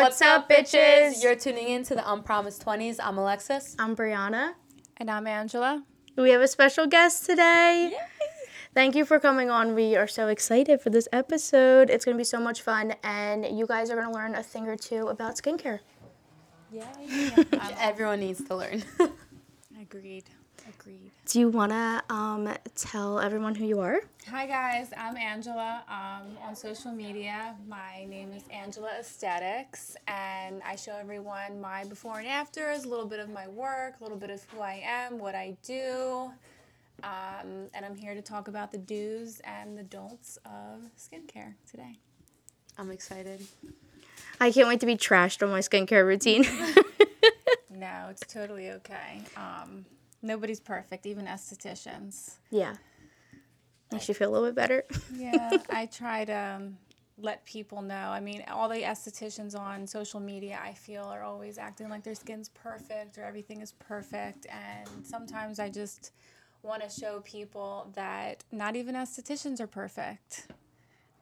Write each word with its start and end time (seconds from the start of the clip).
What's, 0.00 0.22
up, 0.22 0.48
bitches? 0.48 1.24
You're 1.24 1.34
tuning 1.34 1.68
in 1.68 1.82
to 1.84 1.94
the 1.96 2.12
Unpromised 2.12 2.64
20s. 2.64 2.98
I'm 3.02 3.18
Alexis. 3.18 3.74
I'm 3.80 3.96
Brianna. 3.96 4.52
And 4.96 5.10
I'm 5.10 5.26
Angela. 5.26 5.82
We 6.16 6.30
have 6.30 6.40
a 6.40 6.46
special 6.46 6.86
guest 6.86 7.26
today. 7.26 7.92
Thank 8.74 8.94
you 8.94 9.04
for 9.04 9.18
coming 9.18 9.50
on. 9.50 9.74
We 9.74 9.96
are 9.96 10.06
so 10.06 10.28
excited 10.28 10.80
for 10.80 10.90
this 10.90 11.08
episode. 11.12 11.90
It's 11.90 12.04
going 12.04 12.16
to 12.16 12.18
be 12.18 12.24
so 12.24 12.38
much 12.38 12.62
fun, 12.62 12.94
and 13.02 13.44
you 13.58 13.66
guys 13.66 13.90
are 13.90 13.96
going 13.96 14.06
to 14.06 14.14
learn 14.14 14.36
a 14.36 14.42
thing 14.42 14.68
or 14.68 14.76
two 14.76 15.08
about 15.08 15.34
skincare. 15.34 15.80
Yay. 16.70 16.84
Everyone 17.80 18.20
needs 18.20 18.42
to 18.44 18.54
learn. 18.54 18.84
Agreed. 19.80 20.30
Agreed. 20.68 21.10
Do 21.26 21.40
you 21.40 21.48
want 21.48 21.72
to 21.72 22.02
um, 22.10 22.54
tell 22.74 23.20
everyone 23.20 23.54
who 23.54 23.64
you 23.64 23.80
are? 23.80 24.00
Hi 24.28 24.46
guys, 24.46 24.90
I'm 24.96 25.16
Angela. 25.16 25.82
Um, 25.88 26.36
on 26.46 26.54
social 26.54 26.92
media, 26.92 27.56
my 27.66 28.04
name 28.04 28.32
is 28.32 28.42
Angela 28.50 28.90
Aesthetics, 29.00 29.96
and 30.06 30.60
I 30.66 30.76
show 30.76 30.92
everyone 30.92 31.60
my 31.60 31.84
before 31.84 32.18
and 32.18 32.28
afters, 32.28 32.84
a 32.84 32.88
little 32.88 33.06
bit 33.06 33.18
of 33.18 33.30
my 33.30 33.48
work, 33.48 33.94
a 34.00 34.02
little 34.02 34.18
bit 34.18 34.28
of 34.28 34.44
who 34.50 34.60
I 34.60 34.82
am, 34.84 35.18
what 35.18 35.34
I 35.34 35.56
do, 35.62 36.30
um, 37.02 37.68
and 37.72 37.84
I'm 37.86 37.96
here 37.96 38.14
to 38.14 38.22
talk 38.22 38.48
about 38.48 38.70
the 38.70 38.78
do's 38.78 39.40
and 39.44 39.78
the 39.78 39.84
don'ts 39.84 40.38
of 40.44 40.82
skincare 40.98 41.54
today. 41.70 41.98
I'm 42.76 42.90
excited. 42.90 43.46
I 44.38 44.50
can't 44.50 44.68
wait 44.68 44.80
to 44.80 44.86
be 44.86 44.96
trashed 44.96 45.42
on 45.42 45.50
my 45.50 45.60
skincare 45.60 46.04
routine. 46.04 46.42
no, 47.70 48.08
it's 48.10 48.26
totally 48.30 48.70
okay. 48.70 49.22
Um, 49.36 49.86
nobody's 50.22 50.60
perfect, 50.60 51.06
even 51.06 51.26
estheticians. 51.26 52.36
Yeah. 52.50 52.74
Makes 53.90 54.08
you 54.08 54.14
feel 54.14 54.30
a 54.30 54.32
little 54.32 54.48
bit 54.48 54.54
better. 54.54 54.84
yeah, 55.16 55.62
I 55.70 55.86
try 55.86 56.24
to 56.26 56.32
um, 56.32 56.78
let 57.16 57.44
people 57.46 57.80
know. 57.80 57.94
I 57.94 58.20
mean, 58.20 58.44
all 58.48 58.68
the 58.68 58.82
estheticians 58.82 59.58
on 59.58 59.86
social 59.86 60.20
media, 60.20 60.60
I 60.62 60.74
feel, 60.74 61.04
are 61.04 61.22
always 61.22 61.56
acting 61.56 61.88
like 61.88 62.02
their 62.02 62.14
skin's 62.14 62.50
perfect 62.50 63.16
or 63.16 63.24
everything 63.24 63.62
is 63.62 63.72
perfect. 63.72 64.46
And 64.50 65.06
sometimes 65.06 65.58
I 65.58 65.70
just 65.70 66.12
want 66.62 66.82
to 66.82 66.90
show 66.90 67.20
people 67.20 67.90
that 67.94 68.44
not 68.52 68.76
even 68.76 68.94
estheticians 68.94 69.60
are 69.60 69.66
perfect. 69.66 70.48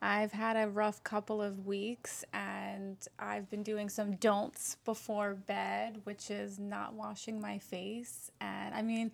I've 0.02 0.32
had 0.32 0.56
a 0.56 0.68
rough 0.68 1.02
couple 1.02 1.40
of 1.40 1.66
weeks 1.66 2.24
and 2.32 2.96
I've 3.18 3.48
been 3.50 3.62
doing 3.62 3.88
some 3.88 4.16
don'ts 4.16 4.76
before 4.84 5.34
bed, 5.34 6.00
which 6.04 6.30
is 6.30 6.58
not 6.58 6.94
washing 6.94 7.40
my 7.40 7.58
face. 7.58 8.30
And 8.40 8.74
I 8.74 8.82
mean, 8.82 9.10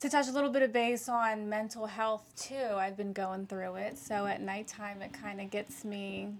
to 0.00 0.08
touch 0.08 0.28
a 0.28 0.32
little 0.32 0.50
bit 0.50 0.62
of 0.62 0.72
base 0.72 1.08
on 1.08 1.48
mental 1.48 1.86
health 1.86 2.32
too, 2.36 2.74
I've 2.74 2.96
been 2.96 3.12
going 3.12 3.46
through 3.46 3.76
it. 3.76 3.96
So 3.96 4.26
at 4.26 4.40
nighttime, 4.40 5.02
it 5.02 5.12
kind 5.12 5.40
of 5.40 5.50
gets 5.50 5.84
me 5.84 6.30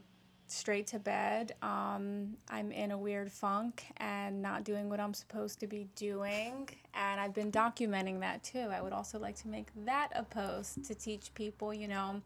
straight 0.48 0.88
to 0.88 0.98
bed. 0.98 1.52
Um, 1.62 2.36
I'm 2.50 2.72
in 2.72 2.90
a 2.90 2.98
weird 2.98 3.30
funk 3.30 3.84
and 3.98 4.42
not 4.42 4.64
doing 4.64 4.88
what 4.88 4.98
I'm 4.98 5.14
supposed 5.14 5.60
to 5.60 5.68
be 5.68 5.86
doing. 5.94 6.68
And 6.94 7.20
I've 7.20 7.34
been 7.34 7.52
documenting 7.52 8.18
that 8.20 8.42
too. 8.42 8.66
I 8.72 8.82
would 8.82 8.92
also 8.92 9.20
like 9.20 9.36
to 9.42 9.48
make 9.48 9.68
that 9.84 10.08
a 10.16 10.24
post 10.24 10.84
to 10.86 10.96
teach 10.96 11.32
people, 11.34 11.72
you 11.72 11.86
know 11.86 12.20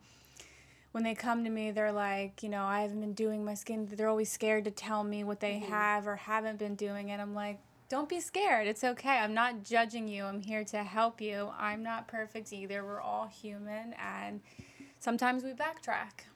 when 0.95 1.03
they 1.03 1.12
come 1.17 1.42
to 1.42 1.50
me, 1.50 1.73
they're 1.73 1.91
like, 1.91 2.41
you 2.45 2.48
know, 2.48 2.62
I 2.62 2.83
haven't 2.83 3.00
been 3.00 3.14
doing 3.14 3.45
my 3.45 3.55
skin. 3.55 3.89
They're 3.91 4.06
always 4.06 4.31
scared 4.31 4.64
to 4.67 4.70
tell 4.70 5.03
me 5.03 5.25
what 5.25 5.41
they 5.41 5.55
mm-hmm. 5.55 5.73
have 5.73 6.06
or 6.06 6.14
haven't 6.14 6.61
been 6.61 6.77
doing. 6.77 7.11
And 7.11 7.20
I'm 7.20 7.34
like, 7.34 7.59
don't 7.89 8.09
be 8.09 8.20
scared. 8.20 8.69
It's 8.69 8.84
okay. 8.84 9.19
I'm 9.19 9.34
not 9.34 9.65
judging 9.65 10.06
you. 10.06 10.22
I'm 10.22 10.41
here 10.41 10.62
to 10.67 10.84
help 10.84 11.20
you. 11.20 11.50
I'm 11.59 11.83
not 11.83 12.06
perfect 12.06 12.53
either. 12.53 12.84
We're 12.84 13.00
all 13.00 13.27
human. 13.27 13.92
And 13.95 14.41
sometimes 15.00 15.42
we 15.42 15.50
backtrack. 15.50 16.28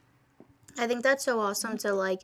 I 0.76 0.88
think 0.88 1.04
that's 1.04 1.24
so 1.24 1.38
awesome 1.38 1.78
to 1.78 1.92
like 1.92 2.22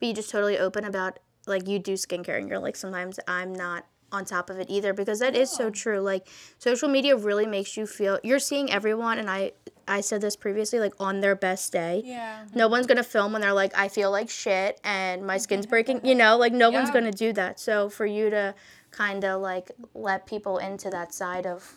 be 0.00 0.12
just 0.12 0.28
totally 0.28 0.58
open 0.58 0.84
about 0.84 1.18
like 1.46 1.66
you 1.66 1.78
do 1.78 1.94
skincare 1.94 2.38
and 2.38 2.46
you're 2.46 2.58
like, 2.58 2.76
sometimes 2.76 3.18
I'm 3.26 3.54
not 3.54 3.86
on 4.12 4.26
top 4.26 4.50
of 4.50 4.58
it 4.58 4.68
either 4.68 4.92
because 4.92 5.20
that 5.20 5.34
is 5.34 5.50
so 5.50 5.70
true. 5.70 6.00
Like 6.00 6.26
social 6.58 6.90
media 6.90 7.16
really 7.16 7.46
makes 7.46 7.78
you 7.78 7.86
feel 7.86 8.20
you're 8.22 8.38
seeing 8.38 8.70
everyone 8.70 9.18
and 9.18 9.30
I 9.30 9.52
I 9.86 10.00
said 10.00 10.20
this 10.20 10.36
previously 10.36 10.78
like 10.78 10.94
on 10.98 11.20
their 11.20 11.34
best 11.34 11.72
day. 11.72 12.02
Yeah. 12.04 12.46
No 12.54 12.68
one's 12.68 12.86
going 12.86 12.96
to 12.96 13.04
film 13.04 13.32
when 13.32 13.42
they're 13.42 13.52
like 13.52 13.76
I 13.76 13.88
feel 13.88 14.10
like 14.10 14.30
shit 14.30 14.80
and 14.84 15.26
my 15.26 15.38
skin's 15.38 15.66
breaking, 15.74 16.04
you 16.04 16.14
know, 16.14 16.36
like 16.36 16.52
no 16.52 16.70
yeah. 16.70 16.78
one's 16.78 16.90
going 16.90 17.04
to 17.04 17.10
do 17.10 17.32
that. 17.34 17.60
So 17.60 17.88
for 17.88 18.06
you 18.06 18.30
to 18.30 18.54
kind 18.90 19.24
of 19.24 19.40
like 19.40 19.70
let 19.94 20.26
people 20.26 20.58
into 20.58 20.90
that 20.90 21.14
side 21.14 21.46
of 21.46 21.76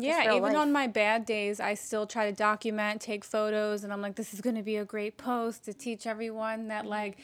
yeah, 0.00 0.30
even 0.34 0.42
life. 0.42 0.56
on 0.56 0.70
my 0.70 0.86
bad 0.86 1.24
days, 1.24 1.58
I 1.58 1.74
still 1.74 2.06
try 2.06 2.30
to 2.30 2.36
document, 2.36 3.00
take 3.00 3.24
photos, 3.24 3.82
and 3.82 3.92
I'm 3.92 4.00
like, 4.00 4.14
this 4.14 4.32
is 4.32 4.40
going 4.40 4.54
to 4.54 4.62
be 4.62 4.76
a 4.76 4.84
great 4.84 5.18
post 5.18 5.64
to 5.64 5.72
teach 5.72 6.06
everyone 6.06 6.68
that, 6.68 6.82
mm-hmm. 6.82 6.90
like, 6.90 7.18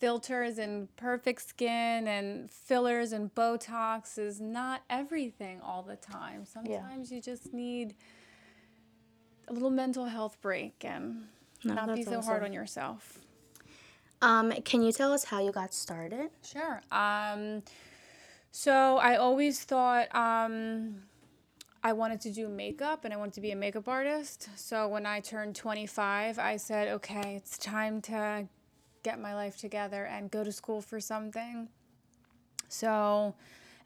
filters 0.00 0.56
and 0.56 0.94
perfect 0.96 1.42
skin 1.42 2.08
and 2.08 2.50
fillers 2.50 3.12
and 3.12 3.32
Botox 3.34 4.18
is 4.18 4.40
not 4.40 4.82
everything 4.88 5.60
all 5.60 5.82
the 5.82 5.96
time. 5.96 6.46
Sometimes 6.46 7.10
yeah. 7.10 7.16
you 7.16 7.22
just 7.22 7.52
need 7.52 7.94
a 9.50 9.52
little 9.52 9.70
mental 9.70 10.06
health 10.06 10.38
break 10.40 10.84
and 10.84 11.24
no, 11.64 11.74
not 11.74 11.94
be 11.94 12.04
so 12.04 12.18
awesome. 12.18 12.22
hard 12.22 12.44
on 12.44 12.52
yourself. 12.52 13.18
Um, 14.22 14.52
can 14.64 14.82
you 14.82 14.92
tell 14.92 15.12
us 15.12 15.24
how 15.24 15.44
you 15.44 15.50
got 15.50 15.74
started? 15.74 16.30
Sure. 16.42 16.80
Um, 16.92 17.62
so 18.52 18.98
I 18.98 19.16
always 19.16 19.64
thought 19.64 20.14
um, 20.14 21.02
I 21.82 21.92
wanted 21.92 22.20
to 22.22 22.30
do 22.30 22.48
makeup 22.48 23.04
and 23.04 23.12
I 23.12 23.16
wanted 23.16 23.34
to 23.34 23.40
be 23.40 23.50
a 23.50 23.56
makeup 23.56 23.88
artist. 23.88 24.48
So 24.56 24.86
when 24.86 25.04
I 25.04 25.20
turned 25.20 25.56
25, 25.56 26.38
I 26.38 26.56
said, 26.56 26.88
okay, 26.88 27.34
it's 27.36 27.58
time 27.58 28.00
to 28.02 28.46
get 29.02 29.18
my 29.20 29.34
life 29.34 29.56
together 29.56 30.04
and 30.04 30.30
go 30.30 30.44
to 30.44 30.52
school 30.52 30.80
for 30.80 31.00
something. 31.00 31.68
So, 32.68 33.34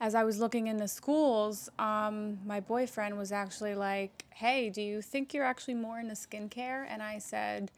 as 0.00 0.14
I 0.14 0.24
was 0.24 0.38
looking 0.38 0.66
in 0.66 0.76
the 0.76 0.88
schools, 0.88 1.68
um, 1.78 2.38
my 2.44 2.60
boyfriend 2.60 3.16
was 3.16 3.32
actually 3.32 3.74
like, 3.74 4.24
Hey, 4.30 4.70
do 4.70 4.82
you 4.82 5.00
think 5.00 5.32
you're 5.32 5.44
actually 5.44 5.74
more 5.74 5.98
into 5.98 6.14
skincare? 6.14 6.86
And 6.88 7.02
I 7.02 7.18
said, 7.18 7.70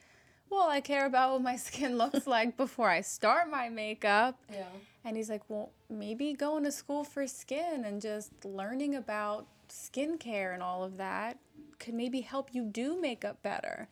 Well, 0.50 0.68
I 0.68 0.80
care 0.80 1.06
about 1.06 1.32
what 1.32 1.42
my 1.42 1.56
skin 1.68 1.96
looks 1.98 2.26
like 2.28 2.56
before 2.56 2.88
I 2.88 3.00
start 3.00 3.50
my 3.50 3.68
makeup. 3.68 4.38
Yeah. 4.52 4.64
And 5.04 5.16
he's 5.16 5.30
like, 5.30 5.42
Well, 5.48 5.70
maybe 5.90 6.32
going 6.32 6.64
to 6.64 6.72
school 6.72 7.04
for 7.04 7.26
skin 7.26 7.84
and 7.84 8.00
just 8.00 8.32
learning 8.44 8.94
about 8.94 9.46
skincare 9.68 10.54
and 10.54 10.62
all 10.62 10.84
of 10.84 10.96
that 10.96 11.38
could 11.78 11.94
maybe 11.94 12.20
help 12.22 12.54
you 12.54 12.64
do 12.64 13.00
makeup 13.00 13.42
better. 13.42 13.88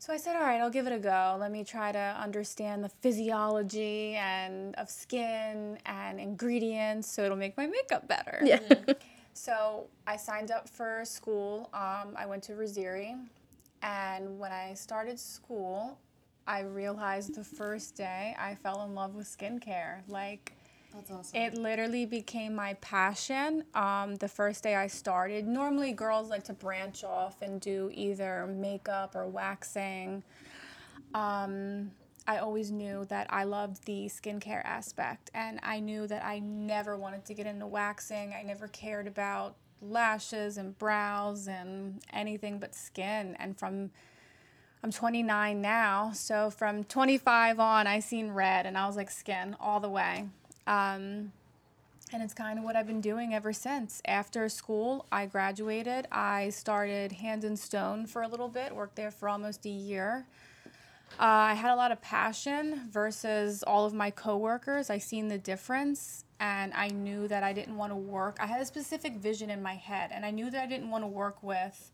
So 0.00 0.14
I 0.14 0.16
said, 0.16 0.34
all 0.34 0.40
right, 0.40 0.62
I'll 0.62 0.70
give 0.70 0.86
it 0.86 0.94
a 0.94 0.98
go. 0.98 1.36
Let 1.38 1.52
me 1.52 1.62
try 1.62 1.92
to 1.92 2.16
understand 2.18 2.82
the 2.82 2.88
physiology 2.88 4.14
and 4.14 4.74
of 4.76 4.88
skin 4.88 5.78
and 5.84 6.18
ingredients 6.18 7.06
so 7.06 7.22
it'll 7.22 7.36
make 7.36 7.54
my 7.58 7.66
makeup 7.66 8.08
better. 8.08 8.40
Yeah. 8.42 8.60
so 9.34 9.88
I 10.06 10.16
signed 10.16 10.52
up 10.52 10.70
for 10.70 11.04
school. 11.04 11.68
Um, 11.74 12.14
I 12.16 12.24
went 12.24 12.42
to 12.44 12.52
Rizzieri. 12.52 13.14
And 13.82 14.38
when 14.38 14.52
I 14.52 14.72
started 14.72 15.20
school, 15.20 15.98
I 16.46 16.60
realized 16.60 17.34
the 17.34 17.44
first 17.44 17.94
day 17.94 18.34
I 18.38 18.54
fell 18.54 18.82
in 18.84 18.94
love 18.94 19.14
with 19.14 19.26
skincare. 19.26 20.00
Like, 20.08 20.54
awesome. 20.94 21.40
It 21.40 21.54
literally 21.54 22.06
became 22.06 22.54
my 22.54 22.74
passion 22.74 23.64
um, 23.74 24.16
the 24.16 24.28
first 24.28 24.62
day 24.62 24.74
I 24.74 24.86
started. 24.86 25.46
Normally, 25.46 25.92
girls 25.92 26.30
like 26.30 26.44
to 26.44 26.52
branch 26.52 27.04
off 27.04 27.42
and 27.42 27.60
do 27.60 27.90
either 27.92 28.46
makeup 28.46 29.14
or 29.14 29.26
waxing. 29.26 30.22
Um, 31.14 31.90
I 32.26 32.38
always 32.38 32.70
knew 32.70 33.04
that 33.06 33.26
I 33.30 33.44
loved 33.44 33.84
the 33.86 34.06
skincare 34.06 34.64
aspect, 34.64 35.30
and 35.34 35.58
I 35.62 35.80
knew 35.80 36.06
that 36.06 36.24
I 36.24 36.38
never 36.38 36.96
wanted 36.96 37.24
to 37.26 37.34
get 37.34 37.46
into 37.46 37.66
waxing. 37.66 38.34
I 38.38 38.42
never 38.42 38.68
cared 38.68 39.06
about 39.06 39.56
lashes 39.82 40.58
and 40.58 40.78
brows 40.78 41.48
and 41.48 42.00
anything 42.12 42.58
but 42.58 42.74
skin. 42.74 43.36
And 43.38 43.58
from 43.58 43.90
I'm 44.82 44.90
29 44.90 45.60
now, 45.60 46.12
so 46.14 46.48
from 46.48 46.84
25 46.84 47.60
on, 47.60 47.86
I 47.86 48.00
seen 48.00 48.30
red, 48.30 48.64
and 48.64 48.78
I 48.78 48.86
was 48.86 48.96
like 48.96 49.10
skin 49.10 49.54
all 49.60 49.78
the 49.78 49.90
way. 49.90 50.26
Um, 50.66 51.32
and 52.12 52.22
it's 52.22 52.34
kind 52.34 52.58
of 52.58 52.64
what 52.64 52.74
I've 52.74 52.86
been 52.86 53.00
doing 53.00 53.34
ever 53.34 53.52
since. 53.52 54.02
After 54.04 54.48
school, 54.48 55.06
I 55.12 55.26
graduated. 55.26 56.08
I 56.10 56.50
started 56.50 57.12
Hand 57.12 57.44
and 57.44 57.58
Stone 57.58 58.06
for 58.06 58.22
a 58.22 58.28
little 58.28 58.48
bit, 58.48 58.74
worked 58.74 58.96
there 58.96 59.10
for 59.10 59.28
almost 59.28 59.64
a 59.64 59.70
year. 59.70 60.26
Uh, 61.18 61.52
I 61.52 61.54
had 61.54 61.72
a 61.72 61.76
lot 61.76 61.92
of 61.92 62.00
passion 62.00 62.88
versus 62.90 63.62
all 63.62 63.84
of 63.84 63.92
my 63.92 64.10
coworkers. 64.10 64.90
I 64.90 64.98
seen 64.98 65.28
the 65.28 65.38
difference, 65.38 66.24
and 66.38 66.72
I 66.74 66.88
knew 66.88 67.28
that 67.28 67.42
I 67.42 67.52
didn't 67.52 67.76
want 67.76 67.92
to 67.92 67.96
work. 67.96 68.36
I 68.40 68.46
had 68.46 68.60
a 68.60 68.66
specific 68.66 69.16
vision 69.16 69.50
in 69.50 69.62
my 69.62 69.74
head, 69.74 70.10
and 70.12 70.24
I 70.24 70.30
knew 70.30 70.50
that 70.50 70.62
I 70.62 70.66
didn't 70.66 70.90
want 70.90 71.04
to 71.04 71.08
work 71.08 71.42
with 71.42 71.92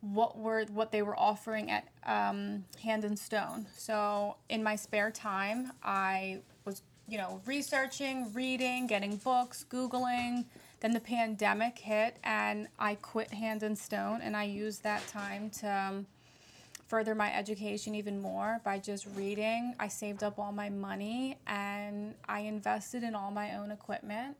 what 0.00 0.38
were 0.38 0.64
what 0.72 0.92
they 0.92 1.02
were 1.02 1.18
offering 1.18 1.70
at 1.70 1.88
um, 2.06 2.64
Hand 2.82 3.04
and 3.04 3.18
Stone. 3.18 3.66
So 3.76 4.36
in 4.48 4.62
my 4.62 4.76
spare 4.76 5.10
time, 5.10 5.72
I 5.82 6.40
you 7.08 7.18
know, 7.18 7.40
researching, 7.46 8.32
reading, 8.32 8.86
getting 8.86 9.16
books, 9.16 9.64
Googling. 9.68 10.44
Then 10.80 10.92
the 10.92 11.00
pandemic 11.00 11.78
hit, 11.78 12.18
and 12.22 12.68
I 12.78 12.94
quit 12.96 13.32
Hand 13.32 13.64
and 13.64 13.76
Stone, 13.76 14.20
and 14.22 14.36
I 14.36 14.44
used 14.44 14.84
that 14.84 15.04
time 15.08 15.50
to 15.60 15.68
um, 15.68 16.06
further 16.88 17.14
my 17.14 17.34
education 17.34 17.94
even 17.94 18.20
more 18.20 18.60
by 18.64 18.78
just 18.78 19.06
reading. 19.14 19.74
I 19.78 19.88
saved 19.88 20.22
up 20.22 20.38
all 20.38 20.52
my 20.52 20.70
money 20.70 21.36
and 21.46 22.14
I 22.28 22.40
invested 22.40 23.02
in 23.02 23.14
all 23.14 23.30
my 23.30 23.56
own 23.56 23.70
equipment 23.70 24.36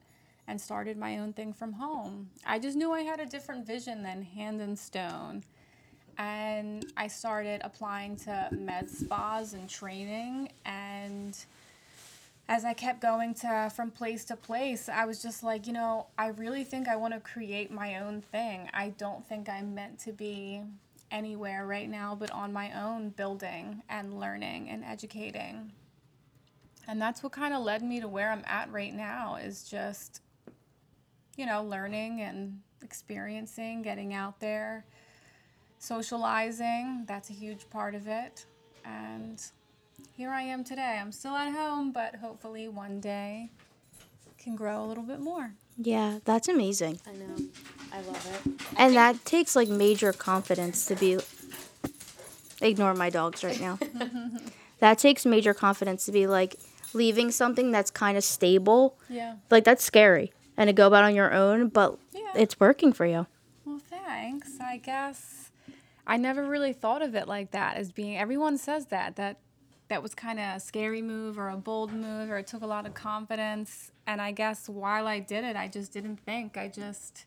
and 0.48 0.58
started 0.58 0.96
my 0.96 1.18
own 1.18 1.34
thing 1.34 1.52
from 1.52 1.74
home. 1.74 2.30
I 2.46 2.58
just 2.58 2.76
knew 2.76 2.90
I 2.92 3.02
had 3.02 3.20
a 3.20 3.26
different 3.26 3.66
vision 3.66 4.02
than 4.02 4.22
Hand 4.22 4.62
and 4.62 4.78
Stone. 4.78 5.44
And 6.16 6.86
I 6.96 7.06
started 7.06 7.60
applying 7.62 8.16
to 8.16 8.48
med 8.50 8.90
spas 8.90 9.52
and 9.52 9.68
training 9.68 10.50
and 10.64 11.36
as 12.48 12.64
I 12.64 12.72
kept 12.72 13.00
going 13.00 13.34
to 13.34 13.70
from 13.74 13.90
place 13.90 14.24
to 14.26 14.36
place, 14.36 14.88
I 14.88 15.04
was 15.04 15.22
just 15.22 15.42
like, 15.42 15.66
you 15.66 15.72
know, 15.72 16.06
I 16.16 16.28
really 16.28 16.64
think 16.64 16.88
I 16.88 16.96
want 16.96 17.14
to 17.14 17.20
create 17.20 17.70
my 17.70 17.98
own 17.98 18.22
thing. 18.22 18.70
I 18.72 18.88
don't 18.90 19.26
think 19.28 19.48
I'm 19.48 19.74
meant 19.74 19.98
to 20.00 20.12
be 20.12 20.62
anywhere 21.10 21.66
right 21.66 21.88
now 21.88 22.14
but 22.14 22.30
on 22.32 22.52
my 22.52 22.70
own 22.78 23.08
building 23.08 23.82
and 23.88 24.18
learning 24.18 24.68
and 24.70 24.84
educating. 24.84 25.72
And 26.86 27.00
that's 27.00 27.22
what 27.22 27.32
kind 27.32 27.52
of 27.52 27.62
led 27.62 27.82
me 27.82 28.00
to 28.00 28.08
where 28.08 28.30
I'm 28.30 28.44
at 28.46 28.72
right 28.72 28.94
now 28.94 29.36
is 29.36 29.64
just 29.64 30.22
you 31.38 31.46
know, 31.46 31.62
learning 31.62 32.20
and 32.20 32.60
experiencing, 32.82 33.80
getting 33.80 34.12
out 34.12 34.40
there, 34.40 34.84
socializing. 35.78 37.04
That's 37.06 37.30
a 37.30 37.32
huge 37.32 37.70
part 37.70 37.94
of 37.94 38.08
it. 38.08 38.44
And 38.84 39.40
here 40.12 40.30
I 40.30 40.42
am 40.42 40.64
today. 40.64 40.98
I'm 41.00 41.12
still 41.12 41.34
at 41.34 41.52
home, 41.52 41.92
but 41.92 42.16
hopefully 42.16 42.68
one 42.68 43.00
day 43.00 43.50
can 44.38 44.56
grow 44.56 44.84
a 44.84 44.86
little 44.86 45.04
bit 45.04 45.20
more. 45.20 45.52
Yeah, 45.76 46.18
that's 46.24 46.48
amazing. 46.48 47.00
I 47.06 47.12
know. 47.12 47.36
I 47.92 48.00
love 48.00 48.26
it. 48.46 48.52
And 48.76 48.96
that 48.96 49.24
takes 49.24 49.54
like 49.54 49.68
major 49.68 50.12
confidence 50.12 50.86
to 50.86 50.94
be. 50.96 51.18
Ignore 52.60 52.94
my 52.94 53.08
dogs 53.10 53.44
right 53.44 53.60
now. 53.60 53.78
that 54.80 54.98
takes 54.98 55.24
major 55.24 55.54
confidence 55.54 56.04
to 56.06 56.12
be 56.12 56.26
like 56.26 56.56
leaving 56.92 57.30
something 57.30 57.70
that's 57.70 57.90
kind 57.92 58.18
of 58.18 58.24
stable. 58.24 58.96
Yeah. 59.08 59.36
Like 59.50 59.62
that's 59.62 59.84
scary 59.84 60.32
and 60.56 60.66
to 60.66 60.72
go 60.72 60.88
about 60.88 61.04
on 61.04 61.14
your 61.14 61.32
own, 61.32 61.68
but 61.68 61.96
Yeah. 62.12 62.32
it's 62.34 62.58
working 62.58 62.92
for 62.92 63.06
you. 63.06 63.28
Well, 63.64 63.78
thanks. 63.88 64.58
I 64.60 64.78
guess 64.78 65.50
I 66.04 66.16
never 66.16 66.44
really 66.48 66.72
thought 66.72 67.00
of 67.02 67.14
it 67.14 67.28
like 67.28 67.52
that 67.52 67.76
as 67.76 67.92
being 67.92 68.18
everyone 68.18 68.58
says 68.58 68.86
that 68.86 69.14
that 69.14 69.36
that 69.88 70.02
was 70.02 70.14
kind 70.14 70.38
of 70.38 70.56
a 70.56 70.60
scary 70.60 71.02
move 71.02 71.38
or 71.38 71.48
a 71.48 71.56
bold 71.56 71.92
move 71.92 72.30
or 72.30 72.38
it 72.38 72.46
took 72.46 72.62
a 72.62 72.66
lot 72.66 72.86
of 72.86 72.94
confidence 72.94 73.90
and 74.06 74.20
I 74.20 74.32
guess 74.32 74.68
while 74.68 75.06
I 75.06 75.18
did 75.18 75.44
it, 75.44 75.56
I 75.56 75.68
just 75.68 75.92
didn't 75.92 76.18
think. 76.18 76.56
I 76.56 76.68
just 76.68 77.26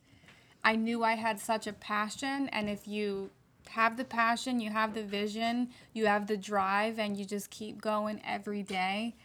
I 0.63 0.75
knew 0.75 1.03
I 1.03 1.13
had 1.13 1.39
such 1.39 1.67
a 1.67 1.73
passion 1.73 2.49
and 2.49 2.69
if 2.69 2.87
you 2.87 3.31
have 3.69 3.97
the 3.97 4.03
passion, 4.03 4.59
you 4.59 4.69
have 4.69 4.93
the 4.93 5.03
vision, 5.03 5.69
you 5.93 6.05
have 6.05 6.27
the 6.27 6.37
drive 6.37 6.99
and 6.99 7.17
you 7.17 7.25
just 7.25 7.49
keep 7.49 7.81
going 7.81 8.21
every 8.25 8.63
day, 8.63 9.15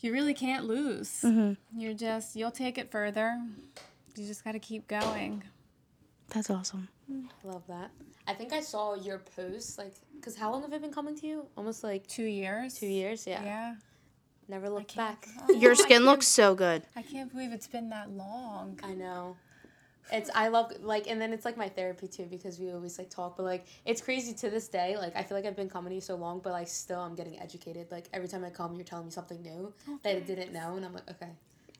you 0.00 0.12
really 0.12 0.34
can't 0.34 0.64
lose. 0.64 1.22
Mm-hmm. 1.22 1.80
You're 1.80 1.94
just 1.94 2.36
you'll 2.36 2.50
take 2.50 2.78
it 2.78 2.90
further. 2.90 3.40
You 4.16 4.26
just 4.26 4.44
got 4.44 4.52
to 4.52 4.58
keep 4.58 4.88
going. 4.88 5.42
That's 6.28 6.50
awesome. 6.50 6.88
I 7.10 7.48
love 7.48 7.62
that. 7.68 7.90
I 8.26 8.34
think 8.34 8.52
I 8.52 8.60
saw 8.60 8.94
your 8.94 9.18
post, 9.18 9.78
like, 9.78 9.94
because 10.22 10.36
how 10.36 10.52
long 10.52 10.62
have 10.62 10.72
I 10.72 10.78
been 10.78 10.92
coming 10.92 11.18
to 11.18 11.26
you? 11.26 11.46
Almost 11.56 11.82
like 11.82 12.06
Two 12.06 12.24
years. 12.24 12.74
two 12.74 12.86
years? 12.86 13.26
Yeah. 13.26 13.42
Yeah. 13.42 13.74
Never 14.48 14.70
looked 14.70 14.94
back. 14.94 15.26
Your 15.48 15.74
skin 15.74 16.04
looks 16.04 16.28
so 16.28 16.54
good. 16.54 16.82
I 16.94 17.02
can't 17.02 17.32
believe 17.32 17.52
it's 17.52 17.66
been 17.66 17.90
that 17.90 18.10
long. 18.10 18.78
I 18.84 18.94
know. 18.94 19.36
It's 20.12 20.30
I 20.34 20.48
love 20.48 20.72
like 20.82 21.08
and 21.08 21.20
then 21.20 21.32
it's 21.32 21.44
like 21.44 21.56
my 21.56 21.68
therapy 21.68 22.06
too 22.06 22.26
because 22.26 22.58
we 22.58 22.70
always 22.70 22.98
like 22.98 23.08
talk 23.08 23.36
but 23.36 23.44
like 23.44 23.66
it's 23.86 24.02
crazy 24.02 24.34
to 24.34 24.50
this 24.50 24.68
day 24.68 24.96
like 24.98 25.16
I 25.16 25.22
feel 25.22 25.38
like 25.38 25.46
I've 25.46 25.56
been 25.56 25.70
coming 25.70 25.90
to 25.90 25.94
you 25.94 26.00
so 26.00 26.16
long 26.16 26.40
but 26.40 26.52
like 26.52 26.68
still 26.68 27.00
I'm 27.00 27.14
getting 27.14 27.38
educated 27.38 27.86
like 27.90 28.08
every 28.12 28.28
time 28.28 28.44
I 28.44 28.50
come 28.50 28.74
you're 28.74 28.84
telling 28.84 29.06
me 29.06 29.12
something 29.12 29.40
new 29.40 29.72
oh, 29.88 29.98
that 30.02 30.16
I 30.16 30.20
didn't 30.20 30.52
know 30.52 30.74
and 30.76 30.84
I'm 30.84 30.92
like 30.92 31.08
okay 31.08 31.30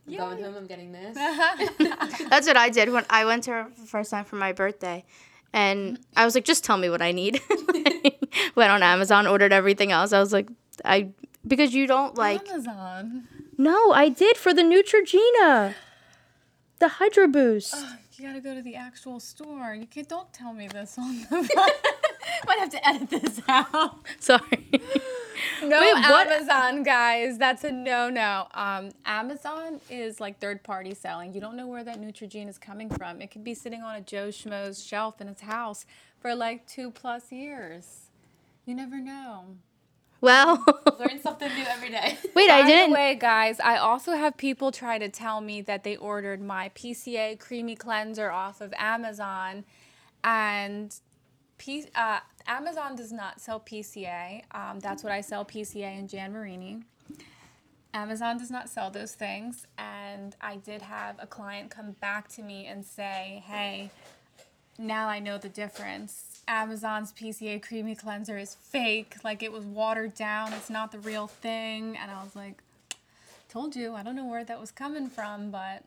I'm 0.06 0.16
going 0.16 0.38
Yay. 0.38 0.44
home 0.44 0.54
I'm 0.54 0.66
getting 0.66 0.92
this 0.92 1.14
That's 2.30 2.46
what 2.46 2.56
I 2.56 2.70
did 2.70 2.90
when 2.90 3.04
I 3.10 3.24
went 3.24 3.44
to 3.44 3.50
her 3.50 3.68
first 3.86 4.10
time 4.12 4.24
for 4.24 4.36
my 4.36 4.52
birthday. 4.52 5.04
And 5.52 5.98
I 6.16 6.24
was 6.24 6.34
like, 6.34 6.44
just 6.44 6.64
tell 6.64 6.78
me 6.78 6.88
what 6.88 7.02
I 7.02 7.12
need. 7.12 7.40
went 8.54 8.70
on 8.70 8.82
Amazon, 8.82 9.26
ordered 9.26 9.52
everything 9.52 9.92
else. 9.92 10.12
I 10.12 10.20
was 10.20 10.32
like, 10.32 10.48
I 10.84 11.08
because 11.46 11.74
you 11.74 11.86
don't 11.86 12.16
like 12.16 12.48
Amazon. 12.48 13.28
No, 13.58 13.92
I 13.92 14.08
did 14.08 14.36
for 14.36 14.54
the 14.54 14.62
Neutrogena. 14.62 15.74
The 16.78 16.88
Hydro 16.88 17.28
Boost. 17.28 17.74
Oh, 17.76 17.96
you 18.14 18.26
gotta 18.26 18.40
go 18.40 18.54
to 18.54 18.62
the 18.62 18.74
actual 18.74 19.20
store. 19.20 19.74
You 19.74 19.86
can't. 19.86 20.08
Don't 20.08 20.32
tell 20.32 20.52
me 20.52 20.68
this 20.68 20.98
on 20.98 21.20
the. 21.20 21.72
Might 22.46 22.58
have 22.58 22.70
to 22.70 22.88
edit 22.88 23.10
this 23.10 23.40
out. 23.48 24.00
Sorry. 24.20 24.68
No 25.60 25.80
Wait, 25.80 25.92
what- 25.94 26.28
Amazon, 26.28 26.82
guys. 26.82 27.38
That's 27.38 27.64
a 27.64 27.72
no-no. 27.72 28.46
Um, 28.54 28.90
Amazon 29.04 29.80
is 29.90 30.20
like 30.20 30.40
third-party 30.40 30.94
selling. 30.94 31.34
You 31.34 31.40
don't 31.40 31.56
know 31.56 31.66
where 31.66 31.82
that 31.84 32.00
Neutrogena 32.00 32.48
is 32.48 32.58
coming 32.58 32.88
from. 32.90 33.20
It 33.20 33.30
could 33.30 33.42
be 33.44 33.54
sitting 33.54 33.82
on 33.82 33.96
a 33.96 34.00
Joe 34.00 34.28
Schmo's 34.28 34.84
shelf 34.84 35.20
in 35.20 35.26
his 35.28 35.40
house 35.40 35.84
for 36.20 36.34
like 36.34 36.66
two 36.66 36.90
plus 36.90 37.32
years. 37.32 38.10
You 38.66 38.74
never 38.74 38.98
know. 39.00 39.56
well, 40.20 40.64
learn 41.00 41.20
something 41.20 41.52
new 41.54 41.64
every 41.64 41.90
day 41.90 42.16
wait, 42.34 42.50
I 42.50 42.64
didn't. 42.66 42.90
By 42.92 42.96
the 42.96 43.12
way, 43.12 43.14
guys, 43.16 43.58
I 43.60 43.76
also 43.76 44.12
have 44.12 44.36
people 44.36 44.70
try 44.70 44.98
to 44.98 45.08
tell 45.08 45.40
me 45.40 45.60
that 45.62 45.82
they 45.82 45.96
ordered 45.96 46.40
my 46.40 46.70
PCA 46.76 47.38
creamy 47.40 47.74
cleanser 47.74 48.30
off 48.30 48.60
of 48.60 48.72
Amazon, 48.76 49.64
and 50.22 50.94
P- 51.62 51.86
uh, 51.94 52.18
Amazon 52.48 52.96
does 52.96 53.12
not 53.12 53.40
sell 53.40 53.60
PCA. 53.60 54.42
Um, 54.50 54.80
that's 54.80 55.04
what 55.04 55.12
I 55.12 55.20
sell 55.20 55.44
PCA 55.44 55.96
and 55.96 56.08
Jan 56.08 56.32
Marini. 56.32 56.82
Amazon 57.94 58.36
does 58.36 58.50
not 58.50 58.68
sell 58.68 58.90
those 58.90 59.12
things, 59.12 59.64
and 59.78 60.34
I 60.40 60.56
did 60.56 60.82
have 60.82 61.16
a 61.20 61.26
client 61.26 61.70
come 61.70 61.92
back 62.00 62.26
to 62.30 62.42
me 62.42 62.66
and 62.66 62.84
say, 62.84 63.44
"Hey, 63.46 63.90
now 64.76 65.08
I 65.08 65.20
know 65.20 65.38
the 65.38 65.48
difference. 65.48 66.42
Amazon's 66.48 67.12
PCA 67.12 67.60
creamy 67.60 67.94
cleanser 67.94 68.38
is 68.38 68.56
fake. 68.56 69.14
Like 69.22 69.44
it 69.44 69.52
was 69.52 69.64
watered 69.64 70.14
down. 70.16 70.52
It's 70.54 70.70
not 70.70 70.90
the 70.90 70.98
real 70.98 71.28
thing." 71.28 71.96
And 71.96 72.10
I 72.10 72.24
was 72.24 72.34
like, 72.34 72.60
"Told 73.48 73.76
you. 73.76 73.94
I 73.94 74.02
don't 74.02 74.16
know 74.16 74.26
where 74.26 74.42
that 74.42 74.58
was 74.58 74.72
coming 74.72 75.08
from, 75.08 75.52
but 75.52 75.84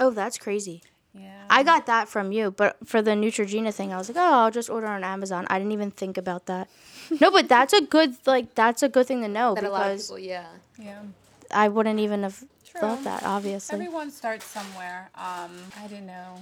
Oh, 0.00 0.08
that's 0.08 0.38
crazy. 0.38 0.82
Yeah." 1.14 1.44
I 1.50 1.62
got 1.62 1.86
that 1.86 2.08
from 2.08 2.32
you, 2.32 2.50
but 2.50 2.76
for 2.86 3.02
the 3.02 3.12
Neutrogena 3.12 3.74
thing, 3.74 3.92
I 3.92 3.98
was 3.98 4.08
like, 4.08 4.16
oh, 4.18 4.44
I'll 4.44 4.50
just 4.50 4.70
order 4.70 4.86
on 4.86 5.04
Amazon. 5.04 5.46
I 5.50 5.58
didn't 5.58 5.72
even 5.72 5.90
think 5.90 6.16
about 6.16 6.46
that. 6.46 6.68
no, 7.20 7.30
but 7.30 7.48
that's 7.54 7.72
a 7.72 7.82
good 7.82 8.16
like 8.26 8.54
that's 8.54 8.82
a 8.82 8.88
good 8.88 9.06
thing 9.06 9.22
to 9.22 9.28
know 9.28 9.54
that 9.54 9.64
a 9.64 9.70
lot 9.70 9.90
of 9.90 9.92
because 9.92 10.06
people 10.08 10.18
yeah 10.18 10.46
yeah. 10.78 11.02
I 11.54 11.68
wouldn't 11.68 12.00
even 12.00 12.22
have 12.22 12.42
True. 12.64 12.80
thought 12.80 13.04
that. 13.04 13.22
Obviously, 13.24 13.74
Everyone 13.74 14.10
starts 14.10 14.46
somewhere. 14.46 15.10
Um, 15.14 15.50
I 15.78 15.86
didn't 15.88 16.06
know. 16.06 16.38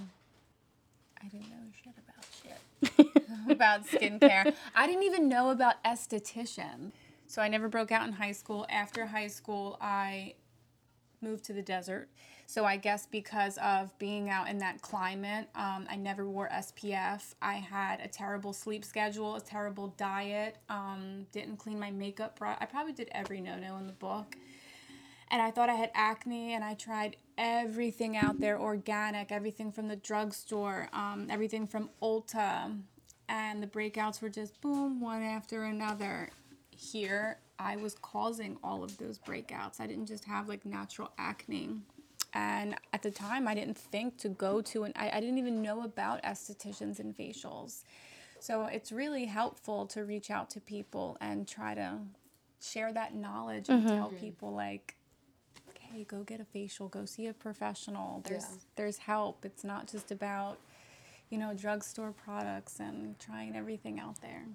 I 1.22 1.26
didn't 1.26 1.50
know 1.50 1.56
shit 1.82 1.94
about 1.98 3.06
shit 3.06 3.50
about 3.50 3.86
skincare. 3.86 4.54
I 4.74 4.86
didn't 4.86 5.02
even 5.02 5.28
know 5.28 5.50
about 5.50 5.82
esthetician. 5.84 6.92
So 7.26 7.40
I 7.42 7.48
never 7.48 7.68
broke 7.68 7.92
out 7.92 8.06
in 8.06 8.14
high 8.14 8.32
school. 8.32 8.66
After 8.68 9.06
high 9.06 9.28
school, 9.28 9.76
I 9.80 10.34
moved 11.20 11.44
to 11.44 11.52
the 11.52 11.62
desert. 11.62 12.08
So 12.50 12.64
I 12.64 12.78
guess 12.78 13.06
because 13.06 13.58
of 13.58 13.96
being 14.00 14.28
out 14.28 14.48
in 14.48 14.58
that 14.58 14.82
climate, 14.82 15.48
um, 15.54 15.86
I 15.88 15.94
never 15.94 16.28
wore 16.28 16.48
SPF. 16.48 17.34
I 17.40 17.54
had 17.54 18.00
a 18.00 18.08
terrible 18.08 18.52
sleep 18.52 18.84
schedule, 18.84 19.36
a 19.36 19.40
terrible 19.40 19.94
diet. 19.96 20.56
Um, 20.68 21.26
didn't 21.30 21.58
clean 21.58 21.78
my 21.78 21.92
makeup. 21.92 22.40
Bro- 22.40 22.56
I 22.58 22.66
probably 22.66 22.92
did 22.92 23.08
every 23.12 23.40
no-no 23.40 23.76
in 23.76 23.86
the 23.86 23.92
book 23.92 24.34
and 25.30 25.40
I 25.40 25.52
thought 25.52 25.70
I 25.70 25.74
had 25.74 25.92
acne, 25.94 26.54
and 26.54 26.64
I 26.64 26.74
tried 26.74 27.16
everything 27.38 28.16
out 28.16 28.40
there 28.40 28.60
organic, 28.60 29.30
everything 29.30 29.70
from 29.70 29.86
the 29.86 29.94
drugstore, 29.94 30.88
um, 30.92 31.28
everything 31.30 31.68
from 31.68 31.90
Ulta, 32.02 32.76
and 33.28 33.62
the 33.62 33.68
breakouts 33.68 34.20
were 34.20 34.28
just 34.28 34.60
boom, 34.60 35.00
one 35.00 35.22
after 35.22 35.62
another. 35.62 36.30
Here, 36.70 37.38
I 37.60 37.76
was 37.76 37.94
causing 37.94 38.58
all 38.64 38.82
of 38.82 38.98
those 38.98 39.18
breakouts. 39.20 39.78
I 39.78 39.86
didn't 39.86 40.06
just 40.06 40.24
have 40.24 40.48
like 40.48 40.66
natural 40.66 41.12
acne. 41.16 41.82
And 42.32 42.76
at 42.92 43.02
the 43.02 43.10
time, 43.10 43.48
I 43.48 43.54
didn't 43.54 43.76
think 43.76 44.18
to 44.18 44.28
go 44.28 44.62
to, 44.62 44.84
and 44.84 44.94
I, 44.96 45.10
I 45.10 45.20
didn't 45.20 45.38
even 45.38 45.62
know 45.62 45.82
about 45.82 46.22
estheticians 46.22 47.00
and 47.00 47.16
facials. 47.16 47.82
So 48.38 48.66
it's 48.66 48.92
really 48.92 49.26
helpful 49.26 49.86
to 49.86 50.04
reach 50.04 50.30
out 50.30 50.48
to 50.50 50.60
people 50.60 51.16
and 51.20 51.46
try 51.46 51.74
to 51.74 51.98
share 52.62 52.92
that 52.92 53.14
knowledge 53.14 53.68
and 53.68 53.84
mm-hmm. 53.84 53.96
tell 53.96 54.10
people 54.10 54.54
like 54.54 54.96
okay, 55.70 56.04
go 56.04 56.22
get 56.22 56.40
a 56.40 56.44
facial. 56.44 56.88
Go 56.88 57.04
see 57.04 57.26
a 57.26 57.34
professional. 57.34 58.22
There's 58.24 58.42
Yeah. 58.42 58.58
there's 58.76 58.98
help. 58.98 59.44
It's 59.44 59.64
not 59.64 59.88
just 59.88 60.10
about 60.10 60.58
you 61.28 61.38
know 61.38 61.54
drugstore 61.54 62.12
products 62.12 62.80
and 62.80 63.18
trying 63.18 63.56
everything 63.56 64.00
out 64.00 64.20
there 64.20 64.46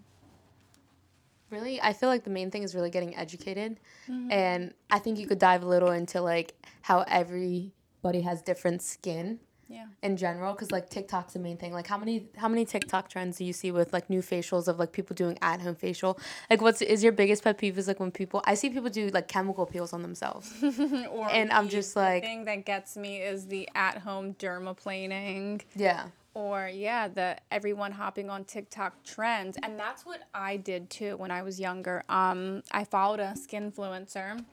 really 1.49 1.81
i 1.81 1.93
feel 1.93 2.09
like 2.09 2.23
the 2.23 2.29
main 2.29 2.49
thing 2.51 2.63
is 2.63 2.73
really 2.75 2.89
getting 2.89 3.15
educated 3.15 3.79
mm-hmm. 4.09 4.31
and 4.31 4.73
i 4.89 4.99
think 4.99 5.17
you 5.19 5.27
could 5.27 5.39
dive 5.39 5.63
a 5.63 5.67
little 5.67 5.91
into 5.91 6.21
like 6.21 6.53
how 6.81 7.01
everybody 7.07 8.21
has 8.21 8.41
different 8.41 8.81
skin 8.81 9.39
Yeah. 9.67 9.87
in 10.03 10.15
general 10.15 10.53
because 10.53 10.69
like 10.71 10.89
TikTok's 10.91 11.33
the 11.33 11.39
main 11.39 11.57
thing. 11.57 11.73
Like 11.73 11.87
how 11.87 11.97
many 11.97 12.15
how 12.37 12.47
many 12.47 12.65
TikTok 12.65 13.09
trends 13.09 13.37
do 13.39 13.43
you 13.49 13.53
see 13.61 13.71
with 13.71 13.89
like 13.97 14.11
new 14.11 14.21
facials 14.21 14.67
of 14.67 14.77
like 14.77 14.91
people 14.91 15.15
doing 15.15 15.37
at 15.41 15.59
home 15.59 15.73
facial? 15.73 16.19
Like 16.51 16.61
what's 16.61 16.81
is 16.83 17.01
your 17.01 17.11
biggest 17.21 17.43
pet 17.43 17.57
peeve 17.57 17.75
is 17.81 17.87
like 17.87 17.99
when 17.99 18.11
people 18.11 18.39
I 18.45 18.53
see 18.53 18.69
people 18.69 18.91
do 18.91 19.09
like 19.17 19.27
chemical 19.27 19.65
peels 19.65 19.91
on 19.91 20.01
themselves. 20.03 20.53
Or 21.17 21.25
And 21.31 21.49
I'm 21.51 21.65
the- 21.65 21.71
just 21.77 21.95
the 21.95 21.99
like- 22.01 22.23
thing 22.23 22.45
that 22.45 22.63
gets 22.71 22.95
me 22.95 23.11
is 23.31 23.47
the 23.47 23.67
at-home 23.73 24.35
dermaplaning. 24.35 25.61
yeah. 25.75 26.03
Or 26.35 26.69
yeah 26.71 27.07
the 27.07 27.35
everyone 27.49 27.91
hopping 27.91 28.29
on 28.29 28.43
tiktok 28.43 29.03
trends. 29.03 29.57
And 29.63 29.79
that's 29.79 30.05
what 30.05 30.21
i 30.35 30.57
did 30.57 30.91
too 30.91 31.17
when 31.17 31.31
i 31.31 31.41
was 31.41 31.59
younger. 31.59 32.03
Um, 32.09 32.61
i 32.71 32.83
followed 32.83 33.19
a 33.19 33.35
skin 33.35 33.71
influencer 33.71 34.43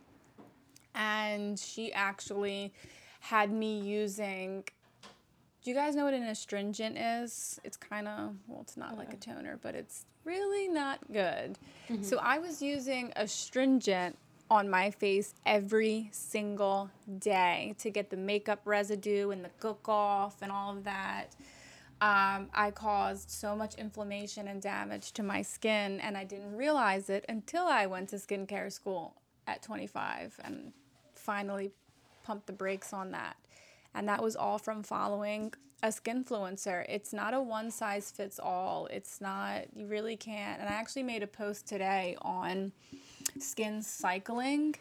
and 0.94 1.58
she 1.58 1.92
actually 1.92 2.72
had 3.20 3.52
me 3.52 3.80
using 3.80 4.64
do 5.64 5.70
you 5.70 5.76
guys 5.76 5.94
know 5.94 6.04
what 6.06 6.14
an 6.14 6.24
astringent 6.24 6.98
is? 6.98 7.60
It's 7.62 7.76
kind 7.76 8.08
of 8.08 8.34
well 8.46 8.62
it's 8.62 8.76
not 8.76 8.96
like 8.96 9.12
a 9.12 9.16
toner 9.16 9.58
but 9.60 9.74
it's 9.74 10.06
really 10.24 10.68
not 10.68 11.00
good. 11.12 11.58
So 12.02 12.18
i 12.18 12.38
was 12.38 12.62
using 12.62 13.12
astringent 13.16 14.16
on 14.50 14.68
my 14.68 14.90
face 14.90 15.34
every 15.46 16.10
single 16.12 16.90
day 17.18 17.74
to 17.78 17.90
get 17.90 18.10
the 18.10 18.16
makeup 18.16 18.60
residue 18.66 19.30
and 19.30 19.42
the 19.42 19.48
cook 19.58 19.88
off 19.88 20.42
and 20.42 20.52
all 20.52 20.70
of 20.76 20.84
that 20.84 21.34
um, 22.02 22.48
I 22.52 22.72
caused 22.74 23.30
so 23.30 23.54
much 23.54 23.76
inflammation 23.76 24.48
and 24.48 24.60
damage 24.60 25.12
to 25.12 25.22
my 25.22 25.40
skin, 25.40 26.00
and 26.00 26.18
I 26.18 26.24
didn't 26.24 26.56
realize 26.56 27.08
it 27.08 27.24
until 27.28 27.66
I 27.68 27.86
went 27.86 28.08
to 28.08 28.16
skincare 28.16 28.72
school 28.72 29.14
at 29.46 29.62
25 29.62 30.40
and 30.42 30.72
finally 31.14 31.70
pumped 32.24 32.48
the 32.48 32.52
brakes 32.52 32.92
on 32.92 33.12
that. 33.12 33.36
And 33.94 34.08
that 34.08 34.20
was 34.20 34.34
all 34.34 34.58
from 34.58 34.82
following 34.82 35.54
a 35.84 35.88
skinfluencer. 35.88 36.84
It's 36.88 37.12
not 37.12 37.34
a 37.34 37.40
one 37.40 37.70
size 37.70 38.10
fits 38.10 38.40
all. 38.42 38.88
It's 38.90 39.20
not, 39.20 39.66
you 39.72 39.86
really 39.86 40.16
can't. 40.16 40.58
And 40.60 40.68
I 40.68 40.72
actually 40.72 41.04
made 41.04 41.22
a 41.22 41.28
post 41.28 41.68
today 41.68 42.16
on 42.22 42.72
skin 43.38 43.80
cycling. 43.80 44.74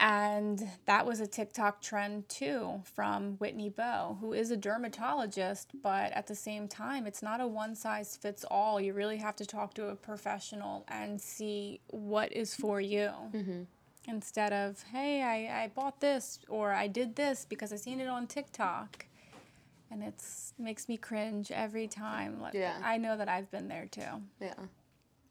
And 0.00 0.68
that 0.86 1.06
was 1.06 1.20
a 1.20 1.26
TikTok 1.26 1.82
trend 1.82 2.28
too 2.28 2.82
from 2.84 3.32
Whitney 3.38 3.68
Bowe, 3.68 4.16
who 4.20 4.32
is 4.32 4.50
a 4.52 4.56
dermatologist, 4.56 5.70
but 5.82 6.12
at 6.12 6.28
the 6.28 6.36
same 6.36 6.68
time, 6.68 7.04
it's 7.06 7.22
not 7.22 7.40
a 7.40 7.46
one 7.48 7.74
size 7.74 8.16
fits 8.16 8.44
all. 8.48 8.80
You 8.80 8.92
really 8.92 9.16
have 9.16 9.34
to 9.36 9.46
talk 9.46 9.74
to 9.74 9.88
a 9.88 9.96
professional 9.96 10.84
and 10.86 11.20
see 11.20 11.80
what 11.88 12.32
is 12.32 12.54
for 12.54 12.80
you. 12.80 13.10
Mm-hmm. 13.32 13.62
Instead 14.06 14.52
of, 14.52 14.82
hey, 14.92 15.22
I, 15.22 15.64
I 15.64 15.68
bought 15.68 16.00
this 16.00 16.38
or 16.48 16.72
I 16.72 16.86
did 16.86 17.16
this 17.16 17.44
because 17.48 17.72
I 17.72 17.76
seen 17.76 18.00
it 18.00 18.08
on 18.08 18.26
TikTok. 18.28 19.04
And 19.90 20.02
it's 20.02 20.52
makes 20.58 20.88
me 20.88 20.96
cringe 20.96 21.50
every 21.50 21.88
time. 21.88 22.40
Like, 22.40 22.54
Yeah. 22.54 22.78
I 22.84 22.98
know 22.98 23.16
that 23.16 23.28
I've 23.28 23.50
been 23.50 23.68
there 23.68 23.86
too. 23.90 24.22
Yeah. 24.40 24.54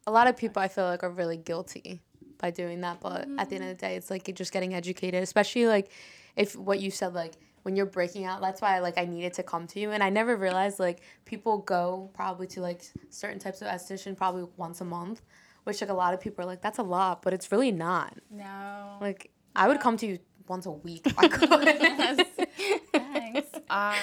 A 0.05 0.11
lot 0.11 0.27
of 0.27 0.35
people 0.35 0.61
I 0.61 0.67
feel 0.67 0.85
like 0.85 1.03
are 1.03 1.09
really 1.09 1.37
guilty 1.37 2.01
by 2.37 2.51
doing 2.51 2.81
that, 2.81 2.99
but 2.99 3.27
at 3.37 3.49
the 3.49 3.55
end 3.55 3.63
of 3.65 3.69
the 3.69 3.75
day, 3.75 3.95
it's 3.95 4.09
like 4.09 4.27
you're 4.27 4.35
just 4.35 4.51
getting 4.51 4.73
educated, 4.73 5.23
especially 5.23 5.67
like 5.67 5.91
if 6.35 6.55
what 6.55 6.79
you 6.79 6.91
said, 6.91 7.13
like 7.13 7.33
when 7.63 7.75
you're 7.75 7.85
breaking 7.85 8.25
out, 8.25 8.39
that's 8.41 8.61
why 8.61 8.79
like 8.79 8.97
I 8.97 9.05
needed 9.05 9.33
to 9.33 9.43
come 9.43 9.67
to 9.67 9.79
you. 9.79 9.91
And 9.91 10.01
I 10.01 10.09
never 10.09 10.35
realized 10.37 10.79
like 10.79 11.01
people 11.25 11.57
go 11.57 12.09
probably 12.13 12.47
to 12.47 12.61
like 12.61 12.83
certain 13.09 13.39
types 13.39 13.61
of 13.61 13.67
esthetician 13.67 14.15
probably 14.15 14.45
once 14.55 14.79
a 14.81 14.85
month, 14.85 15.21
which 15.65 15.81
like 15.81 15.89
a 15.89 15.93
lot 15.93 16.13
of 16.13 16.21
people 16.21 16.43
are 16.43 16.47
like, 16.47 16.61
that's 16.61 16.77
a 16.77 16.83
lot, 16.83 17.21
but 17.21 17.33
it's 17.33 17.51
really 17.51 17.71
not. 17.71 18.17
No. 18.31 18.97
Like 19.01 19.31
I 19.55 19.67
would 19.67 19.79
come 19.79 19.97
to 19.97 20.07
you 20.07 20.19
once 20.47 20.65
a 20.65 20.71
week 20.71 21.07
if 21.07 21.19
I 21.19 21.27
could. 22.17 22.27
Thanks. 22.93 23.49
um, 23.69 23.95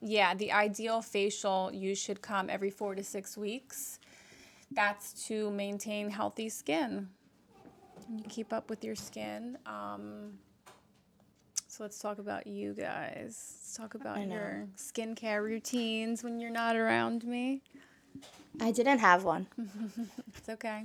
yeah, 0.00 0.34
the 0.34 0.50
ideal 0.50 1.00
facial 1.02 1.70
you 1.72 1.94
should 1.94 2.22
come 2.22 2.50
every 2.50 2.70
four 2.70 2.94
to 2.94 3.04
six 3.04 3.36
weeks. 3.36 4.00
That's 4.72 5.26
to 5.26 5.50
maintain 5.50 6.10
healthy 6.10 6.48
skin. 6.48 7.10
You 8.14 8.24
keep 8.28 8.52
up 8.52 8.68
with 8.68 8.84
your 8.84 8.94
skin. 8.94 9.56
Um, 9.66 10.34
so 11.66 11.82
let's 11.82 11.98
talk 11.98 12.18
about 12.18 12.46
you 12.46 12.74
guys. 12.74 13.54
Let's 13.62 13.74
talk 13.76 13.94
about 13.94 14.28
your 14.28 14.66
skincare 14.76 15.42
routines 15.42 16.22
when 16.22 16.38
you're 16.38 16.50
not 16.50 16.76
around 16.76 17.24
me. 17.24 17.62
I 18.60 18.70
didn't 18.70 18.98
have 18.98 19.24
one. 19.24 19.46
It's 20.36 20.48
okay. 20.48 20.84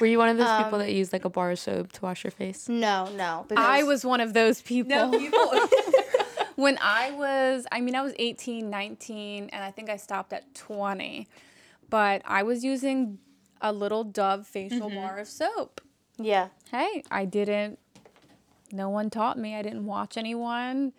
Were 0.00 0.06
you 0.06 0.18
one 0.18 0.28
of 0.28 0.36
those 0.36 0.48
Um, 0.48 0.64
people 0.64 0.78
that 0.80 0.92
used 0.92 1.12
like 1.12 1.24
a 1.24 1.30
bar 1.30 1.52
of 1.52 1.58
soap 1.58 1.92
to 1.92 2.02
wash 2.02 2.24
your 2.24 2.30
face? 2.30 2.68
No, 2.68 3.08
no. 3.16 3.46
I 3.56 3.82
was 3.84 4.04
one 4.04 4.20
of 4.20 4.34
those 4.34 4.60
people. 4.60 5.10
when 6.56 6.76
I 6.82 7.12
was, 7.12 7.66
I 7.72 7.80
mean, 7.80 7.94
I 7.94 8.02
was 8.02 8.12
18, 8.18 8.68
19, 8.68 9.48
and 9.50 9.64
I 9.64 9.70
think 9.70 9.88
I 9.88 9.96
stopped 9.96 10.32
at 10.34 10.54
20. 10.54 11.26
But 11.88 12.20
I 12.26 12.42
was 12.42 12.64
using 12.64 13.18
a 13.60 13.72
little 13.72 14.04
Dove 14.04 14.46
facial 14.46 14.90
bar 14.90 15.18
of 15.18 15.28
soap. 15.28 15.80
Yeah. 16.24 16.48
Hey, 16.70 17.02
I 17.10 17.24
didn't, 17.24 17.78
no 18.72 18.88
one 18.88 19.10
taught 19.10 19.38
me. 19.38 19.54
I 19.54 19.62
didn't 19.62 19.86
watch 19.86 20.16
anyone. 20.16 20.92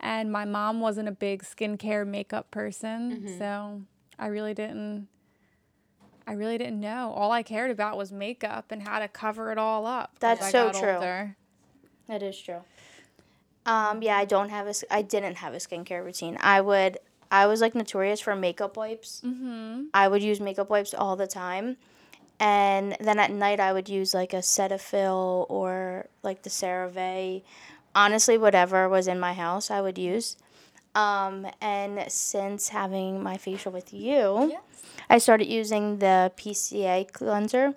And 0.00 0.30
my 0.30 0.44
mom 0.44 0.80
wasn't 0.80 1.08
a 1.08 1.12
big 1.12 1.42
skincare 1.42 2.06
makeup 2.06 2.50
person. 2.50 3.36
So 3.38 3.82
I 4.18 4.26
really 4.28 4.54
didn't. 4.54 5.08
I 6.26 6.32
really 6.32 6.58
didn't 6.58 6.80
know. 6.80 7.12
All 7.16 7.32
I 7.32 7.42
cared 7.42 7.70
about 7.70 7.96
was 7.96 8.12
makeup 8.12 8.70
and 8.70 8.86
how 8.86 8.98
to 8.98 9.08
cover 9.08 9.50
it 9.50 9.58
all 9.58 9.86
up. 9.86 10.12
That's 10.20 10.50
so 10.50 10.70
true. 10.70 10.92
older. 10.92 11.36
That 12.06 12.22
is 12.22 12.38
true. 12.38 12.60
Um, 13.66 14.02
yeah, 14.02 14.16
I 14.16 14.24
don't 14.24 14.50
have 14.50 14.66
a. 14.66 14.74
I 14.90 15.02
didn't 15.02 15.36
have 15.36 15.54
a 15.54 15.56
skincare 15.56 16.04
routine. 16.04 16.36
I 16.40 16.60
would. 16.60 16.98
I 17.30 17.46
was 17.46 17.60
like 17.60 17.74
notorious 17.74 18.20
for 18.20 18.36
makeup 18.36 18.76
wipes. 18.76 19.22
Mm-hmm. 19.24 19.84
I 19.92 20.08
would 20.08 20.22
use 20.22 20.40
makeup 20.40 20.70
wipes 20.70 20.94
all 20.94 21.16
the 21.16 21.26
time, 21.26 21.76
and 22.40 22.96
then 23.00 23.18
at 23.18 23.30
night 23.30 23.60
I 23.60 23.72
would 23.72 23.88
use 23.88 24.14
like 24.14 24.32
a 24.32 24.38
Cetaphil 24.42 25.46
or 25.48 26.06
like 26.22 26.42
the 26.42 26.50
CeraVe. 26.50 27.42
Honestly, 27.94 28.38
whatever 28.38 28.88
was 28.88 29.08
in 29.08 29.18
my 29.18 29.32
house, 29.32 29.70
I 29.70 29.80
would 29.80 29.98
use. 29.98 30.36
Um, 30.94 31.46
and 31.60 32.10
since 32.10 32.68
having 32.68 33.22
my 33.22 33.36
facial 33.36 33.72
with 33.72 33.92
you, 33.92 34.48
Yes. 34.50 34.62
I 35.10 35.18
started 35.18 35.46
using 35.46 35.98
the 35.98 36.32
PCA 36.36 37.10
cleanser, 37.12 37.74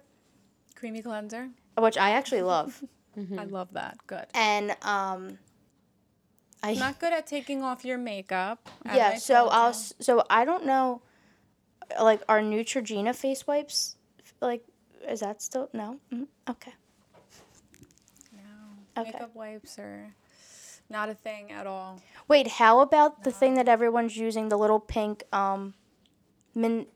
Creamy 0.76 1.02
cleanser. 1.02 1.50
which 1.78 1.98
I 1.98 2.12
actually 2.12 2.42
love. 2.42 2.84
I 3.38 3.44
love 3.46 3.74
that. 3.74 3.98
Good. 4.08 4.26
and 4.34 4.72
um, 4.84 5.38
I 6.64 6.74
Not 6.76 7.00
good 7.00 7.14
at 7.14 7.28
taking 7.28 7.64
off 7.64 7.84
your 7.86 7.98
makeup. 7.98 8.70
yeah. 8.86 9.16
So 9.18 9.48
I'll 9.50 9.74
so 9.74 10.24
I 10.30 10.46
don't 10.46 10.66
know, 10.66 11.02
like 12.02 12.22
are 12.30 12.40
Neutrogena 12.42 13.16
face 13.16 13.46
wipes, 13.48 13.96
like 14.42 14.64
is 15.08 15.20
that 15.22 15.42
still 15.42 15.70
no? 15.74 16.00
Mhm, 16.14 16.28
Okay. 16.50 16.74
No. 18.34 19.02
Okay. 19.02 19.12
Makeup 19.14 19.36
wipes 19.36 19.80
are 19.80 20.14
not 20.90 21.10
a 21.10 21.14
thing 21.16 21.52
at 21.52 21.66
all. 21.68 22.02
Wait, 22.28 22.48
how 22.48 22.82
about 22.82 23.24
the 23.24 23.32
thing 23.32 23.54
that 23.56 23.68
everyone's 23.68 24.18
using, 24.18 24.50
the 24.50 24.58
little 24.58 24.80
pink 24.80 25.24
um, 25.34 25.74
min. 26.54 26.88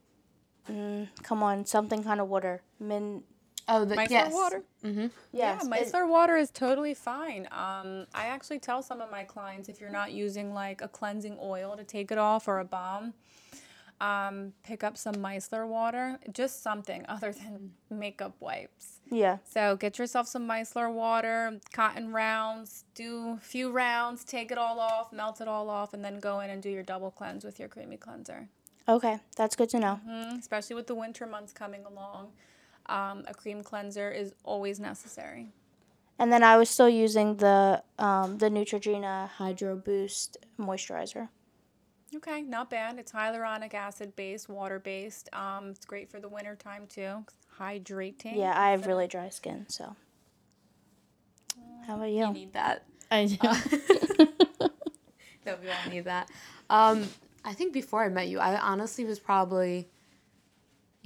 Mm, 0.70 1.08
come 1.22 1.42
on, 1.42 1.64
something 1.64 2.02
kind 2.02 2.20
of 2.20 2.28
water. 2.28 2.60
Min. 2.80 3.22
Oh, 3.68 3.84
the 3.84 3.96
Micellar 3.96 4.10
yes. 4.10 4.32
water. 4.32 4.62
Yes. 4.82 5.10
Yeah, 5.32 5.58
it- 5.60 5.66
micellar 5.68 6.08
water 6.08 6.36
is 6.36 6.50
totally 6.50 6.94
fine. 6.94 7.48
Um, 7.50 8.06
I 8.14 8.26
actually 8.26 8.60
tell 8.60 8.80
some 8.82 9.00
of 9.00 9.10
my 9.10 9.24
clients 9.24 9.68
if 9.68 9.80
you're 9.80 9.90
not 9.90 10.12
using 10.12 10.54
like 10.54 10.82
a 10.82 10.88
cleansing 10.88 11.38
oil 11.42 11.76
to 11.76 11.82
take 11.82 12.12
it 12.12 12.18
off 12.18 12.46
or 12.46 12.60
a 12.60 12.64
balm, 12.64 13.14
um, 14.00 14.52
pick 14.62 14.84
up 14.84 14.96
some 14.96 15.16
micellar 15.16 15.66
water, 15.66 16.18
just 16.32 16.62
something 16.62 17.04
other 17.08 17.32
than 17.32 17.72
makeup 17.90 18.34
wipes. 18.40 19.00
yeah. 19.10 19.38
So 19.48 19.76
get 19.76 19.98
yourself 19.98 20.28
some 20.28 20.46
micellar 20.48 20.92
water, 20.92 21.60
cotton 21.72 22.12
rounds, 22.12 22.84
do 22.94 23.36
a 23.38 23.40
few 23.40 23.70
rounds, 23.70 24.24
take 24.24 24.50
it 24.50 24.58
all 24.58 24.78
off, 24.80 25.12
melt 25.12 25.40
it 25.40 25.48
all 25.48 25.70
off, 25.70 25.94
and 25.94 26.04
then 26.04 26.18
go 26.18 26.40
in 26.40 26.50
and 26.50 26.62
do 26.62 26.70
your 26.70 26.82
double 26.82 27.10
cleanse 27.10 27.44
with 27.44 27.58
your 27.58 27.68
creamy 27.68 27.96
cleanser. 27.96 28.48
Okay, 28.88 29.18
that's 29.36 29.56
good 29.56 29.68
to 29.70 29.80
know. 29.80 30.00
Mm, 30.08 30.38
especially 30.38 30.76
with 30.76 30.86
the 30.86 30.94
winter 30.94 31.26
months 31.26 31.52
coming 31.52 31.84
along. 31.84 32.28
Um, 32.86 33.24
a 33.26 33.34
cream 33.34 33.64
cleanser 33.64 34.10
is 34.10 34.32
always 34.44 34.78
necessary. 34.78 35.48
And 36.18 36.32
then 36.32 36.42
I 36.42 36.56
was 36.56 36.70
still 36.70 36.88
using 36.88 37.36
the 37.36 37.82
um, 37.98 38.38
the 38.38 38.48
Neutrogena 38.48 39.28
Hydro 39.28 39.76
Boost 39.76 40.38
moisturizer. 40.58 41.28
Okay, 42.14 42.42
not 42.42 42.70
bad. 42.70 42.98
It's 42.98 43.10
hyaluronic 43.12 43.74
acid 43.74 44.14
based, 44.14 44.48
water 44.48 44.78
based. 44.78 45.28
Um, 45.32 45.70
it's 45.70 45.84
great 45.84 46.08
for 46.08 46.20
the 46.20 46.28
winter 46.28 46.54
time 46.54 46.86
too. 46.86 47.24
It's 47.26 47.36
hydrating. 47.58 48.36
Yeah, 48.36 48.58
I 48.58 48.70
have 48.70 48.86
really 48.86 49.08
dry 49.08 49.28
skin, 49.28 49.66
so. 49.68 49.96
How 51.86 51.96
about 51.96 52.10
You 52.10 52.26
you? 52.26 52.32
need 52.32 52.52
that. 52.52 52.84
I 53.10 53.26
do. 53.26 54.28
No, 55.46 55.54
we 55.62 55.68
all 55.70 55.90
need 55.90 56.06
that. 56.06 56.28
Um, 56.68 57.04
I 57.44 57.52
think 57.52 57.72
before 57.72 58.02
I 58.04 58.08
met 58.08 58.26
you, 58.26 58.40
I 58.40 58.58
honestly 58.58 59.04
was 59.04 59.20
probably 59.20 59.88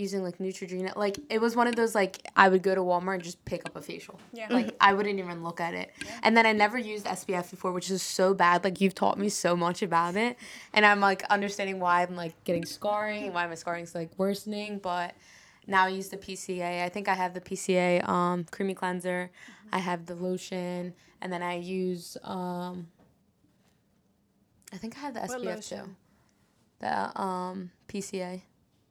using 0.01 0.23
like 0.23 0.39
Neutrogena. 0.39 0.97
Like 0.97 1.19
it 1.29 1.41
was 1.41 1.55
one 1.55 1.67
of 1.69 1.77
those 1.77 1.95
like 1.95 2.27
I 2.35 2.49
would 2.49 2.63
go 2.63 2.75
to 2.75 2.81
Walmart 2.81 3.15
and 3.15 3.23
just 3.23 3.45
pick 3.45 3.63
up 3.67 3.77
a 3.77 3.83
facial. 3.83 4.19
Yeah. 4.33 4.49
Like 4.51 4.75
I 4.81 4.95
wouldn't 4.95 5.19
even 5.19 5.45
look 5.45 5.61
at 5.61 5.75
it. 5.75 5.91
Yeah. 6.05 6.21
And 6.23 6.37
then 6.37 6.47
I 6.47 6.53
never 6.53 6.79
used 6.79 7.07
SPF 7.07 7.51
before, 7.51 7.71
which 7.73 7.91
is 7.91 8.03
so 8.03 8.35
bad. 8.35 8.65
Like 8.65 8.81
you've 8.81 8.95
taught 8.95 9.19
me 9.19 9.29
so 9.29 9.55
much 9.55 9.83
about 9.83 10.17
it, 10.17 10.37
and 10.73 10.85
I'm 10.85 11.01
like 11.01 11.23
understanding 11.31 11.79
why 11.79 12.03
I'm 12.03 12.17
like 12.17 12.43
getting 12.45 12.65
scarring 12.65 13.25
and 13.25 13.35
why 13.35 13.47
my 13.47 13.55
scarring's 13.55 13.95
like 13.95 14.11
worsening. 14.17 14.79
But 14.79 15.15
now 15.67 15.85
I 15.85 15.89
use 15.91 16.09
the 16.09 16.17
PCA. 16.17 16.83
I 16.83 16.89
think 16.89 17.07
I 17.07 17.15
have 17.15 17.35
the 17.35 17.41
PCA 17.41 18.09
um, 18.09 18.47
creamy 18.51 18.75
cleanser. 18.75 19.31
I 19.73 19.79
have 19.79 20.07
the 20.07 20.15
lotion, 20.17 20.95
and 21.21 21.33
then 21.33 21.43
I 21.43 21.59
use 21.59 22.17
um. 22.25 22.89
I 24.73 24.77
think 24.77 24.97
I 24.97 25.01
have 25.01 25.15
the 25.15 25.21
What 25.21 25.41
SPF 25.41 25.69
too. 25.69 25.75
lotion? 25.77 25.97
The 26.81 27.21
um 27.21 27.71
PCA. 27.89 28.43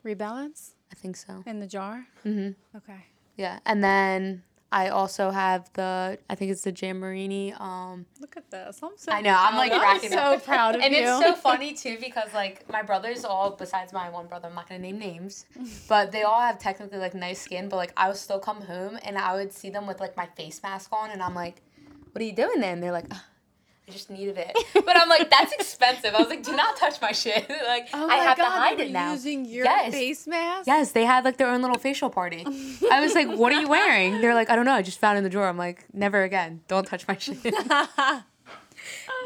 Rebalance 0.06 0.72
I 0.92 0.96
think 0.96 1.16
so. 1.18 1.44
in 1.46 1.60
the 1.60 1.68
jar. 1.68 2.08
hmm 2.24 2.50
Okay. 2.76 3.06
Yeah, 3.38 3.60
and 3.66 3.82
then 3.84 4.44
I 4.72 4.90
also 4.90 5.32
have 5.32 5.72
the 5.74 6.20
I 6.30 6.36
think 6.36 6.52
it's 6.52 6.62
the 6.64 6.72
Jan 6.72 7.00
Marini. 7.00 7.54
Um, 7.54 8.06
Look 8.20 8.36
at 8.38 8.52
this. 8.52 8.80
I'm 8.84 8.92
so. 8.98 9.12
I 9.12 9.22
know 9.22 9.36
I'm 9.38 9.56
like 9.56 9.72
cracking 9.72 10.10
so 10.12 10.18
up. 10.18 10.44
proud 10.44 10.76
of 10.76 10.82
and 10.82 10.94
you. 10.94 11.00
And 11.00 11.08
it's 11.08 11.26
so 11.26 11.34
funny 11.36 11.74
too 11.74 11.98
because 12.02 12.34
like 12.34 12.70
my 12.70 12.82
brothers 12.84 13.24
all 13.24 13.52
besides 13.52 13.94
my 13.94 14.10
one 14.10 14.28
brother 14.28 14.48
I'm 14.50 14.56
not 14.56 14.68
gonna 14.68 14.82
name 14.82 15.00
names, 15.00 15.46
but 15.88 16.12
they 16.12 16.24
all 16.24 16.42
have 16.42 16.60
technically 16.60 17.00
like 17.00 17.14
nice 17.16 17.42
skin. 17.42 17.70
But 17.70 17.78
like 17.78 17.94
I 17.98 18.10
would 18.10 18.18
still 18.18 18.40
come 18.40 18.62
home 18.62 19.00
and 19.04 19.18
I 19.18 19.36
would 19.36 19.54
see 19.54 19.70
them 19.70 19.88
with 19.88 20.00
like 20.00 20.18
my 20.18 20.28
face 20.36 20.62
mask 20.62 20.92
on 20.92 21.10
and 21.12 21.22
I'm 21.24 21.34
like, 21.36 21.62
what 22.12 22.22
are 22.22 22.26
you 22.26 22.34
doing 22.34 22.60
then? 22.60 22.74
And 22.74 22.84
they're 22.84 22.92
like. 22.92 23.06
"Ugh, 23.12 23.18
I 23.90 23.92
just 23.92 24.10
needed 24.12 24.38
it, 24.38 24.56
but 24.74 24.96
I'm 24.96 25.10
like, 25.10 25.30
that's 25.32 25.52
expensive. 25.54 26.14
I 26.14 26.20
was 26.20 26.30
like, 26.30 26.44
do 26.44 26.56
not 26.56 26.78
touch 26.78 27.02
my 27.02 27.12
shit. 27.12 27.50
like, 27.68 27.88
Oh 27.94 28.04
I 28.06 28.08
my 28.08 28.16
have 28.18 28.38
God, 28.38 28.44
to 28.44 28.50
hide 28.52 28.80
it 28.80 28.92
now. 28.92 29.12
Using 29.14 29.46
your 29.46 29.66
Yes. 29.66 29.92
face 29.94 30.28
mask. 30.28 30.68
Yes, 30.68 30.92
they 30.92 31.06
had 31.06 31.26
like 31.26 31.38
their 31.38 31.48
own 31.50 31.62
little 31.62 31.78
facial 31.80 32.10
party. 32.12 32.46
I 32.92 33.02
was 33.02 33.16
like, 33.16 33.28
"What 33.30 33.52
are 33.52 33.60
you 33.62 33.68
wearing?" 33.68 34.22
They're 34.22 34.36
like, 34.36 34.50
"I 34.52 34.56
don't 34.56 34.66
know. 34.66 34.74
I 34.74 34.82
just 34.84 35.00
found 35.00 35.16
it 35.16 35.20
in 35.20 35.24
the 35.24 35.30
drawer." 35.30 35.48
I'm 35.48 35.58
like, 35.58 35.86
"Never 35.94 36.22
again. 36.24 36.62
Don't 36.68 36.86
touch 36.86 37.08
my 37.08 37.18
shit." 37.18 37.38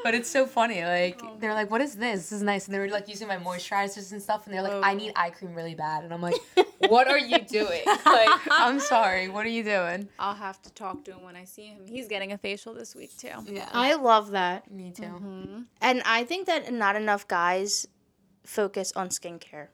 but 0.04 0.14
it's 0.14 0.30
so 0.30 0.46
funny. 0.46 0.84
Like 0.84 1.22
they're 1.40 1.54
like, 1.54 1.72
"What 1.72 1.82
is 1.82 1.96
this? 1.96 2.30
This 2.30 2.32
is 2.34 2.44
nice." 2.44 2.66
And 2.66 2.74
they 2.76 2.80
were 2.80 2.90
like 2.90 3.08
using 3.08 3.28
my 3.28 3.38
moisturizers 3.38 4.12
and 4.12 4.22
stuff, 4.22 4.46
and 4.46 4.54
they're 4.54 4.62
like, 4.62 4.84
"I 4.84 4.94
need 4.94 5.14
eye 5.16 5.30
cream 5.30 5.54
really 5.54 5.76
bad." 5.76 6.04
And 6.04 6.14
I'm 6.14 6.22
like, 6.22 6.36
"What 6.88 7.08
are 7.08 7.18
you 7.18 7.40
doing?" 7.40 7.82
Like, 8.06 8.30
I'm 8.52 8.80
sorry. 8.80 9.30
What 9.30 9.46
are 9.46 9.50
you 9.50 9.64
doing? 9.64 10.10
I'll 10.20 10.36
have 10.36 10.62
to 10.64 10.74
talk 10.74 11.04
to 11.06 11.12
him 11.12 11.24
when 11.24 11.36
I 11.36 11.46
see 11.46 11.68
him. 11.68 11.82
He's 11.88 12.08
getting 12.08 12.32
a 12.32 12.38
facial 12.38 12.74
this 12.74 12.96
week 12.96 13.18
too. 13.18 13.30
Yeah, 13.46 13.70
I 13.72 13.96
love 13.96 14.32
that. 14.32 14.70
me 14.72 14.92
too. 14.92 15.04
Mm-hmm. 15.04 15.62
And 15.82 16.02
I 16.06 16.24
think 16.26 16.48
that 16.48 16.72
not 16.72 16.96
enough 16.96 17.28
guys 17.28 17.88
focus 18.46 18.92
on 18.96 19.10
skincare. 19.10 19.68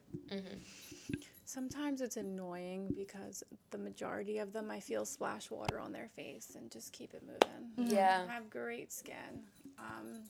Sometimes 1.50 2.00
it's 2.00 2.16
annoying 2.16 2.94
because 2.96 3.42
the 3.72 3.78
majority 3.78 4.38
of 4.38 4.52
them 4.52 4.70
I 4.70 4.78
feel 4.78 5.04
splash 5.04 5.50
water 5.50 5.80
on 5.80 5.90
their 5.90 6.06
face 6.14 6.52
and 6.56 6.70
just 6.70 6.92
keep 6.92 7.12
it 7.12 7.24
moving. 7.26 7.92
Yeah. 7.92 8.24
I 8.30 8.34
have 8.34 8.48
great 8.48 8.92
skin. 8.92 9.42
Um, 9.76 10.20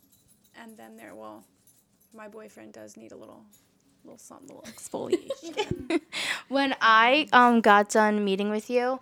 and 0.58 0.78
then 0.78 0.96
there, 0.96 1.14
well, 1.14 1.44
my 2.14 2.26
boyfriend 2.26 2.72
does 2.72 2.96
need 2.96 3.12
a 3.12 3.18
little, 3.18 3.44
little 4.02 4.16
something, 4.16 4.48
little 4.48 4.62
exfoliation. 4.72 6.00
When 6.48 6.74
I 6.80 7.28
um 7.34 7.60
got 7.60 7.90
done 7.90 8.24
meeting 8.24 8.48
with 8.48 8.70
you, 8.70 9.00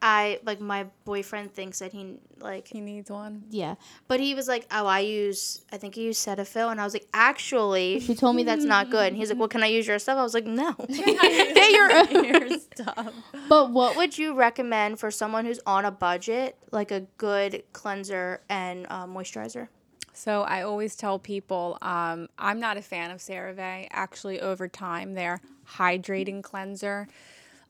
I 0.00 0.38
like 0.44 0.60
my 0.60 0.86
boyfriend 1.04 1.52
thinks 1.52 1.80
that 1.80 1.92
he 1.92 2.18
like 2.38 2.68
he 2.68 2.80
needs 2.80 3.10
one. 3.10 3.42
yeah, 3.50 3.74
but 4.06 4.20
he 4.20 4.34
was 4.34 4.46
like, 4.46 4.66
"Oh, 4.70 4.86
I 4.86 5.00
use 5.00 5.62
I 5.72 5.76
think 5.76 5.96
he 5.96 6.04
used 6.04 6.24
Cetaphil," 6.26 6.70
and 6.70 6.80
I 6.80 6.84
was 6.84 6.92
like, 6.92 7.08
"Actually, 7.12 7.98
she 8.06 8.14
told 8.14 8.36
me 8.36 8.44
that's 8.44 8.64
not 8.64 8.90
good." 8.90 9.08
And 9.08 9.16
he's 9.16 9.28
like, 9.30 9.38
"Well, 9.38 9.48
can 9.48 9.62
I 9.62 9.66
use 9.66 9.86
your 9.88 9.98
stuff?" 9.98 10.18
I 10.18 10.22
was 10.22 10.34
like, 10.34 10.46
"No." 10.46 10.72
Get 10.88 11.72
your, 11.72 12.24
your 12.24 12.58
stuff. 12.58 13.12
But 13.48 13.70
what 13.72 13.96
would 13.96 14.16
you 14.16 14.34
recommend 14.34 15.00
for 15.00 15.10
someone 15.10 15.44
who's 15.44 15.60
on 15.66 15.84
a 15.84 15.90
budget, 15.90 16.56
like 16.70 16.90
a 16.92 17.00
good 17.16 17.64
cleanser 17.72 18.40
and 18.48 18.86
uh, 18.88 19.06
moisturizer? 19.06 19.68
So 20.14 20.42
I 20.42 20.62
always 20.62 20.96
tell 20.96 21.18
people 21.18 21.78
um, 21.82 22.28
I'm 22.38 22.58
not 22.60 22.76
a 22.76 22.82
fan 22.82 23.10
of 23.10 23.18
CeraVe. 23.18 23.88
Actually, 23.90 24.40
over 24.40 24.68
time, 24.68 25.14
their 25.14 25.40
hydrating 25.76 26.42
cleanser 26.42 27.08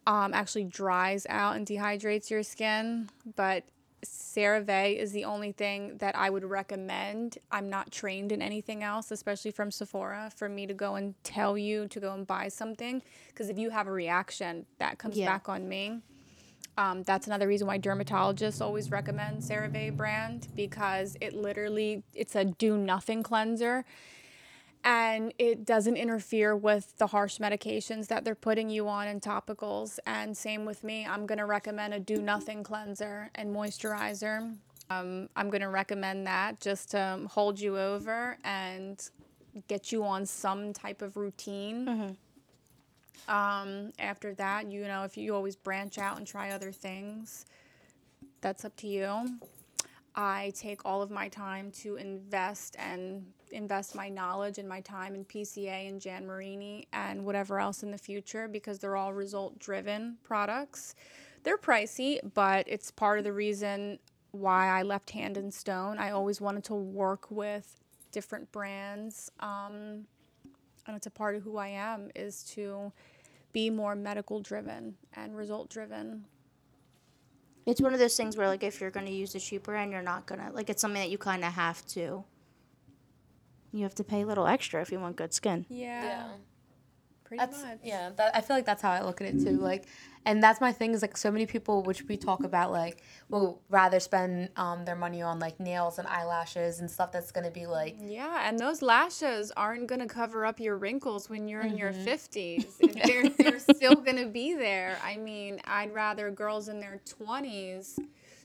um, 0.09 0.33
actually 0.33 0.65
dries 0.65 1.27
out 1.29 1.55
and 1.55 1.67
dehydrates 1.67 2.31
your 2.31 2.43
skin. 2.43 3.11
But 3.37 3.65
CeraVe 4.05 4.97
is 4.97 5.13
the 5.13 5.27
only 5.27 5.53
thing 5.53 5.99
that 5.99 6.17
I 6.17 6.31
would 6.31 6.45
recommend. 6.45 7.37
I'm 7.53 7.69
not 7.69 7.93
trained 7.93 8.33
in 8.33 8.41
anything 8.41 8.83
else, 8.83 9.11
especially 9.11 9.51
from 9.51 9.71
Sephora, 9.71 10.33
for 10.35 10.49
me 10.49 10.67
to 10.67 10.73
go 10.73 10.95
and 10.95 11.15
tell 11.25 11.59
you 11.59 11.89
to 11.89 12.01
go 12.01 12.15
and 12.15 12.27
buy 12.27 12.49
something. 12.49 13.03
Because 13.29 13.51
if 13.51 13.59
you 13.59 13.69
have 13.69 13.87
a 13.87 13.93
reaction, 13.93 14.65
that 14.79 14.97
comes 14.97 15.19
Yeah. 15.19 15.27
back 15.27 15.49
on 15.49 15.69
me. 15.69 16.01
Um, 16.79 17.03
that's 17.03 17.27
another 17.27 17.49
reason 17.49 17.67
why 17.67 17.79
dermatologists 17.79 18.63
always 18.63 18.91
recommend 18.91 19.43
CeraVe 19.43 19.95
brand 19.97 20.47
because 20.55 21.17
it 21.21 21.35
literally 21.35 22.05
it's 22.15 22.37
a 22.37 22.45
do 22.45 22.79
nothing 22.79 23.25
cleanser 23.25 23.85
and 24.85 25.35
it 25.39 25.65
doesn't 25.65 25.97
interfere 25.97 26.55
with 26.57 26.97
the 26.99 27.09
harsh 27.09 27.39
medications 27.39 28.07
that 28.09 28.25
they're 28.25 28.35
putting 28.35 28.71
you 28.71 28.89
on 28.89 29.09
and 29.09 29.21
topicals. 29.21 29.99
And 30.07 30.37
same 30.37 30.65
with 30.65 30.85
me 30.85 31.07
i'm 31.07 31.27
going 31.27 31.39
to 31.39 31.47
recommend 31.47 31.95
a 31.95 32.01
do 32.01 32.21
nothing 32.21 32.63
cleanser 32.63 33.31
and 33.35 33.55
moisturizer. 33.55 34.57
Um, 34.91 35.29
i'm 35.37 35.51
going 35.51 35.63
to 35.63 35.69
recommend 35.69 36.27
that 36.27 36.61
just 36.61 36.91
to 36.93 37.21
hold 37.29 37.61
you 37.61 37.79
over 37.79 38.39
and 38.45 39.09
get 39.67 39.91
you 39.93 40.05
on 40.05 40.25
some 40.25 40.73
type 40.73 41.03
of 41.03 41.17
routine. 41.17 42.17
Um, 43.29 43.93
after 43.99 44.35
that, 44.35 44.71
you 44.71 44.87
know, 44.87 45.03
if 45.03 45.17
you 45.17 45.35
always 45.35 45.57
branch 45.57 45.99
out 45.99 46.17
and 46.17 46.27
try 46.27 46.51
other 46.51 46.73
things, 46.73 47.47
that's 48.41 48.65
up 48.65 48.77
to 48.77 48.87
you. 48.87 49.39
I 50.15 50.53
take 50.57 50.85
all 50.85 51.03
of 51.03 51.11
my 51.11 51.29
time 51.29 51.71
to 51.83 51.97
invest 51.97 52.77
and 52.79 53.27
invest 53.53 53.95
my 53.95 54.09
knowledge 54.09 54.59
and 54.59 54.69
my 54.69 54.81
time 54.81 55.15
in 55.15 55.25
PCA 55.25 55.89
and 55.89 56.01
Jan 56.01 56.27
Marini 56.27 56.87
and 56.93 57.25
whatever 57.25 57.59
else 57.59 57.83
in 57.83 57.91
the 57.91 57.99
future 57.99 58.49
because 58.49 58.79
they're 58.79 58.97
all 58.97 59.13
result 59.13 59.59
driven 59.59 60.17
products. 60.23 60.95
They're 61.45 61.59
pricey, 61.59 62.19
but 62.35 62.67
it's 62.69 62.91
part 62.91 63.19
of 63.19 63.25
the 63.25 63.33
reason 63.33 63.99
why 64.33 64.67
I 64.67 64.83
left 64.83 65.11
Hand 65.11 65.37
and 65.37 65.53
Stone. 65.53 65.99
I 65.99 66.11
always 66.11 66.41
wanted 66.41 66.65
to 66.65 66.75
work 66.75 67.31
with 67.31 67.81
different 68.13 68.51
brands. 68.53 69.31
Um, 69.41 70.07
and 70.87 70.97
it's 70.97 71.07
a 71.07 71.11
part 71.11 71.37
of 71.37 71.43
who 71.43 71.57
I 71.57 71.69
am 71.69 72.11
is 72.15 72.43
to 72.55 72.93
be 73.53 73.71
more 73.71 73.95
medical 73.95 74.41
driven 74.41 74.95
and 75.15 75.37
result 75.37 75.69
driven. 75.71 76.25
It's 77.67 77.81
one 77.81 77.93
of 77.93 77.99
those 77.99 78.17
things 78.17 78.37
where, 78.37 78.49
like, 78.49 78.63
if 78.63 78.81
you're 78.81 78.91
going 78.91 79.07
to 79.07 79.13
use 79.13 79.35
the 79.35 79.41
cheaper 79.41 79.77
end, 79.77 79.93
you're 79.93 80.01
not 80.01 80.27
going 80.27 80.41
to, 80.41 80.51
like, 80.53 80.71
it's 80.71 80.81
something 80.81 81.03
that 81.03 81.11
you 81.11 81.19
kind 81.19 81.45
of 81.45 81.53
have 81.53 81.87
to. 81.89 82.25
You 83.73 83.83
have 83.83 83.95
to 83.97 84.05
pay 84.05 84.23
a 84.23 84.27
little 84.27 84.47
extra 84.47 84.81
if 84.83 84.91
you 84.93 84.99
want 85.01 85.17
good 85.17 85.33
skin. 85.35 85.67
Yeah. 85.69 86.03
Yeah. 86.03 86.25
Pretty 87.25 87.45
That's 87.45 87.63
much. 87.63 87.79
yeah. 87.85 88.11
That, 88.17 88.35
I 88.35 88.41
feel 88.41 88.57
like 88.57 88.65
that's 88.65 88.81
how 88.81 88.91
I 88.91 89.03
look 89.03 89.21
at 89.21 89.27
it 89.27 89.39
too. 89.45 89.59
Like, 89.59 89.87
and 90.25 90.43
that's 90.43 90.63
my 90.63 90.73
thing 90.73 90.95
is 90.95 91.03
like 91.03 91.15
so 91.17 91.31
many 91.31 91.45
people, 91.45 91.83
which 91.83 92.03
we 92.09 92.17
talk 92.17 92.43
about, 92.43 92.73
like, 92.73 93.03
will 93.29 93.61
rather 93.69 94.01
spend 94.01 94.49
um, 94.57 94.87
their 94.87 94.97
money 94.97 95.21
on 95.21 95.39
like 95.39 95.61
nails 95.61 95.99
and 95.99 96.09
eyelashes 96.09 96.81
and 96.81 96.91
stuff 96.91 97.13
that's 97.13 97.31
gonna 97.31 97.51
be 97.51 97.67
like 97.67 97.97
Yeah, 98.01 98.49
and 98.49 98.59
those 98.59 98.81
lashes 98.81 99.53
aren't 99.55 99.89
going 99.89 100.01
to 100.01 100.07
cover 100.07 100.47
up 100.47 100.59
your 100.59 100.79
wrinkles 100.79 101.29
when 101.29 101.49
you're 101.49 101.61
in 101.61 101.77
your 101.77 101.93
Mm-hmm. 101.93 102.09
50s. 102.09 103.05
they're, 103.07 103.29
they're 103.29 103.59
still 103.59 103.97
going 103.97 104.17
to 104.17 104.27
be 104.27 104.55
there. 104.55 104.97
I 105.05 105.17
mean, 105.19 105.61
I'd 105.67 105.93
rather 105.95 106.31
girls 106.31 106.69
in 106.69 106.81
their 106.81 107.01
20s 107.07 107.99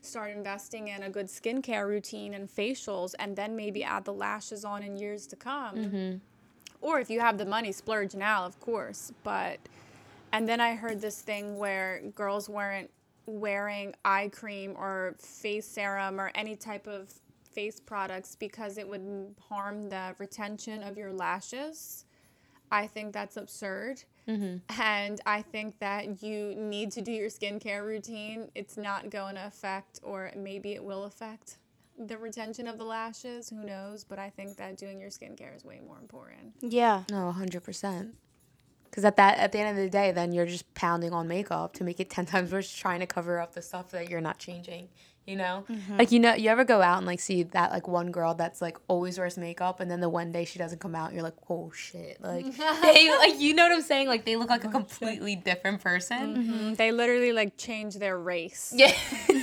start 0.04 0.30
investing 0.30 0.88
in 0.88 1.02
a 1.02 1.10
good 1.10 1.26
skincare 1.26 1.86
routine 1.86 2.34
and 2.34 2.48
facials 2.48 3.14
and 3.18 3.36
then 3.36 3.56
maybe 3.56 3.82
add 3.82 4.04
the 4.04 4.12
lashes 4.12 4.64
on 4.64 4.82
in 4.82 4.96
years 4.96 5.26
to 5.28 5.36
come. 5.36 5.76
Mm-hmm. 5.76 6.16
Or 6.80 7.00
if 7.00 7.08
you 7.08 7.20
have 7.20 7.38
the 7.38 7.46
money, 7.46 7.72
splurge 7.72 8.14
now, 8.14 8.44
of 8.44 8.60
course. 8.60 9.12
But, 9.22 9.58
and 10.32 10.48
then 10.48 10.60
I 10.60 10.74
heard 10.74 11.00
this 11.00 11.20
thing 11.20 11.56
where 11.56 12.02
girls 12.14 12.48
weren't 12.48 12.90
wearing 13.26 13.94
eye 14.04 14.30
cream 14.32 14.74
or 14.76 15.14
face 15.18 15.66
serum 15.66 16.20
or 16.20 16.30
any 16.34 16.56
type 16.56 16.86
of 16.86 17.12
face 17.54 17.80
products 17.80 18.36
because 18.36 18.76
it 18.76 18.86
would 18.86 19.34
harm 19.48 19.88
the 19.88 20.14
retention 20.18 20.82
of 20.82 20.98
your 20.98 21.12
lashes. 21.12 22.04
I 22.70 22.86
think 22.86 23.12
that's 23.12 23.36
absurd. 23.36 24.02
Mm-hmm. 24.28 24.80
And 24.80 25.20
I 25.26 25.42
think 25.42 25.78
that 25.80 26.22
you 26.22 26.54
need 26.54 26.92
to 26.92 27.02
do 27.02 27.12
your 27.12 27.28
skincare 27.28 27.84
routine. 27.84 28.50
It's 28.54 28.76
not 28.76 29.10
going 29.10 29.34
to 29.34 29.46
affect, 29.46 30.00
or 30.02 30.30
maybe 30.36 30.72
it 30.72 30.82
will 30.82 31.04
affect, 31.04 31.58
the 31.98 32.18
retention 32.18 32.66
of 32.66 32.78
the 32.78 32.84
lashes. 32.84 33.50
Who 33.50 33.64
knows? 33.64 34.04
But 34.04 34.18
I 34.18 34.30
think 34.30 34.56
that 34.56 34.76
doing 34.76 35.00
your 35.00 35.10
skincare 35.10 35.54
is 35.54 35.64
way 35.64 35.80
more 35.86 35.98
important. 35.98 36.54
Yeah. 36.60 37.04
no, 37.10 37.30
hundred 37.32 37.62
percent. 37.62 38.14
Because 38.84 39.04
at 39.04 39.16
that 39.16 39.38
at 39.38 39.52
the 39.52 39.58
end 39.58 39.76
of 39.76 39.84
the 39.84 39.90
day, 39.90 40.12
then 40.12 40.32
you're 40.32 40.46
just 40.46 40.72
pounding 40.74 41.12
on 41.12 41.28
makeup 41.28 41.74
to 41.74 41.84
make 41.84 42.00
it 42.00 42.10
ten 42.10 42.26
times 42.26 42.52
worse, 42.52 42.72
trying 42.72 43.00
to 43.00 43.06
cover 43.06 43.40
up 43.40 43.54
the 43.54 43.62
stuff 43.62 43.90
that 43.90 44.08
you're 44.08 44.20
not 44.20 44.38
changing 44.38 44.88
You 45.26 45.36
know, 45.36 45.64
Mm-hmm. 45.70 45.96
like 45.96 46.12
you 46.12 46.20
know, 46.20 46.34
you 46.34 46.50
ever 46.50 46.64
go 46.64 46.82
out 46.82 46.98
and 46.98 47.06
like 47.06 47.18
see 47.20 47.44
that 47.44 47.70
like 47.72 47.88
one 47.88 48.10
girl 48.10 48.34
that's 48.34 48.60
like 48.60 48.76
always 48.88 49.18
wears 49.18 49.38
makeup, 49.38 49.80
and 49.80 49.90
then 49.90 50.00
the 50.00 50.08
one 50.10 50.32
day 50.32 50.44
she 50.44 50.58
doesn't 50.58 50.80
come 50.80 50.94
out, 50.94 51.06
and 51.06 51.14
you're 51.14 51.22
like, 51.24 51.36
oh 51.48 51.70
shit, 51.74 52.20
like 52.22 52.44
they 52.82 53.08
like 53.16 53.40
you 53.40 53.54
know 53.54 53.62
what 53.62 53.72
I'm 53.72 53.80
saying? 53.80 54.06
Like 54.08 54.26
they 54.26 54.36
look 54.36 54.50
like 54.50 54.64
a 54.64 54.68
completely 54.68 55.34
different 55.34 55.80
person. 55.82 56.36
Mm, 56.36 56.76
They 56.76 56.92
literally 56.92 57.32
like 57.32 57.56
change 57.56 57.94
their 57.94 58.18
race. 58.18 58.72
Yeah. 58.76 58.92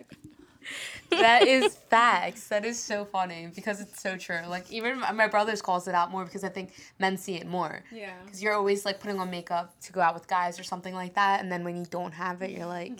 that 1.10 1.46
is 1.46 1.74
facts. 1.88 2.48
That 2.48 2.64
is 2.64 2.78
so 2.78 3.04
funny 3.04 3.50
because 3.54 3.80
it's 3.80 4.00
so 4.00 4.16
true. 4.16 4.40
Like 4.48 4.70
even 4.70 5.00
my 5.00 5.12
my 5.12 5.26
brothers 5.26 5.60
calls 5.62 5.88
it 5.88 5.94
out 5.94 6.10
more 6.10 6.24
because 6.24 6.44
I 6.44 6.48
think 6.48 6.72
men 6.98 7.16
see 7.16 7.34
it 7.36 7.46
more. 7.46 7.82
Yeah. 7.90 8.12
Because 8.24 8.42
you're 8.42 8.54
always 8.54 8.84
like 8.84 9.00
putting 9.00 9.18
on 9.18 9.30
makeup 9.30 9.74
to 9.82 9.92
go 9.92 10.00
out 10.00 10.14
with 10.14 10.28
guys 10.28 10.58
or 10.60 10.62
something 10.64 10.94
like 10.94 11.14
that, 11.14 11.40
and 11.40 11.50
then 11.50 11.64
when 11.64 11.76
you 11.76 11.84
don't 11.90 12.12
have 12.12 12.42
it, 12.42 12.50
you're 12.50 12.66
like, 12.66 12.92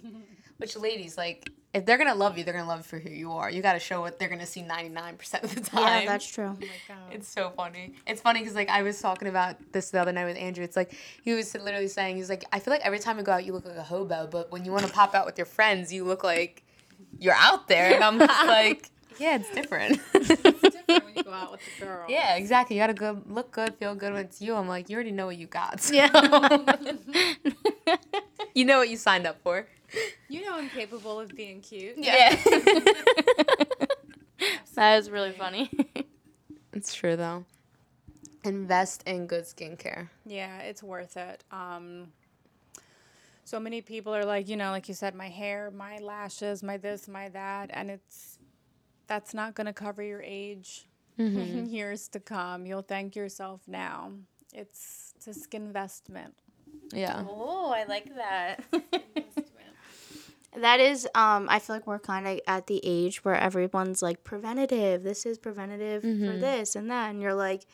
which 0.60 0.76
ladies 0.76 1.16
like. 1.16 1.48
If 1.72 1.86
they're 1.86 1.98
gonna 1.98 2.16
love 2.16 2.36
you, 2.36 2.42
they're 2.42 2.52
gonna 2.52 2.66
love 2.66 2.80
you 2.80 2.82
for 2.82 2.98
who 2.98 3.10
you 3.10 3.30
are. 3.30 3.48
You 3.48 3.62
gotta 3.62 3.78
show 3.78 4.00
what 4.00 4.18
they're 4.18 4.28
gonna 4.28 4.44
see 4.44 4.62
ninety 4.62 4.88
nine 4.88 5.16
percent 5.16 5.44
of 5.44 5.54
the 5.54 5.60
time. 5.60 6.02
Yeah, 6.02 6.08
that's 6.10 6.26
true. 6.26 6.58
Oh 6.60 6.94
it's 7.12 7.28
so 7.28 7.52
funny. 7.56 7.94
It's 8.08 8.20
funny 8.20 8.40
because 8.40 8.56
like 8.56 8.68
I 8.68 8.82
was 8.82 9.00
talking 9.00 9.28
about 9.28 9.54
this 9.70 9.90
the 9.90 10.00
other 10.00 10.10
night 10.10 10.24
with 10.24 10.36
Andrew. 10.36 10.64
It's 10.64 10.74
like 10.74 10.92
he 11.22 11.32
was 11.32 11.54
literally 11.54 11.86
saying 11.86 12.16
he's 12.16 12.28
like 12.28 12.44
I 12.52 12.58
feel 12.58 12.72
like 12.72 12.84
every 12.84 12.98
time 12.98 13.18
we 13.18 13.22
go 13.22 13.30
out 13.30 13.44
you 13.44 13.52
look 13.52 13.66
like 13.66 13.76
a 13.76 13.84
hobo, 13.84 14.26
but 14.28 14.50
when 14.50 14.64
you 14.64 14.72
want 14.72 14.84
to 14.84 14.92
pop 14.92 15.14
out 15.14 15.26
with 15.26 15.38
your 15.38 15.46
friends 15.46 15.92
you 15.92 16.02
look 16.02 16.24
like 16.24 16.64
you're 17.20 17.36
out 17.38 17.68
there, 17.68 17.94
and 17.94 18.02
I'm 18.02 18.18
just 18.18 18.46
like 18.48 18.90
yeah, 19.20 19.36
it's 19.36 19.50
different. 19.54 20.00
It's 20.12 20.28
different 20.42 21.04
when 21.04 21.14
you 21.14 21.22
go 21.22 21.32
out 21.32 21.52
with 21.52 21.60
the 21.78 21.84
girl. 21.86 22.06
yeah, 22.08 22.34
exactly. 22.34 22.74
You 22.78 22.82
gotta 22.82 22.94
go 22.94 23.22
look 23.28 23.52
good, 23.52 23.76
feel 23.76 23.94
good 23.94 24.12
when 24.12 24.24
it's 24.24 24.42
you. 24.42 24.56
I'm 24.56 24.66
like 24.66 24.90
you 24.90 24.96
already 24.96 25.12
know 25.12 25.26
what 25.26 25.36
you 25.36 25.46
got. 25.46 25.80
so- 25.80 25.94
Yeah. 25.94 26.10
you 28.54 28.64
know 28.64 28.78
what 28.78 28.88
you 28.88 28.96
signed 28.96 29.28
up 29.28 29.40
for. 29.44 29.68
You 30.28 30.42
know 30.42 30.56
I'm 30.56 30.68
capable 30.68 31.18
of 31.18 31.34
being 31.34 31.60
cute. 31.60 31.94
Yeah. 31.96 32.36
that 34.74 34.98
is 34.98 35.10
really 35.10 35.32
funny. 35.32 35.70
it's 36.72 36.94
true 36.94 37.16
though. 37.16 37.44
Invest 38.44 39.02
in 39.06 39.26
good 39.26 39.44
skincare. 39.44 40.08
Yeah, 40.24 40.60
it's 40.60 40.82
worth 40.82 41.16
it. 41.16 41.44
Um, 41.50 42.12
so 43.44 43.58
many 43.58 43.82
people 43.82 44.14
are 44.14 44.24
like, 44.24 44.48
you 44.48 44.56
know, 44.56 44.70
like 44.70 44.88
you 44.88 44.94
said, 44.94 45.14
my 45.14 45.28
hair, 45.28 45.70
my 45.70 45.98
lashes, 45.98 46.62
my 46.62 46.76
this, 46.76 47.08
my 47.08 47.28
that, 47.30 47.70
and 47.72 47.90
it's 47.90 48.38
that's 49.08 49.34
not 49.34 49.54
going 49.54 49.66
to 49.66 49.72
cover 49.72 50.02
your 50.04 50.22
age 50.22 50.86
in 51.18 51.66
years 51.70 52.06
to 52.08 52.20
come. 52.20 52.64
You'll 52.64 52.82
thank 52.82 53.16
yourself 53.16 53.62
now. 53.66 54.12
It's 54.54 55.12
it's 55.16 55.26
a 55.26 55.34
skin 55.34 55.62
investment. 55.62 56.34
Yeah. 56.92 57.24
Oh, 57.28 57.72
I 57.76 57.84
like 57.84 58.14
that. 58.14 58.64
that 60.56 60.80
is 60.80 61.06
um 61.14 61.46
I 61.48 61.58
feel 61.58 61.76
like 61.76 61.86
we're 61.86 61.98
kind 61.98 62.26
of 62.26 62.40
at 62.46 62.66
the 62.66 62.80
age 62.82 63.24
where 63.24 63.36
everyone's 63.36 64.02
like 64.02 64.24
preventative. 64.24 65.02
This 65.02 65.24
is 65.26 65.38
preventative 65.38 66.02
for 66.02 66.36
this 66.38 66.76
and 66.76 66.90
that 66.90 67.10
and 67.10 67.20
you're 67.22 67.34
like 67.34 67.66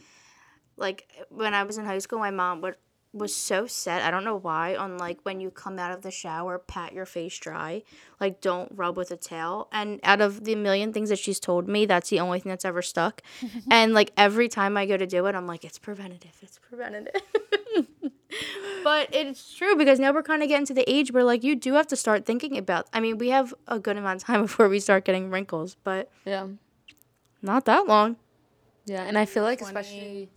like 0.77 1.09
when 1.31 1.55
I 1.55 1.63
was 1.65 1.79
in 1.79 1.85
high 1.85 1.99
school 1.99 2.19
my 2.19 2.31
mom 2.31 2.61
would 2.61 2.77
was 3.17 3.35
so 3.35 3.67
set, 3.67 4.03
I 4.03 4.11
don't 4.11 4.25
know 4.25 4.37
why, 4.37 4.77
on 4.77 4.99
like 4.99 5.19
when 5.23 5.41
you 5.41 5.51
come 5.51 5.79
out 5.79 5.93
of 5.93 6.03
the 6.03 6.11
shower, 6.11 6.59
pat 6.59 6.93
your 6.93 7.07
face 7.07 7.39
dry. 7.39 7.83
Like 8.21 8.41
don't 8.41 8.71
rub 8.75 8.97
with 8.97 9.11
a 9.11 9.17
towel. 9.17 9.69
And 9.73 10.01
out 10.03 10.21
of 10.21 10.45
the 10.45 10.55
million 10.55 10.93
things 10.93 11.09
that 11.09 11.19
she's 11.19 11.41
told 11.41 11.67
me, 11.69 11.87
that's 11.87 12.11
the 12.11 12.21
only 12.21 12.41
thing 12.41 12.51
that's 12.51 12.65
ever 12.65 12.83
stuck. 12.83 13.23
and 13.71 13.95
like 13.95 14.13
every 14.17 14.49
time 14.49 14.77
I 14.77 14.87
go 14.87 14.97
to 14.97 15.07
do 15.07 15.25
it, 15.27 15.35
I'm 15.35 15.47
like, 15.47 15.65
it's 15.65 15.79
preventative. 15.79 16.37
It's 16.43 16.59
preventative. 16.59 17.23
but 18.85 19.09
it's 19.15 19.55
true 19.55 19.75
because 19.77 19.99
now 19.99 20.13
we're 20.13 20.23
kind 20.23 20.43
of 20.43 20.49
getting 20.49 20.67
to 20.67 20.75
the 20.75 20.89
age 20.91 21.13
where 21.13 21.25
like 21.25 21.43
you 21.43 21.57
do 21.57 21.75
have 21.75 21.87
to 21.89 21.97
start 21.97 22.25
thinking 22.27 22.57
about 22.57 22.87
i 22.93 23.01
mean 23.01 23.19
we 23.19 23.29
have 23.31 23.53
a 23.69 23.79
good 23.79 23.97
amount 23.97 24.23
of 24.23 24.27
time 24.27 24.43
before 24.49 24.69
we 24.69 24.79
start 24.81 25.05
getting 25.05 25.31
wrinkles 25.31 25.77
but 25.85 26.11
Yeah. 26.25 26.49
not 27.43 27.65
that 27.67 27.87
long 27.87 28.17
Yeah, 28.85 29.05
and 29.05 29.17
I 29.19 29.25
feel 29.25 29.43
like 29.43 29.59
20. 29.59 29.75
especially 29.79 30.29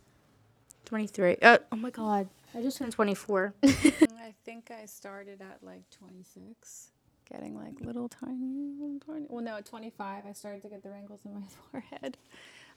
23 0.84 1.36
uh, 1.42 1.58
oh 1.72 1.76
my 1.76 1.90
god 1.90 2.28
i 2.54 2.60
just 2.60 2.78
turned 2.78 2.92
24 2.92 3.54
I 3.62 4.34
think 4.44 4.70
I 4.70 4.86
started 4.86 5.40
at 5.42 5.58
like 5.62 5.82
26, 5.90 6.90
getting 7.28 7.56
like 7.56 7.80
little 7.80 8.08
tiny, 8.08 8.70
little 8.78 9.00
tiny. 9.04 9.26
Well, 9.28 9.42
no, 9.42 9.56
at 9.56 9.66
25, 9.66 10.24
I 10.26 10.32
started 10.32 10.62
to 10.62 10.68
get 10.68 10.82
the 10.84 10.90
wrinkles 10.90 11.20
in 11.24 11.34
my 11.34 11.40
forehead. 11.70 12.16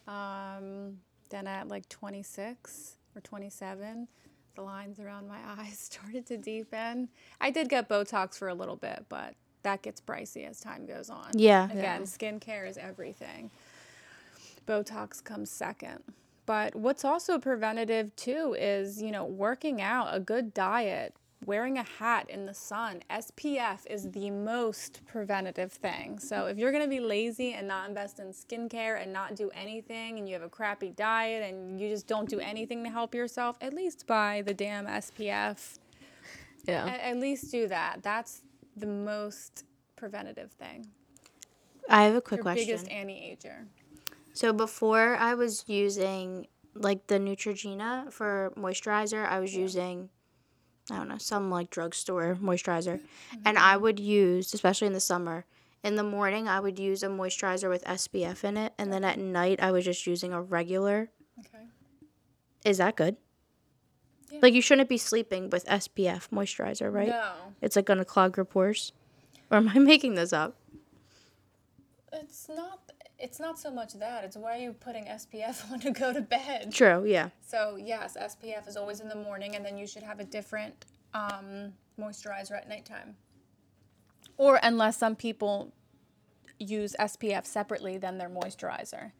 Um, 0.07 0.97
then 1.29 1.45
at 1.47 1.67
like 1.67 1.87
26 1.89 2.97
or 3.15 3.21
27, 3.21 4.07
the 4.55 4.61
lines 4.61 4.99
around 4.99 5.27
my 5.27 5.39
eyes 5.59 5.79
started 5.79 6.25
to 6.27 6.37
deepen. 6.37 7.09
I 7.41 7.51
did 7.51 7.69
get 7.69 7.89
Botox 7.89 8.37
for 8.37 8.47
a 8.47 8.53
little 8.53 8.75
bit, 8.75 9.05
but 9.09 9.35
that 9.63 9.81
gets 9.81 10.01
pricey 10.01 10.47
as 10.47 10.59
time 10.59 10.85
goes 10.85 11.09
on. 11.09 11.31
yeah 11.33 11.71
Again, 11.71 12.03
skincare 12.03 12.67
is 12.69 12.77
everything. 12.77 13.49
Botox 14.67 15.23
comes 15.23 15.49
second. 15.49 16.03
But 16.45 16.75
what's 16.75 17.05
also 17.05 17.39
preventative 17.39 18.13
too 18.15 18.55
is, 18.59 19.01
you 19.01 19.11
know, 19.11 19.23
working 19.23 19.81
out, 19.81 20.09
a 20.11 20.19
good 20.19 20.53
diet, 20.53 21.15
wearing 21.45 21.77
a 21.77 21.83
hat 21.83 22.29
in 22.29 22.45
the 22.45 22.53
sun. 22.53 23.01
SPF 23.09 23.85
is 23.87 24.11
the 24.11 24.29
most 24.31 25.01
preventative 25.05 25.71
thing. 25.71 26.19
So 26.19 26.45
if 26.47 26.57
you're 26.57 26.71
going 26.71 26.83
to 26.83 26.89
be 26.89 26.99
lazy 26.99 27.53
and 27.53 27.67
not 27.67 27.87
invest 27.89 28.19
in 28.19 28.27
skincare 28.27 29.01
and 29.01 29.11
not 29.13 29.35
do 29.35 29.49
anything 29.55 30.17
and 30.17 30.27
you 30.27 30.33
have 30.33 30.43
a 30.43 30.49
crappy 30.49 30.89
diet 30.91 31.43
and 31.43 31.79
you 31.79 31.89
just 31.89 32.07
don't 32.07 32.29
do 32.29 32.39
anything 32.39 32.83
to 32.83 32.89
help 32.89 33.13
yourself, 33.15 33.57
at 33.61 33.73
least 33.73 34.07
buy 34.07 34.41
the 34.45 34.53
damn 34.53 34.85
SPF. 34.85 35.79
yeah. 36.67 36.85
At, 36.87 36.99
at 37.01 37.17
least 37.17 37.51
do 37.51 37.67
that. 37.67 38.01
That's 38.03 38.41
the 38.75 38.87
most 38.87 39.65
preventative 39.95 40.51
thing. 40.53 40.87
i 41.89 42.03
have 42.03 42.15
a 42.15 42.21
quick 42.21 42.39
Your 42.39 42.43
question 42.43 42.65
biggest 42.67 42.89
anti-ager. 42.89 43.67
so 44.33 44.51
before 44.51 45.15
i 45.15 45.33
was 45.33 45.63
using 45.67 46.47
like 46.75 47.07
the 47.07 47.15
neutrogena 47.19 48.11
for 48.11 48.51
moisturizer 48.57 49.25
i 49.25 49.39
was 49.39 49.55
using 49.55 50.09
i 50.91 50.95
don't 50.97 51.07
know 51.07 51.17
some 51.17 51.49
like 51.49 51.69
drugstore 51.69 52.37
moisturizer 52.41 52.99
and 53.45 53.57
i 53.57 53.73
mm-hmm. 53.73 53.83
would 53.83 53.99
use 53.99 54.53
especially 54.53 54.87
in 54.87 54.93
the 54.93 54.99
summer 54.99 55.45
in 55.83 55.95
the 55.95 56.03
morning 56.03 56.47
i 56.47 56.59
would 56.59 56.79
use 56.79 57.03
a 57.03 57.07
moisturizer 57.07 57.69
with 57.69 57.83
spf 57.85 58.43
in 58.43 58.57
it 58.57 58.73
and 58.77 58.91
then 58.91 59.03
at 59.03 59.17
night 59.17 59.61
i 59.61 59.71
was 59.71 59.85
just 59.85 60.05
using 60.05 60.33
a 60.33 60.41
regular 60.41 61.09
Okay. 61.39 61.65
Is 62.65 62.77
that 62.77 62.95
good? 62.95 63.17
Yeah. 64.31 64.39
Like 64.41 64.53
you 64.53 64.61
shouldn't 64.61 64.89
be 64.89 64.97
sleeping 64.97 65.49
with 65.49 65.65
SPF 65.65 66.29
moisturizer, 66.29 66.91
right? 66.91 67.09
No, 67.09 67.33
It's 67.61 67.75
like 67.75 67.85
gonna 67.85 68.05
clog 68.05 68.37
your 68.37 68.45
pores. 68.45 68.93
Or 69.51 69.57
am 69.57 69.69
I 69.69 69.79
making 69.79 70.15
this 70.15 70.33
up? 70.33 70.57
it's 72.11 72.47
not. 72.47 72.79
It's 73.23 73.39
not 73.39 73.57
so 73.57 73.71
much 73.71 73.93
that. 73.93 74.25
It's 74.25 74.35
why 74.35 74.57
are 74.57 74.61
you 74.61 74.73
putting 74.73 75.05
SPF 75.05 75.71
on 75.71 75.79
to 75.79 75.91
go 75.91 76.11
to 76.11 76.19
bed? 76.19 76.73
True, 76.73 77.05
yeah. 77.05 77.29
So 77.41 77.77
yes, 77.77 78.17
SPF 78.19 78.67
is 78.67 78.75
always 78.75 78.99
in 78.99 79.07
the 79.07 79.15
morning, 79.15 79.55
and 79.55 79.65
then 79.65 79.77
you 79.77 79.87
should 79.87 80.03
have 80.03 80.19
a 80.19 80.25
different 80.25 80.85
um, 81.13 81.71
moisturizer 81.97 82.51
at 82.51 82.67
nighttime. 82.67 83.15
Or 84.35 84.59
unless 84.61 84.97
some 84.97 85.15
people 85.15 85.71
use 86.59 86.97
SPF 86.99 87.45
separately 87.45 87.97
than 87.97 88.17
their 88.17 88.29
moisturizer. 88.29 89.13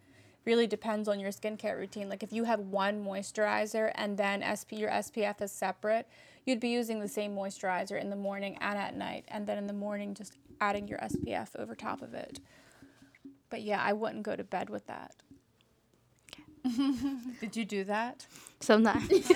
Really 0.44 0.68
depends 0.68 1.08
on 1.08 1.22
your 1.22 1.32
skincare 1.32 1.78
routine. 1.78 2.10
Like 2.10 2.24
if 2.24 2.34
you 2.34 2.44
have 2.44 2.60
one 2.60 3.06
moisturizer 3.06 3.94
and 3.96 4.18
then 4.18 4.44
SP, 4.44 4.76
your 4.84 4.89
SPF 4.89 5.42
is 5.42 5.54
separate, 5.54 6.10
you'd 6.46 6.60
be 6.60 6.68
using 6.68 7.00
the 7.00 7.08
same 7.08 7.34
moisturizer 7.34 8.00
in 8.02 8.10
the 8.10 8.18
morning 8.18 8.58
and 8.60 8.78
at 8.78 8.98
night, 8.98 9.24
and 9.30 9.48
then 9.48 9.58
in 9.58 9.68
the 9.68 9.74
morning 9.74 10.13
just 10.13 10.34
adding 10.60 10.89
your 10.89 11.00
SPF 11.00 11.50
over 11.58 11.74
top 11.74 12.02
of 12.02 12.13
it. 12.13 12.42
But 13.54 13.62
yeah, 13.62 13.80
I 13.84 13.94
wouldn't 13.94 14.24
go 14.24 14.36
to 14.36 14.44
bed 14.44 14.72
with 14.72 14.88
that. 14.88 15.13
Did 17.39 17.56
you 17.56 17.66
do 17.66 17.84
that? 17.84 18.26
Sometimes. 18.60 19.12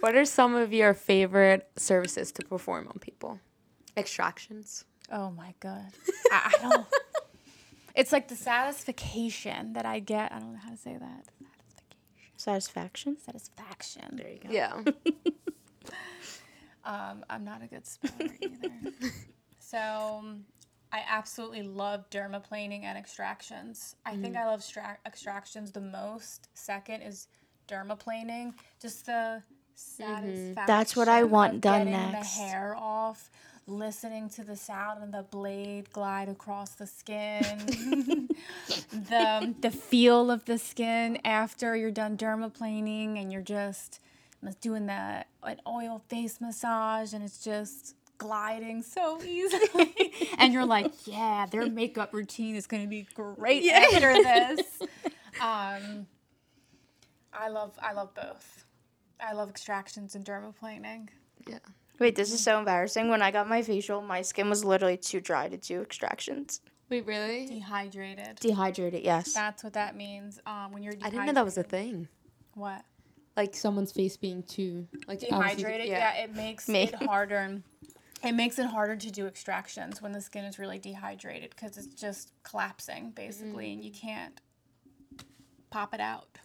What 0.00 0.14
are 0.14 0.26
some 0.26 0.54
of 0.54 0.72
your 0.74 0.92
favorite 0.92 1.70
services 1.76 2.30
to 2.32 2.44
perform 2.44 2.86
on 2.86 2.98
people? 3.00 3.40
Extractions. 3.96 4.84
Oh 5.10 5.30
my 5.30 5.54
god. 5.58 5.86
I, 6.30 6.52
I 6.54 6.62
don't. 6.62 6.86
It's 7.96 8.12
like 8.12 8.28
the 8.28 8.36
satisfaction 8.36 9.72
that 9.72 9.86
I 9.86 10.00
get. 10.00 10.32
I 10.32 10.38
don't 10.38 10.52
know 10.52 10.60
how 10.62 10.70
to 10.70 10.76
say 10.76 10.98
that. 11.00 11.24
Satisfaction. 12.36 13.16
Satisfaction. 13.18 14.18
There 14.18 14.28
you 14.28 14.38
go. 14.38 14.50
Yeah. 14.50 14.82
Um, 16.84 17.24
I'm 17.28 17.44
not 17.44 17.62
a 17.62 17.66
good 17.66 17.86
speller 17.86 18.36
either. 18.40 18.92
so 19.58 20.22
I 20.92 21.02
absolutely 21.08 21.62
love 21.62 22.08
dermaplaning 22.10 22.84
and 22.84 22.96
extractions. 22.96 23.96
I 24.06 24.16
think 24.16 24.34
mm. 24.34 24.40
I 24.40 24.46
love 24.46 24.62
stra- 24.62 24.98
extractions 25.04 25.70
the 25.70 25.80
most. 25.80 26.48
Second 26.54 27.02
is 27.02 27.28
dermaplaning. 27.68 28.54
Just 28.80 29.06
the 29.06 29.42
satisfaction. 29.74 30.54
That's 30.66 30.96
what 30.96 31.08
I 31.08 31.24
want 31.24 31.60
done 31.60 31.86
getting 31.86 31.92
next. 32.12 32.36
The 32.36 32.42
hair 32.42 32.74
off, 32.76 33.30
listening 33.66 34.30
to 34.30 34.44
the 34.44 34.56
sound 34.56 35.04
of 35.04 35.12
the 35.12 35.22
blade 35.22 35.92
glide 35.92 36.28
across 36.28 36.70
the 36.70 36.86
skin, 36.86 38.28
the 38.90 39.40
um, 39.42 39.56
the 39.60 39.70
feel 39.70 40.30
of 40.30 40.46
the 40.46 40.58
skin 40.58 41.18
after 41.24 41.76
you're 41.76 41.90
done 41.90 42.16
dermaplaning, 42.16 43.20
and 43.20 43.30
you're 43.32 43.42
just 43.42 44.00
doing 44.60 44.86
the 44.86 45.24
an 45.42 45.60
oil 45.66 46.02
face 46.08 46.40
massage, 46.40 47.12
and 47.12 47.22
it's 47.22 47.44
just 47.44 47.94
gliding 48.18 48.82
so 48.82 49.22
easily. 49.24 50.12
and 50.38 50.52
you're 50.52 50.66
like, 50.66 50.92
yeah, 51.06 51.46
their 51.50 51.68
makeup 51.70 52.12
routine 52.12 52.54
is 52.56 52.66
gonna 52.66 52.86
be 52.86 53.06
great 53.14 53.68
after 53.70 54.12
this. 54.22 54.60
Um, 55.40 56.06
I 57.32 57.48
love 57.48 57.78
I 57.80 57.92
love 57.92 58.14
both. 58.14 58.64
I 59.20 59.32
love 59.32 59.48
extractions 59.48 60.14
and 60.14 60.24
dermaplaning. 60.24 61.08
Yeah. 61.46 61.58
Wait, 61.98 62.14
this 62.14 62.32
is 62.32 62.40
so 62.40 62.58
embarrassing. 62.58 63.08
When 63.08 63.22
I 63.22 63.30
got 63.32 63.48
my 63.48 63.62
facial, 63.62 64.00
my 64.02 64.22
skin 64.22 64.48
was 64.48 64.64
literally 64.64 64.96
too 64.96 65.20
dry 65.20 65.48
to 65.48 65.56
do 65.56 65.80
extractions. 65.82 66.60
Wait, 66.90 67.04
really? 67.06 67.46
Dehydrated. 67.46 68.36
Dehydrated, 68.40 69.02
yes. 69.04 69.34
That's 69.34 69.62
what 69.64 69.72
that 69.74 69.96
means. 69.96 70.40
Um, 70.46 70.72
when 70.72 70.82
you're 70.82 70.94
I 71.02 71.10
didn't 71.10 71.26
know 71.26 71.32
that 71.34 71.44
was 71.44 71.58
a 71.58 71.62
thing. 71.64 72.06
What? 72.54 72.82
Like 73.36 73.54
someone's 73.54 73.92
face 73.92 74.16
being 74.16 74.42
too 74.44 74.86
like 75.06 75.22
obviously- 75.30 75.62
Dehydrated. 75.64 75.86
Yeah. 75.88 76.14
it 76.22 76.34
makes 76.34 76.68
Me. 76.68 76.84
it 76.84 76.94
harder. 76.94 77.60
It 78.22 78.32
makes 78.32 78.58
it 78.58 78.66
harder 78.66 78.96
to 78.96 79.10
do 79.10 79.26
extractions 79.26 80.02
when 80.02 80.12
the 80.12 80.20
skin 80.20 80.44
is 80.44 80.58
really 80.58 80.78
dehydrated 80.78 81.50
because 81.50 81.76
it's 81.76 81.94
just 81.94 82.32
collapsing 82.42 83.12
basically, 83.12 83.72
and 83.72 83.84
you 83.84 83.90
mm. 83.90 84.00
can't 84.00 84.40
pop 85.70 85.94
it 85.94 86.00
out. 86.00 86.38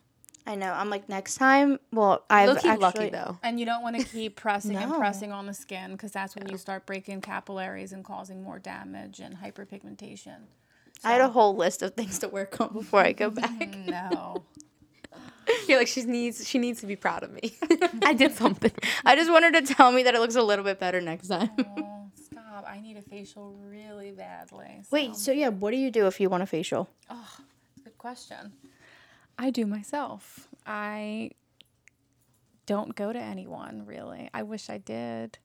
I 0.46 0.56
know. 0.56 0.72
I'm 0.74 0.90
like, 0.90 1.08
next 1.08 1.36
time, 1.36 1.80
well, 1.92 2.26
I've 2.30 2.50
Low-key 2.50 2.68
actually, 2.68 2.82
lucky 2.82 3.10
though. 3.10 3.38
And 3.44 3.60
you 3.60 3.66
don't 3.66 3.82
want 3.82 3.98
to 3.98 4.04
keep 4.12 4.36
pressing 4.36 4.76
and 4.76 4.94
pressing 4.94 5.32
on 5.32 5.46
the 5.46 5.54
skin 5.54 5.94
because 5.94 6.12
that's 6.12 6.36
when 6.36 6.50
you 6.50 6.58
start 6.58 6.86
breaking 6.86 7.22
capillaries 7.22 7.94
and 7.94 8.04
causing 8.04 8.44
more 8.44 8.60
damage 8.60 9.20
and 9.20 9.38
hyperpigmentation. 9.38 10.42
I 11.04 11.14
had 11.14 11.22
a 11.22 11.30
whole 11.30 11.56
list 11.56 11.82
of 11.82 11.96
things 11.96 12.20
to 12.20 12.28
work 12.28 12.60
on 12.62 12.74
before 12.74 13.02
I 13.02 13.14
go 13.14 13.30
back. 13.30 13.76
No. 13.78 14.44
You're 15.67 15.80
like 15.80 15.88
she 15.88 16.04
needs 16.04 16.47
she 16.47 16.58
needs 16.58 16.82
to 16.82 16.88
be 16.88 16.95
proud 16.95 17.23
of 17.23 17.32
me. 17.32 17.56
I 18.02 18.13
did 18.13 18.34
something. 18.34 18.71
I 19.06 19.15
just 19.15 19.32
wanted 19.32 19.65
to 19.65 19.73
tell 19.73 19.91
me 19.91 20.04
that 20.04 20.15
it 20.15 20.19
looks 20.19 20.36
a 20.36 20.41
little 20.41 20.65
bit 20.65 20.80
better 20.80 21.02
next 21.02 21.28
time. 21.28 21.49
Oh, 21.60 22.10
stop. 22.15 22.65
I 22.67 22.80
need 22.80 22.97
a 22.97 23.02
facial 23.02 23.56
really 23.69 24.12
badly. 24.12 24.84
Wait, 24.91 25.15
so 25.15 25.32
yeah, 25.32 25.49
what 25.49 25.71
do 25.71 25.78
you 25.78 25.91
do 25.91 26.08
if 26.08 26.19
you 26.19 26.30
want 26.30 26.43
a 26.43 26.45
facial? 26.45 26.89
Oh, 27.10 27.38
good 27.84 27.97
question. 27.97 28.54
I 29.38 29.49
do 29.49 29.65
myself. 29.65 30.47
I 30.65 31.32
don't 32.65 32.95
go 32.95 33.12
to 33.12 33.19
anyone 33.19 33.84
really. 33.86 34.30
I 34.34 34.43
wish 34.43 34.69
I 34.69 34.78
did. 34.78 35.38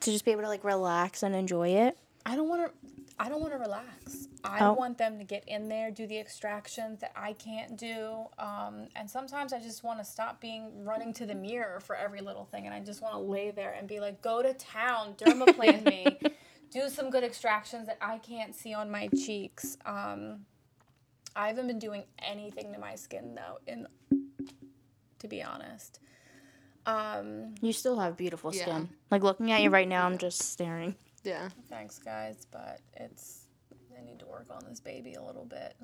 To 0.00 0.10
just 0.12 0.24
be 0.24 0.32
able 0.32 0.42
to 0.42 0.48
like 0.48 0.64
relax 0.64 1.22
and 1.22 1.34
enjoy 1.34 1.68
it? 1.70 1.96
I 2.26 2.34
don't 2.36 2.48
want 2.48 2.66
to. 2.66 2.72
I 3.18 3.30
don't 3.30 3.40
want 3.40 3.54
to 3.54 3.58
relax. 3.58 4.28
I 4.44 4.62
Oh. 4.62 4.74
want 4.74 4.98
them 4.98 5.18
to 5.18 5.24
get 5.24 5.44
in 5.48 5.68
there, 5.68 5.90
do 5.90 6.06
the 6.06 6.18
extractions 6.18 7.00
that 7.00 7.12
I 7.16 7.32
can't 7.32 7.76
do, 7.78 8.26
um, 8.38 8.88
and 8.94 9.10
sometimes 9.10 9.52
I 9.54 9.58
just 9.60 9.82
want 9.82 9.98
to 10.00 10.04
stop 10.04 10.40
being 10.40 10.84
running 10.84 11.14
to 11.14 11.24
the 11.26 11.34
mirror 11.34 11.80
for 11.80 11.96
every 11.96 12.20
little 12.20 12.44
thing, 12.44 12.66
and 12.66 12.74
I 12.74 12.80
just 12.80 13.00
want 13.00 13.14
to 13.14 13.18
lay 13.20 13.50
there 13.52 13.72
and 13.72 13.88
be 13.88 14.00
like, 14.00 14.20
"Go 14.20 14.42
to 14.42 14.52
town, 14.54 15.14
dermaplan 15.14 15.86
me, 15.86 16.20
do 16.70 16.88
some 16.90 17.08
good 17.10 17.24
extractions 17.24 17.86
that 17.86 17.96
I 18.02 18.18
can't 18.18 18.54
see 18.54 18.74
on 18.74 18.90
my 18.90 19.08
cheeks." 19.08 19.78
Um, 19.86 20.44
I 21.34 21.46
haven't 21.48 21.68
been 21.68 21.78
doing 21.78 22.04
anything 22.18 22.72
to 22.72 22.78
my 22.78 22.96
skin 22.96 23.34
though, 23.34 23.58
in 23.66 23.86
to 25.20 25.28
be 25.28 25.42
honest. 25.42 26.00
Um, 26.84 27.54
You 27.62 27.72
still 27.72 27.98
have 27.98 28.16
beautiful 28.16 28.52
Yeah. 28.52 28.62
skin. 28.62 28.88
Like 29.10 29.22
looking 29.22 29.50
at 29.52 29.62
you 29.62 29.70
right 29.70 29.88
now, 29.88 30.06
I'm 30.06 30.18
just 30.18 30.40
staring. 30.42 30.94
Yeah. 31.26 31.48
Thanks, 31.68 31.98
guys, 31.98 32.46
but 32.50 32.80
it's 32.94 33.46
I 33.98 34.04
need 34.04 34.18
to 34.20 34.26
work 34.26 34.46
on 34.50 34.62
this 34.68 34.80
baby 34.80 35.14
a 35.14 35.22
little 35.22 35.44
bit. 35.44 35.74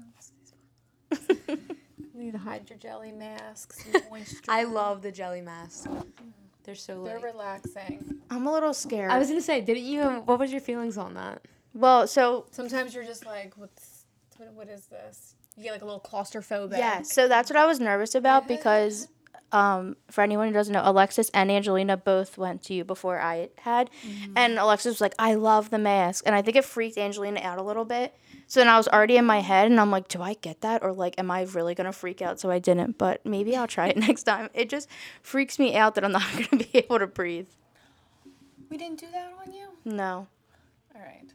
You 1.10 1.58
need 2.14 2.32
to 2.32 2.38
hide 2.38 2.68
your 2.70 2.78
jelly 2.78 3.12
masks, 3.12 3.84
moisture. 4.10 4.38
I 4.48 4.64
love 4.64 5.02
the 5.02 5.10
jelly 5.12 5.40
masks. 5.40 5.86
They're 6.64 6.74
so 6.74 7.02
They're 7.04 7.16
light. 7.16 7.24
relaxing. 7.24 8.18
I'm 8.30 8.46
a 8.46 8.52
little 8.52 8.72
scared. 8.74 9.10
I 9.10 9.18
was 9.18 9.28
gonna 9.28 9.40
say, 9.42 9.60
didn't 9.60 9.82
you? 9.84 10.02
What 10.02 10.38
was 10.38 10.52
your 10.52 10.60
feelings 10.60 10.96
on 10.96 11.14
that? 11.14 11.42
well, 11.74 12.06
so 12.06 12.46
Sometimes 12.50 12.94
you're 12.94 13.04
just 13.04 13.26
like, 13.26 13.54
what's 13.56 14.04
what, 14.36 14.52
what 14.52 14.68
is 14.68 14.86
this? 14.86 15.34
You 15.56 15.64
get 15.64 15.72
like 15.72 15.82
a 15.82 15.84
little 15.84 16.00
claustrophobic. 16.00 16.78
yeah, 16.78 17.02
so 17.02 17.28
that's 17.28 17.50
what 17.50 17.56
I 17.58 17.66
was 17.66 17.80
nervous 17.80 18.14
about 18.14 18.46
because 18.56 19.08
um, 19.52 19.96
for 20.10 20.22
anyone 20.22 20.48
who 20.48 20.54
doesn't 20.54 20.72
know, 20.72 20.82
Alexis 20.82 21.30
and 21.34 21.50
Angelina 21.50 21.96
both 21.96 22.38
went 22.38 22.62
to 22.64 22.74
you 22.74 22.84
before 22.84 23.20
I 23.20 23.50
had, 23.58 23.90
and 24.34 24.58
Alexis 24.58 24.94
was 24.94 25.00
like, 25.00 25.14
"I 25.18 25.34
love 25.34 25.70
the 25.70 25.78
mask," 25.78 26.24
and 26.26 26.34
I 26.34 26.42
think 26.42 26.56
it 26.56 26.64
freaked 26.64 26.96
Angelina 26.96 27.40
out 27.40 27.58
a 27.58 27.62
little 27.62 27.84
bit. 27.84 28.14
So 28.46 28.60
then 28.60 28.68
I 28.68 28.76
was 28.76 28.88
already 28.88 29.16
in 29.16 29.24
my 29.26 29.40
head, 29.40 29.70
and 29.70 29.78
I'm 29.78 29.90
like, 29.90 30.08
"Do 30.08 30.22
I 30.22 30.34
get 30.34 30.62
that, 30.62 30.82
or 30.82 30.92
like, 30.92 31.14
am 31.18 31.30
I 31.30 31.42
really 31.42 31.74
gonna 31.74 31.92
freak 31.92 32.22
out?" 32.22 32.40
So 32.40 32.50
I 32.50 32.58
didn't, 32.58 32.96
but 32.96 33.24
maybe 33.26 33.54
I'll 33.54 33.66
try 33.66 33.88
it 33.88 33.96
next 34.08 34.22
time. 34.24 34.48
It 34.54 34.70
just 34.70 34.88
freaks 35.22 35.58
me 35.58 35.76
out 35.76 35.94
that 35.96 36.04
I'm 36.04 36.12
not 36.12 36.24
gonna 36.50 36.64
be 36.64 36.78
able 36.78 36.98
to 36.98 37.06
breathe. 37.06 37.48
We 38.70 38.78
didn't 38.78 39.00
do 39.00 39.06
that 39.12 39.32
on 39.46 39.52
you. 39.52 39.68
No. 39.84 40.26
All 40.94 41.02
right. 41.02 41.30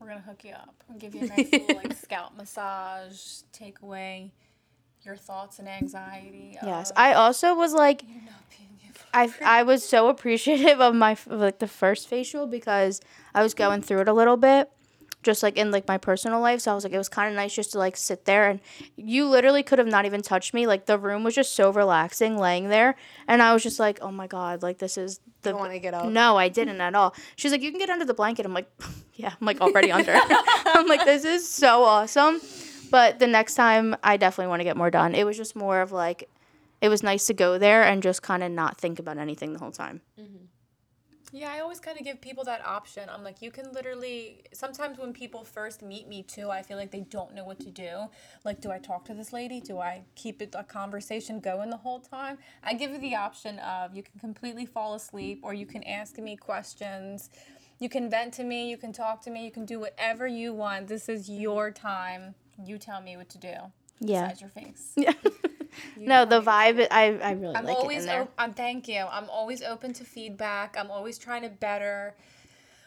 We're 0.00 0.08
gonna 0.08 0.20
hook 0.20 0.42
you 0.44 0.52
up 0.52 0.82
and 0.88 0.98
give 0.98 1.14
you 1.14 1.22
a 1.22 1.26
nice 1.26 1.52
little 1.52 1.76
like 1.76 1.92
scalp 2.02 2.34
massage, 2.36 3.42
take 3.52 3.82
away 3.82 4.32
your 5.04 5.16
thoughts 5.16 5.58
and 5.58 5.68
anxiety. 5.68 6.56
Yes, 6.62 6.90
of 6.90 6.98
I 6.98 7.14
also 7.14 7.54
was 7.54 7.72
like, 7.72 8.02
you 8.02 8.14
not 8.24 8.48
being 8.50 8.70
able 8.84 9.00
I 9.12 9.32
I 9.60 9.62
was 9.62 9.86
so 9.86 10.08
appreciative 10.08 10.80
of 10.80 10.94
my 10.94 11.12
of, 11.12 11.40
like 11.40 11.58
the 11.58 11.66
first 11.66 12.08
facial 12.08 12.46
because 12.46 13.00
I 13.34 13.42
was 13.42 13.54
going 13.54 13.82
through 13.82 14.02
it 14.02 14.08
a 14.08 14.12
little 14.12 14.36
bit, 14.36 14.70
just 15.22 15.42
like 15.42 15.56
in 15.56 15.70
like 15.70 15.88
my 15.88 15.98
personal 15.98 16.40
life. 16.40 16.60
So 16.60 16.70
I 16.70 16.74
was 16.74 16.84
like, 16.84 16.92
it 16.92 16.98
was 16.98 17.08
kind 17.08 17.28
of 17.28 17.34
nice 17.34 17.54
just 17.54 17.72
to 17.72 17.78
like 17.78 17.96
sit 17.96 18.24
there 18.26 18.48
and 18.48 18.60
you 18.96 19.26
literally 19.26 19.62
could 19.62 19.78
have 19.78 19.88
not 19.88 20.04
even 20.04 20.22
touched 20.22 20.54
me. 20.54 20.66
Like 20.66 20.86
the 20.86 20.98
room 20.98 21.24
was 21.24 21.34
just 21.34 21.54
so 21.54 21.70
relaxing, 21.70 22.38
laying 22.38 22.68
there, 22.68 22.94
and 23.26 23.42
I 23.42 23.52
was 23.52 23.62
just 23.62 23.80
like, 23.80 23.98
oh 24.02 24.12
my 24.12 24.26
god, 24.26 24.62
like 24.62 24.78
this 24.78 24.96
is 24.96 25.20
the. 25.42 25.54
Want 25.54 25.72
to 25.72 25.80
get 25.80 25.94
up. 25.94 26.06
no, 26.06 26.36
I 26.36 26.48
didn't 26.48 26.80
at 26.80 26.94
all. 26.94 27.14
She's 27.36 27.50
like, 27.50 27.62
you 27.62 27.70
can 27.70 27.80
get 27.80 27.90
under 27.90 28.04
the 28.04 28.14
blanket. 28.14 28.46
I'm 28.46 28.54
like, 28.54 28.70
yeah, 29.14 29.32
I'm 29.40 29.46
like 29.46 29.60
already 29.60 29.90
under. 29.90 30.14
I'm 30.16 30.86
like, 30.86 31.04
this 31.04 31.24
is 31.24 31.48
so 31.48 31.82
awesome. 31.82 32.40
But 32.92 33.18
the 33.20 33.26
next 33.26 33.54
time, 33.54 33.96
I 34.02 34.18
definitely 34.18 34.50
want 34.50 34.60
to 34.60 34.64
get 34.64 34.76
more 34.76 34.90
done. 34.90 35.14
It 35.14 35.24
was 35.24 35.38
just 35.38 35.56
more 35.56 35.80
of 35.80 35.92
like, 35.92 36.28
it 36.82 36.90
was 36.90 37.02
nice 37.02 37.26
to 37.28 37.32
go 37.32 37.56
there 37.56 37.82
and 37.82 38.02
just 38.02 38.20
kind 38.20 38.42
of 38.42 38.52
not 38.52 38.76
think 38.76 38.98
about 38.98 39.16
anything 39.16 39.54
the 39.54 39.58
whole 39.58 39.70
time. 39.70 40.02
Mm-hmm. 40.20 40.44
Yeah, 41.34 41.50
I 41.50 41.60
always 41.60 41.80
kind 41.80 41.98
of 41.98 42.04
give 42.04 42.20
people 42.20 42.44
that 42.44 42.62
option. 42.66 43.08
I'm 43.08 43.24
like, 43.24 43.40
you 43.40 43.50
can 43.50 43.72
literally. 43.72 44.42
Sometimes 44.52 44.98
when 44.98 45.14
people 45.14 45.42
first 45.42 45.80
meet 45.80 46.06
me 46.06 46.22
too, 46.22 46.50
I 46.50 46.60
feel 46.60 46.76
like 46.76 46.90
they 46.90 47.00
don't 47.00 47.34
know 47.34 47.44
what 47.44 47.60
to 47.60 47.70
do. 47.70 48.10
Like, 48.44 48.60
do 48.60 48.70
I 48.70 48.78
talk 48.78 49.06
to 49.06 49.14
this 49.14 49.32
lady? 49.32 49.58
Do 49.58 49.78
I 49.78 50.02
keep 50.14 50.42
it 50.42 50.54
a 50.54 50.62
conversation 50.62 51.40
going 51.40 51.70
the 51.70 51.78
whole 51.78 52.00
time? 52.00 52.36
I 52.62 52.74
give 52.74 52.90
you 52.90 52.98
the 52.98 53.16
option 53.16 53.58
of 53.60 53.96
you 53.96 54.02
can 54.02 54.20
completely 54.20 54.66
fall 54.66 54.92
asleep, 54.92 55.40
or 55.42 55.54
you 55.54 55.64
can 55.64 55.82
ask 55.84 56.18
me 56.18 56.36
questions. 56.36 57.30
You 57.78 57.88
can 57.88 58.10
vent 58.10 58.34
to 58.34 58.44
me. 58.44 58.68
You 58.68 58.76
can 58.76 58.92
talk 58.92 59.22
to 59.22 59.30
me. 59.30 59.46
You 59.46 59.50
can 59.50 59.64
do 59.64 59.80
whatever 59.80 60.26
you 60.26 60.52
want. 60.52 60.88
This 60.88 61.08
is 61.08 61.30
your 61.30 61.70
time. 61.70 62.34
You 62.64 62.78
tell 62.78 63.00
me 63.00 63.16
what 63.16 63.28
to 63.30 63.38
do. 63.38 63.54
Yeah. 64.00 64.22
Besides 64.22 64.40
your 64.40 64.50
face. 64.50 64.92
Yeah. 65.96 66.06
no, 66.06 66.24
the 66.26 66.42
vibe, 66.42 66.86
I, 66.90 67.18
I 67.18 67.30
really 67.32 67.54
I'm 67.56 67.64
like 67.64 67.76
it 67.76 67.78
in 67.78 67.82
always 67.82 68.04
there. 68.04 68.22
op- 68.22 68.32
I'm 68.36 68.52
thank 68.52 68.88
you. 68.88 69.06
I'm 69.10 69.30
always 69.30 69.62
open 69.62 69.94
to 69.94 70.04
feedback. 70.04 70.76
I'm 70.78 70.90
always 70.90 71.16
trying 71.16 71.42
to 71.42 71.48
better 71.48 72.14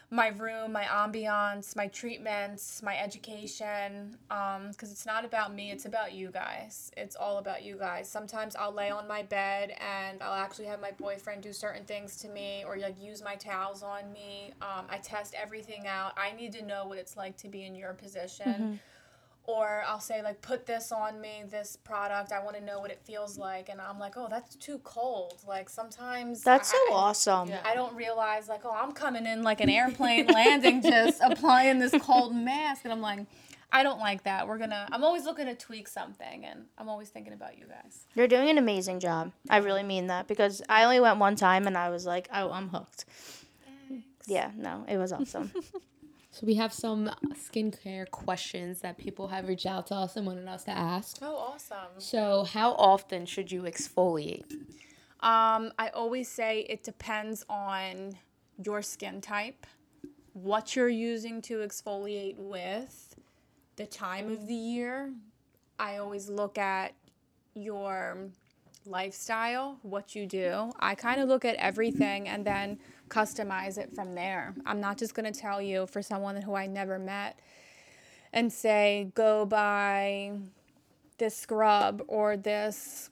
my 0.08 0.28
room, 0.28 0.70
my 0.72 0.84
ambiance, 0.84 1.74
my 1.74 1.88
treatments, 1.88 2.80
my 2.84 2.96
education. 2.96 4.16
Um, 4.30 4.68
because 4.70 4.92
it's 4.92 5.04
not 5.04 5.24
about 5.24 5.52
me, 5.52 5.72
it's 5.72 5.84
about 5.84 6.12
you 6.12 6.30
guys. 6.30 6.92
It's 6.96 7.16
all 7.16 7.38
about 7.38 7.64
you 7.64 7.76
guys. 7.76 8.08
Sometimes 8.08 8.54
I'll 8.54 8.72
lay 8.72 8.88
on 8.90 9.08
my 9.08 9.24
bed 9.24 9.74
and 9.80 10.22
I'll 10.22 10.34
actually 10.40 10.66
have 10.66 10.80
my 10.80 10.92
boyfriend 10.92 11.42
do 11.42 11.52
certain 11.52 11.84
things 11.84 12.16
to 12.18 12.28
me 12.28 12.62
or 12.64 12.76
like 12.76 12.94
use 13.02 13.20
my 13.22 13.34
towels 13.34 13.82
on 13.82 14.12
me. 14.12 14.52
Um, 14.62 14.84
I 14.88 14.98
test 14.98 15.34
everything 15.34 15.88
out. 15.88 16.12
I 16.16 16.30
need 16.36 16.52
to 16.52 16.64
know 16.64 16.86
what 16.86 16.98
it's 16.98 17.16
like 17.16 17.36
to 17.38 17.48
be 17.48 17.64
in 17.64 17.74
your 17.74 17.94
position 17.94 18.46
Mm-hmm. 18.46 18.74
Or 19.46 19.84
I'll 19.86 20.00
say 20.00 20.22
like 20.22 20.42
put 20.42 20.66
this 20.66 20.92
on 20.92 21.20
me, 21.20 21.44
this 21.48 21.76
product. 21.76 22.32
I 22.32 22.42
want 22.42 22.56
to 22.56 22.64
know 22.64 22.80
what 22.80 22.90
it 22.90 23.00
feels 23.04 23.38
like, 23.38 23.68
and 23.68 23.80
I'm 23.80 23.98
like, 23.98 24.16
oh, 24.16 24.26
that's 24.28 24.56
too 24.56 24.78
cold. 24.84 25.40
Like 25.46 25.68
sometimes 25.68 26.42
That's 26.42 26.70
so 26.70 26.78
awesome. 26.92 27.48
Yeah. 27.48 27.60
I 27.64 27.74
don't 27.74 27.94
realize 27.94 28.48
like, 28.48 28.64
oh, 28.64 28.74
I'm 28.74 28.92
coming 28.92 29.26
in 29.26 29.42
like 29.42 29.60
an 29.60 29.70
airplane 29.70 30.26
landing, 30.32 30.82
just 30.82 31.20
applying 31.22 31.78
this 31.78 31.94
cold 32.02 32.34
mask, 32.34 32.82
and 32.84 32.92
I'm 32.92 33.00
like, 33.00 33.26
I 33.72 33.82
don't 33.82 33.98
like 33.98 34.24
that. 34.24 34.48
We're 34.48 34.58
gonna. 34.58 34.88
I'm 34.90 35.04
always 35.04 35.24
looking 35.24 35.46
to 35.46 35.54
tweak 35.54 35.88
something, 35.88 36.44
and 36.44 36.64
I'm 36.78 36.88
always 36.88 37.08
thinking 37.08 37.32
about 37.32 37.58
you 37.58 37.66
guys. 37.66 38.06
You're 38.14 38.28
doing 38.28 38.48
an 38.48 38.58
amazing 38.58 39.00
job. 39.00 39.32
I 39.50 39.58
really 39.58 39.82
mean 39.82 40.08
that 40.08 40.28
because 40.28 40.62
I 40.68 40.84
only 40.84 41.00
went 41.00 41.18
one 41.18 41.36
time 41.36 41.66
and 41.66 41.76
I 41.76 41.90
was 41.90 42.06
like, 42.06 42.28
oh, 42.32 42.50
I'm 42.50 42.68
hooked. 42.68 43.04
Yeah, 44.26 44.50
no, 44.56 44.84
it 44.88 44.96
was 44.96 45.12
awesome. 45.12 45.52
So 46.36 46.46
we 46.46 46.56
have 46.56 46.70
some 46.70 47.10
skincare 47.32 48.10
questions 48.10 48.82
that 48.82 48.98
people 48.98 49.28
have 49.28 49.48
reached 49.48 49.64
out 49.64 49.86
to 49.86 49.94
us 49.94 50.16
and 50.16 50.26
wanted 50.26 50.46
us 50.46 50.64
to 50.64 50.70
ask. 50.70 51.16
Oh, 51.22 51.34
awesome. 51.34 51.96
So 51.96 52.44
how 52.44 52.72
often 52.72 53.24
should 53.24 53.50
you 53.50 53.62
exfoliate? 53.62 54.44
Um, 55.20 55.72
I 55.78 55.88
always 55.94 56.28
say 56.28 56.66
it 56.68 56.82
depends 56.82 57.42
on 57.48 58.18
your 58.62 58.82
skin 58.82 59.22
type, 59.22 59.66
what 60.34 60.76
you're 60.76 60.90
using 60.90 61.40
to 61.40 61.60
exfoliate 61.60 62.36
with, 62.36 63.16
the 63.76 63.86
time 63.86 64.30
of 64.30 64.46
the 64.46 64.54
year. 64.54 65.14
I 65.78 65.96
always 65.96 66.28
look 66.28 66.58
at 66.58 66.92
your 67.54 68.28
lifestyle, 68.84 69.78
what 69.80 70.14
you 70.14 70.26
do. 70.26 70.70
I 70.80 70.96
kind 70.96 71.18
of 71.18 71.30
look 71.30 71.46
at 71.46 71.54
everything 71.54 72.28
and 72.28 72.44
then 72.44 72.78
customize 73.08 73.78
it 73.78 73.94
from 73.94 74.14
there. 74.14 74.54
I'm 74.64 74.80
not 74.80 74.98
just 74.98 75.14
going 75.14 75.32
to 75.32 75.38
tell 75.38 75.60
you 75.60 75.86
for 75.86 76.02
someone 76.02 76.40
who 76.42 76.54
I 76.54 76.66
never 76.66 76.98
met 76.98 77.38
and 78.32 78.52
say, 78.52 79.10
go 79.14 79.46
buy 79.46 80.32
this 81.18 81.36
scrub 81.36 82.02
or 82.08 82.36
this 82.36 83.10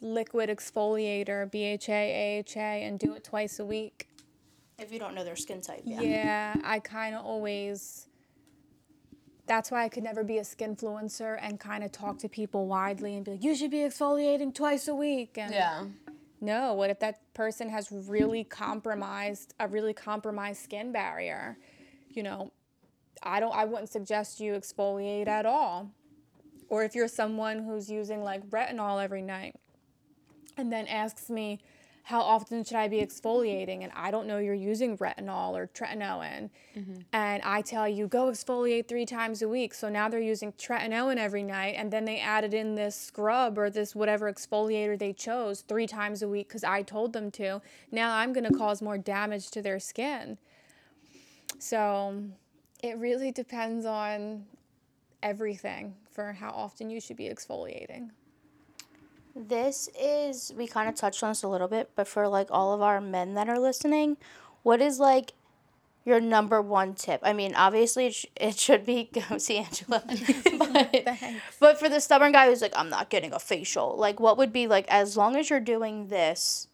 liquid 0.00 0.50
exfoliator, 0.50 1.50
BHA, 1.50 2.60
AHA, 2.60 2.86
and 2.86 2.98
do 2.98 3.14
it 3.14 3.24
twice 3.24 3.58
a 3.58 3.64
week. 3.64 4.08
If 4.78 4.92
you 4.92 4.98
don't 4.98 5.14
know 5.14 5.24
their 5.24 5.36
skin 5.36 5.60
type, 5.60 5.82
yeah. 5.84 6.00
Yeah, 6.00 6.54
I 6.64 6.80
kind 6.80 7.14
of 7.14 7.24
always. 7.24 8.08
That's 9.46 9.70
why 9.70 9.84
I 9.84 9.88
could 9.90 10.02
never 10.02 10.24
be 10.24 10.38
a 10.38 10.42
skinfluencer 10.42 11.38
and 11.40 11.60
kind 11.60 11.84
of 11.84 11.92
talk 11.92 12.18
to 12.20 12.30
people 12.30 12.66
widely 12.66 13.14
and 13.14 13.24
be 13.24 13.32
like, 13.32 13.44
you 13.44 13.54
should 13.54 13.70
be 13.70 13.78
exfoliating 13.78 14.54
twice 14.54 14.88
a 14.88 14.94
week. 14.94 15.36
And 15.36 15.52
Yeah. 15.52 15.84
No, 16.40 16.74
what 16.74 16.90
if 16.90 16.98
that 17.00 17.20
person 17.34 17.68
has 17.68 17.90
really 17.90 18.44
compromised 18.44 19.54
a 19.60 19.68
really 19.68 19.94
compromised 19.94 20.62
skin 20.62 20.92
barrier? 20.92 21.58
You 22.10 22.22
know, 22.22 22.52
I 23.22 23.40
don't 23.40 23.54
I 23.54 23.64
wouldn't 23.64 23.90
suggest 23.90 24.40
you 24.40 24.52
exfoliate 24.52 25.28
at 25.28 25.46
all. 25.46 25.90
Or 26.68 26.82
if 26.82 26.94
you're 26.94 27.08
someone 27.08 27.64
who's 27.64 27.90
using 27.90 28.22
like 28.22 28.48
retinol 28.50 29.02
every 29.02 29.22
night 29.22 29.56
and 30.56 30.72
then 30.72 30.86
asks 30.86 31.30
me 31.30 31.60
how 32.04 32.20
often 32.20 32.62
should 32.62 32.76
I 32.76 32.86
be 32.86 32.98
exfoliating 32.98 33.82
and 33.82 33.90
I 33.96 34.10
don't 34.10 34.26
know 34.26 34.36
you're 34.36 34.52
using 34.52 34.98
retinol 34.98 35.54
or 35.54 35.66
tretinoin 35.66 36.50
mm-hmm. 36.76 37.00
and 37.14 37.42
I 37.42 37.62
tell 37.62 37.88
you 37.88 38.06
go 38.06 38.26
exfoliate 38.26 38.88
3 38.88 39.06
times 39.06 39.40
a 39.40 39.48
week. 39.48 39.72
So 39.72 39.88
now 39.88 40.10
they're 40.10 40.20
using 40.20 40.52
tretinoin 40.52 41.16
every 41.16 41.42
night 41.42 41.76
and 41.78 41.90
then 41.90 42.04
they 42.04 42.20
added 42.20 42.52
in 42.52 42.74
this 42.74 42.94
scrub 42.94 43.56
or 43.56 43.70
this 43.70 43.94
whatever 43.94 44.30
exfoliator 44.30 44.98
they 44.98 45.14
chose 45.14 45.62
3 45.62 45.86
times 45.86 46.20
a 46.20 46.28
week 46.28 46.50
cuz 46.50 46.62
I 46.62 46.82
told 46.82 47.14
them 47.14 47.30
to. 47.32 47.62
Now 47.90 48.16
I'm 48.16 48.34
going 48.34 48.50
to 48.52 48.58
cause 48.58 48.82
more 48.82 48.98
damage 48.98 49.50
to 49.52 49.62
their 49.62 49.80
skin. 49.80 50.36
So 51.58 52.22
it 52.82 52.98
really 52.98 53.32
depends 53.32 53.86
on 53.86 54.44
everything 55.22 55.94
for 56.10 56.34
how 56.34 56.50
often 56.50 56.90
you 56.90 57.00
should 57.00 57.16
be 57.16 57.30
exfoliating. 57.30 58.10
This 59.34 59.88
is 59.98 60.52
we 60.56 60.66
kind 60.66 60.88
of 60.88 60.94
touched 60.94 61.22
on 61.22 61.30
this 61.30 61.42
a 61.42 61.48
little 61.48 61.68
bit, 61.68 61.90
but 61.96 62.06
for 62.06 62.28
like 62.28 62.48
all 62.50 62.72
of 62.72 62.82
our 62.82 63.00
men 63.00 63.34
that 63.34 63.48
are 63.48 63.58
listening, 63.58 64.16
what 64.62 64.80
is 64.80 65.00
like 65.00 65.32
your 66.04 66.20
number 66.20 66.62
one 66.62 66.94
tip? 66.94 67.20
I 67.22 67.32
mean, 67.32 67.54
obviously 67.54 68.06
it, 68.06 68.14
sh- 68.14 68.26
it 68.36 68.58
should 68.58 68.86
be 68.86 69.10
go 69.28 69.38
see 69.38 69.58
Angela, 69.58 70.04
but, 70.58 71.04
but 71.58 71.78
for 71.78 71.88
the 71.88 72.00
stubborn 72.00 72.32
guy 72.32 72.46
who's 72.46 72.62
like, 72.62 72.74
I'm 72.76 72.90
not 72.90 73.10
getting 73.10 73.32
a 73.32 73.40
facial. 73.40 73.96
Like, 73.96 74.20
what 74.20 74.38
would 74.38 74.52
be 74.52 74.68
like 74.68 74.86
as 74.88 75.16
long 75.16 75.34
as 75.34 75.50
you're 75.50 75.60
doing 75.60 76.08
this, 76.08 76.68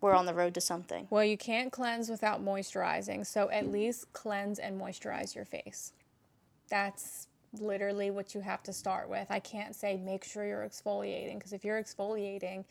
we're 0.00 0.14
on 0.14 0.26
the 0.26 0.34
road 0.34 0.54
to 0.54 0.60
something. 0.60 1.06
Well, 1.10 1.24
you 1.24 1.38
can't 1.38 1.72
cleanse 1.72 2.10
without 2.10 2.44
moisturizing, 2.44 3.26
so 3.26 3.50
at 3.50 3.72
least 3.72 4.12
cleanse 4.12 4.58
and 4.58 4.80
moisturize 4.80 5.34
your 5.34 5.46
face. 5.46 5.92
That's 6.68 7.26
literally 7.60 8.10
what 8.10 8.34
you 8.34 8.40
have 8.40 8.62
to 8.64 8.72
start 8.72 9.08
with. 9.08 9.26
I 9.30 9.40
can't 9.40 9.74
say 9.74 9.96
make 9.96 10.24
sure 10.24 10.46
you're 10.46 10.66
exfoliating 10.66 11.34
because 11.34 11.52
if 11.52 11.64
you're 11.64 11.82
exfoliating 11.82 12.64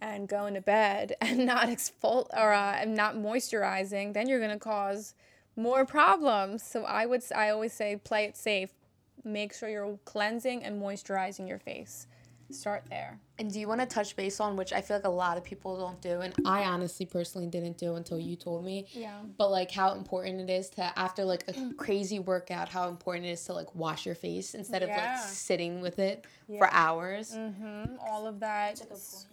and 0.00 0.28
going 0.28 0.54
to 0.54 0.60
bed 0.60 1.14
and 1.20 1.46
not 1.46 1.68
exfol 1.68 2.26
or 2.32 2.52
uh, 2.52 2.76
and 2.78 2.94
not 2.94 3.16
moisturizing, 3.16 4.12
then 4.12 4.28
you're 4.28 4.40
going 4.40 4.50
to 4.50 4.58
cause 4.58 5.14
more 5.56 5.84
problems. 5.84 6.62
So 6.62 6.84
I 6.84 7.06
would 7.06 7.22
I 7.34 7.50
always 7.50 7.72
say 7.72 7.96
play 7.96 8.24
it 8.24 8.36
safe. 8.36 8.70
Make 9.24 9.54
sure 9.54 9.68
you're 9.68 9.98
cleansing 10.04 10.64
and 10.64 10.82
moisturizing 10.82 11.48
your 11.48 11.58
face. 11.58 12.06
Start 12.52 12.84
there. 12.90 13.18
And 13.38 13.52
do 13.52 13.58
you 13.58 13.66
want 13.66 13.80
to 13.80 13.86
touch 13.86 14.14
base 14.14 14.38
on 14.40 14.56
which 14.56 14.72
I 14.72 14.80
feel 14.82 14.98
like 14.98 15.06
a 15.06 15.10
lot 15.10 15.36
of 15.36 15.42
people 15.42 15.78
don't 15.78 16.00
do, 16.00 16.20
and 16.20 16.34
I 16.46 16.64
honestly 16.64 17.06
personally 17.06 17.46
didn't 17.48 17.78
do 17.78 17.96
until 17.96 18.18
you 18.18 18.36
told 18.36 18.64
me. 18.64 18.86
Yeah. 18.92 19.20
But 19.36 19.50
like 19.50 19.70
how 19.70 19.94
important 19.94 20.40
it 20.40 20.52
is 20.52 20.68
to 20.70 20.96
after 20.98 21.24
like 21.24 21.44
a 21.48 21.74
crazy 21.76 22.18
workout, 22.18 22.68
how 22.68 22.88
important 22.88 23.26
it 23.26 23.30
is 23.30 23.44
to 23.46 23.52
like 23.54 23.74
wash 23.74 24.06
your 24.06 24.14
face 24.14 24.54
instead 24.54 24.82
of 24.82 24.90
like 24.90 25.18
sitting 25.18 25.80
with 25.80 25.98
it 25.98 26.26
for 26.58 26.68
hours. 26.72 27.32
Mm-hmm. 27.34 27.96
All 28.00 28.26
of 28.26 28.40
that. 28.40 28.80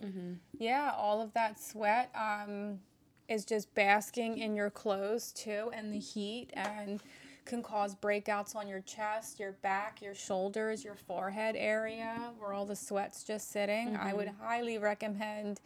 Mhm. 0.03 0.37
Yeah, 0.57 0.91
all 0.97 1.21
of 1.21 1.33
that 1.33 1.59
sweat 1.59 2.09
um, 2.15 2.79
is 3.27 3.45
just 3.45 3.73
basking 3.75 4.37
in 4.37 4.55
your 4.55 4.69
clothes 4.69 5.31
too, 5.33 5.69
and 5.73 5.93
the 5.93 5.99
heat, 5.99 6.49
and 6.53 7.03
can 7.49 7.63
cause 7.63 7.95
breakouts 7.95 8.55
on 8.55 8.67
your 8.67 8.81
chest, 8.81 9.39
your 9.39 9.53
back, 9.63 10.01
your 10.03 10.13
shoulders, 10.13 10.83
your 10.83 10.93
forehead 10.93 11.55
area 11.57 12.31
where 12.37 12.53
all 12.53 12.65
the 12.65 12.75
sweat's 12.75 13.23
just 13.23 13.51
sitting. 13.51 13.97
I 13.97 14.13
would 14.13 14.31
highly 14.39 14.77
recommend 14.77 15.59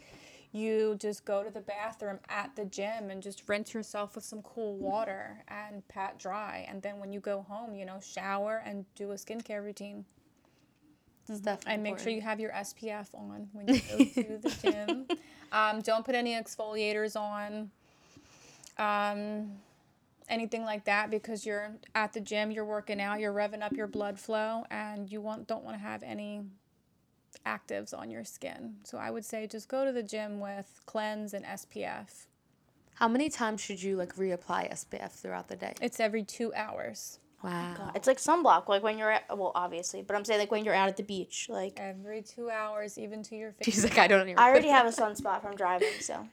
you 0.54 0.96
just 1.00 1.26
go 1.26 1.44
to 1.44 1.50
the 1.50 1.60
bathroom 1.62 2.20
at 2.30 2.56
the 2.56 2.64
gym 2.64 3.10
and 3.10 3.22
just 3.22 3.50
rinse 3.50 3.74
yourself 3.74 4.16
with 4.16 4.24
some 4.24 4.42
cool 4.44 4.78
water 4.78 5.44
and 5.50 5.86
pat 5.90 6.18
dry. 6.18 6.66
And 6.70 6.82
then 6.82 7.00
when 7.00 7.12
you 7.12 7.20
go 7.20 7.42
home, 7.42 7.76
you 7.76 7.86
know, 7.86 8.00
shower 8.02 8.62
and 8.66 8.86
do 8.96 9.12
a 9.12 9.16
skincare 9.16 9.64
routine. 9.64 10.06
It's 11.28 11.40
definitely 11.40 11.74
And 11.74 11.84
make 11.84 12.00
sure 12.00 12.12
you 12.12 12.22
have 12.22 12.40
your 12.40 12.52
SPF 12.52 13.08
on 13.14 13.50
when 13.52 13.68
you 13.68 13.82
go 13.82 13.98
to 13.98 14.38
the 14.42 14.58
gym. 14.62 15.08
Um, 15.54 15.82
don't 15.82 16.04
put 16.04 16.16
any 16.16 16.34
exfoliators 16.34 17.16
on, 17.16 17.70
um, 18.80 19.52
anything 20.30 20.64
like 20.64 20.86
that, 20.86 21.10
because 21.10 21.46
you're 21.46 21.72
at 21.96 22.14
the 22.14 22.22
gym, 22.22 22.52
you're 22.52 22.66
working 22.66 23.02
out, 23.02 23.20
you're 23.20 23.34
revving 23.34 23.62
up 23.62 23.74
your 23.74 23.88
blood 23.88 24.20
flow, 24.20 24.64
and 24.70 25.12
you 25.12 25.22
want 25.22 25.48
don't 25.48 25.64
want 25.64 25.78
to 25.78 25.82
have 25.82 26.04
any 26.04 26.44
actives 27.46 27.98
on 27.98 28.10
your 28.10 28.24
skin. 28.24 28.76
So 28.84 28.98
I 28.98 29.12
would 29.12 29.26
say 29.26 29.48
just 29.48 29.68
go 29.68 29.86
to 29.86 29.92
the 29.92 30.04
gym 30.04 30.40
with 30.40 30.82
cleanse 30.86 31.34
and 31.34 31.46
SPF. 31.46 32.28
How 32.96 33.08
many 33.08 33.30
times 33.30 33.62
should 33.62 33.82
you 33.82 33.98
like 33.98 34.16
reapply 34.16 34.72
SPF 34.72 35.12
throughout 35.12 35.48
the 35.48 35.56
day? 35.56 35.74
It's 35.82 36.00
every 36.00 36.24
two 36.24 36.54
hours. 36.54 37.20
Wow. 37.44 37.76
Oh 37.78 37.92
it's 37.96 38.08
like 38.08 38.20
sunblock, 38.20 38.70
like 38.70 38.84
when 38.84 38.98
you're 38.98 39.12
at, 39.12 39.26
well, 39.38 39.52
obviously, 39.54 40.02
but 40.02 40.16
I'm 40.16 40.24
saying 40.24 40.40
like 40.40 40.52
when 40.52 40.64
you're 40.64 40.74
out 40.74 40.88
at 40.88 40.96
the 40.96 41.04
beach. 41.04 41.48
Like 41.50 41.74
Every 41.78 42.22
two 42.22 42.50
hours, 42.50 42.98
even 42.98 43.22
to 43.24 43.36
your 43.36 43.52
face. 43.52 43.66
She's 43.66 43.84
like, 43.84 43.98
I 43.98 44.08
don't 44.08 44.30
even. 44.30 44.40
I 44.40 44.50
already 44.50 44.70
have 44.70 44.86
a 44.86 44.92
sunspot 44.92 45.42
from 45.42 45.56
driving, 45.56 45.90
so 46.00 46.26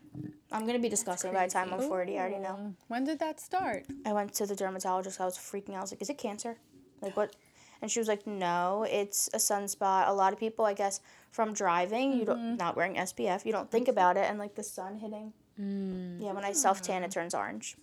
I'm 0.53 0.67
gonna 0.67 0.79
be 0.79 0.89
disgusting 0.89 1.33
by 1.33 1.47
the 1.47 1.53
time 1.53 1.73
I'm 1.73 1.81
40. 1.81 2.19
I 2.19 2.21
already 2.21 2.39
know. 2.39 2.75
When 2.89 3.05
did 3.05 3.19
that 3.21 3.41
start? 3.41 3.87
I 4.05 4.13
went 4.13 4.35
to 4.35 4.47
the 4.47 4.57
dermatologist. 4.57 5.21
I 5.21 5.25
was 5.25 5.39
freaking 5.39 5.71
out. 5.71 5.79
I 5.79 5.81
was 5.83 5.93
like, 5.93 6.03
"Is 6.03 6.11
it 6.11 6.19
cancer? 6.19 6.59
Like 7.01 7.17
what?" 7.17 7.37
And 7.83 7.91
she 7.91 7.99
was 7.99 8.09
like, 8.09 8.27
"No, 8.27 8.87
it's 8.89 9.29
a 9.33 9.39
sunspot. 9.39 10.09
A 10.09 10.13
lot 10.13 10.33
of 10.33 10.39
people, 10.39 10.65
I 10.65 10.75
guess, 10.75 11.01
from 11.31 11.53
driving, 11.53 12.13
you 12.13 12.25
don't 12.25 12.39
mm-hmm. 12.39 12.57
not 12.57 12.77
wearing 12.77 12.97
SPF, 12.97 13.47
you 13.47 13.53
don't 13.53 13.71
think 13.71 13.89
about 13.89 14.17
it, 14.17 14.29
and 14.29 14.39
like 14.39 14.55
the 14.55 14.63
sun 14.63 14.99
hitting. 14.99 15.33
Mm. 15.61 16.23
Yeah, 16.23 16.33
when 16.33 16.45
I 16.45 16.53
self 16.53 16.83
tan, 16.83 17.03
it 17.03 17.07
hmm. 17.07 17.11
turns 17.11 17.35
orange. 17.35 17.77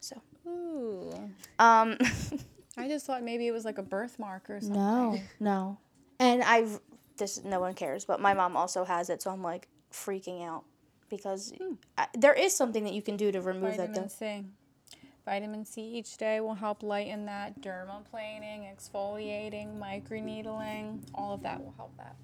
So, 0.00 0.20
Ooh. 0.46 1.12
um, 1.58 1.96
I 2.76 2.88
just 2.88 3.06
thought 3.06 3.22
maybe 3.22 3.46
it 3.46 3.52
was 3.52 3.64
like 3.64 3.78
a 3.78 3.82
birthmark 3.82 4.48
or 4.48 4.60
something. 4.60 4.78
no, 4.78 5.20
no, 5.40 5.78
and 6.18 6.42
I've 6.42 6.80
this 7.16 7.42
no 7.44 7.60
one 7.60 7.74
cares, 7.74 8.04
but 8.04 8.20
my 8.20 8.34
mom 8.34 8.56
also 8.56 8.84
has 8.84 9.10
it, 9.10 9.22
so 9.22 9.30
I'm 9.30 9.42
like 9.42 9.68
freaking 9.92 10.46
out 10.46 10.64
because 11.08 11.52
I, 11.96 12.06
there 12.14 12.34
is 12.34 12.54
something 12.54 12.84
that 12.84 12.92
you 12.92 13.02
can 13.02 13.16
do 13.16 13.32
to 13.32 13.40
remove 13.40 13.76
that. 13.76 13.88
Vitamin 13.88 14.08
C. 14.08 14.44
Vitamin 15.24 15.64
C 15.64 15.82
each 15.82 16.16
day 16.18 16.40
will 16.40 16.54
help 16.54 16.82
lighten 16.82 17.26
that 17.26 17.60
dermaplaning, 17.60 18.72
exfoliating, 18.72 19.76
microneedling. 19.78 21.00
All 21.14 21.34
of 21.34 21.42
that 21.42 21.62
will 21.62 21.74
help 21.76 21.96
that. 21.96 22.14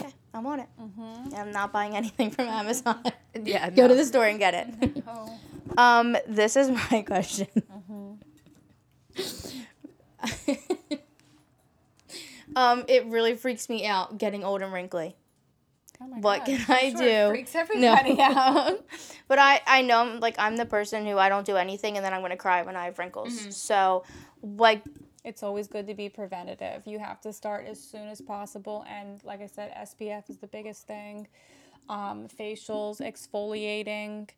Okay, 0.00 0.12
I'm 0.32 0.46
on 0.46 0.60
it. 0.60 0.68
Mm-hmm. 0.80 1.34
I'm 1.34 1.50
not 1.50 1.72
buying 1.72 1.96
anything 2.02 2.30
from 2.30 2.46
Amazon. 2.46 3.02
Yeah. 3.34 3.68
Go 3.70 3.82
no. 3.82 3.88
to 3.88 3.94
the 3.94 4.04
store 4.04 4.26
and 4.26 4.38
get 4.38 4.54
it. 4.54 5.02
Oh. 5.08 5.38
Um, 5.76 6.16
this 6.26 6.56
is 6.56 6.70
my 6.70 7.02
question. 7.02 7.46
um, 12.56 12.84
it 12.88 13.04
really 13.06 13.36
freaks 13.36 13.68
me 13.68 13.86
out 13.86 14.18
getting 14.18 14.42
old 14.42 14.62
and 14.62 14.72
wrinkly. 14.72 15.14
Oh 16.00 16.06
What 16.20 16.38
God. 16.40 16.46
can 16.46 16.64
I 16.68 16.90
sure 16.92 17.02
it 17.02 17.26
do? 17.26 17.28
Freaks 17.30 17.54
everybody 17.54 18.16
out. 18.20 18.84
But 19.28 19.38
I, 19.38 19.60
I 19.66 19.82
know, 19.82 20.18
like, 20.20 20.36
I'm 20.38 20.56
the 20.56 20.64
person 20.64 21.04
who 21.04 21.18
I 21.18 21.28
don't 21.28 21.44
do 21.44 21.56
anything 21.56 21.96
and 21.96 22.04
then 22.04 22.14
I'm 22.14 22.22
gonna 22.22 22.36
cry 22.36 22.62
when 22.62 22.76
I 22.76 22.86
have 22.86 22.98
wrinkles. 22.98 23.54
So, 23.54 24.04
like, 24.42 24.82
It's 25.24 25.42
always 25.42 25.66
good 25.68 25.86
to 25.88 25.94
be 25.94 26.08
preventative. 26.08 26.86
You 26.86 26.98
have 26.98 27.20
to 27.22 27.32
start 27.32 27.66
as 27.66 27.78
soon 27.82 28.08
as 28.08 28.20
possible. 28.22 28.86
And 28.88 29.22
like 29.24 29.42
I 29.42 29.46
said, 29.46 29.74
SPF 29.74 30.30
is 30.30 30.38
the 30.38 30.46
biggest 30.46 30.86
thing. 30.86 31.28
Um, 31.90 32.28
facials, 32.28 33.00
exfoliating. 33.02 34.30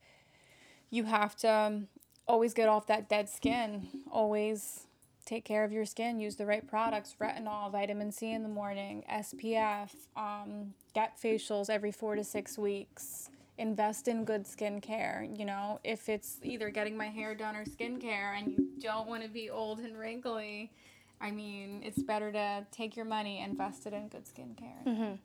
You 0.90 1.05
have 1.05 1.37
to 1.37 1.49
um, 1.53 1.88
always 2.27 2.53
get 2.55 2.68
off 2.68 2.87
that 2.88 3.09
dead 3.09 3.29
skin. 3.29 3.87
Always 4.11 4.87
take 5.30 5.44
care 5.44 5.62
of 5.62 5.70
your 5.70 5.85
skin. 5.87 6.18
Use 6.18 6.35
the 6.35 6.44
right 6.44 6.66
products 6.66 7.14
retinol, 7.20 7.70
vitamin 7.70 8.10
C 8.10 8.33
in 8.33 8.42
the 8.42 8.48
morning, 8.48 9.04
SPF. 9.08 9.90
Um, 10.16 10.74
get 10.92 11.16
facials 11.22 11.70
every 11.70 11.92
four 11.92 12.16
to 12.16 12.24
six 12.24 12.58
weeks. 12.58 13.31
Invest 13.56 14.08
in 14.08 14.24
good 14.24 14.44
skincare. 14.44 15.38
You 15.38 15.44
know, 15.44 15.78
if 15.85 16.08
it's 16.08 16.38
either 16.42 16.68
getting 16.70 16.96
my 16.96 17.06
hair 17.06 17.35
done 17.37 17.54
or 17.54 17.64
skincare 17.64 18.37
and 18.37 18.50
you 18.50 18.68
don't 18.81 19.06
want 19.06 19.22
to 19.22 19.28
be 19.28 19.50
old 19.50 19.78
and 19.78 19.96
wrinkly, 19.96 20.72
I 21.20 21.31
mean, 21.31 21.83
it's 21.85 22.02
better 22.02 22.33
to 22.33 22.66
take 22.72 22.96
your 22.96 23.04
money, 23.04 23.40
invest 23.40 23.87
it 23.87 23.92
in 23.92 24.08
good 24.08 24.24
skincare. 24.24 25.18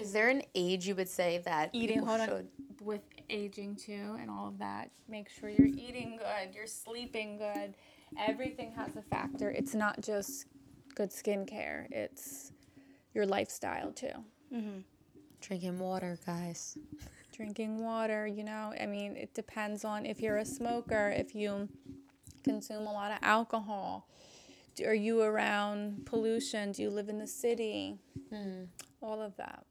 Is 0.00 0.12
there 0.12 0.28
an 0.30 0.42
age 0.56 0.88
you 0.88 0.96
would 0.96 1.08
say 1.08 1.40
that 1.44 1.70
Eating, 1.72 1.98
people 2.00 2.08
hold 2.08 2.20
on. 2.22 2.28
should- 2.28 2.48
With 2.80 3.02
aging 3.30 3.76
too 3.76 4.16
and 4.20 4.28
all 4.30 4.48
of 4.48 4.58
that, 4.58 4.90
make 5.08 5.28
sure 5.28 5.48
you're 5.50 5.66
eating 5.68 6.16
good, 6.18 6.54
you're 6.54 6.66
sleeping 6.66 7.36
good. 7.36 7.74
Everything 8.18 8.72
has 8.76 8.96
a 8.96 9.02
factor. 9.02 9.50
It's 9.50 9.74
not 9.74 10.00
just 10.00 10.46
good 10.94 11.10
skincare, 11.10 11.86
it's 11.90 12.52
your 13.14 13.26
lifestyle 13.26 13.92
too. 13.92 14.12
Mm-hmm. 14.54 14.80
Drinking 15.40 15.78
water, 15.78 16.18
guys. 16.24 16.76
drinking 17.32 17.82
water, 17.82 18.26
you 18.26 18.44
know. 18.44 18.72
I 18.80 18.86
mean, 18.86 19.16
it 19.16 19.34
depends 19.34 19.84
on 19.84 20.06
if 20.06 20.20
you're 20.20 20.38
a 20.38 20.44
smoker, 20.44 21.12
if 21.16 21.34
you 21.34 21.68
consume 22.44 22.86
a 22.86 22.92
lot 22.92 23.10
of 23.10 23.18
alcohol. 23.22 24.08
Are 24.84 24.94
you 24.94 25.22
around 25.22 26.06
pollution? 26.06 26.72
Do 26.72 26.82
you 26.82 26.90
live 26.90 27.08
in 27.08 27.18
the 27.18 27.26
city? 27.26 27.98
Mm-hmm. 28.32 28.64
All 29.02 29.20
of 29.20 29.36
that 29.36 29.64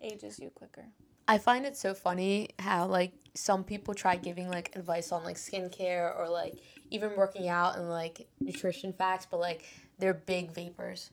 ages 0.00 0.38
you 0.38 0.50
quicker. 0.50 0.86
I 1.28 1.38
find 1.38 1.64
it 1.66 1.76
so 1.76 1.94
funny 1.94 2.48
how 2.58 2.86
like 2.86 3.12
some 3.34 3.62
people 3.62 3.94
try 3.94 4.16
giving 4.16 4.48
like 4.48 4.74
advice 4.74 5.12
on 5.12 5.22
like 5.24 5.36
skincare 5.36 6.18
or 6.18 6.28
like 6.28 6.54
even 6.90 7.14
working 7.16 7.48
out 7.48 7.76
and 7.76 7.88
like 7.90 8.26
nutrition 8.40 8.92
facts, 8.92 9.26
but 9.30 9.38
like 9.38 9.64
they're 9.98 10.14
big 10.14 10.50
vapers. 10.52 11.10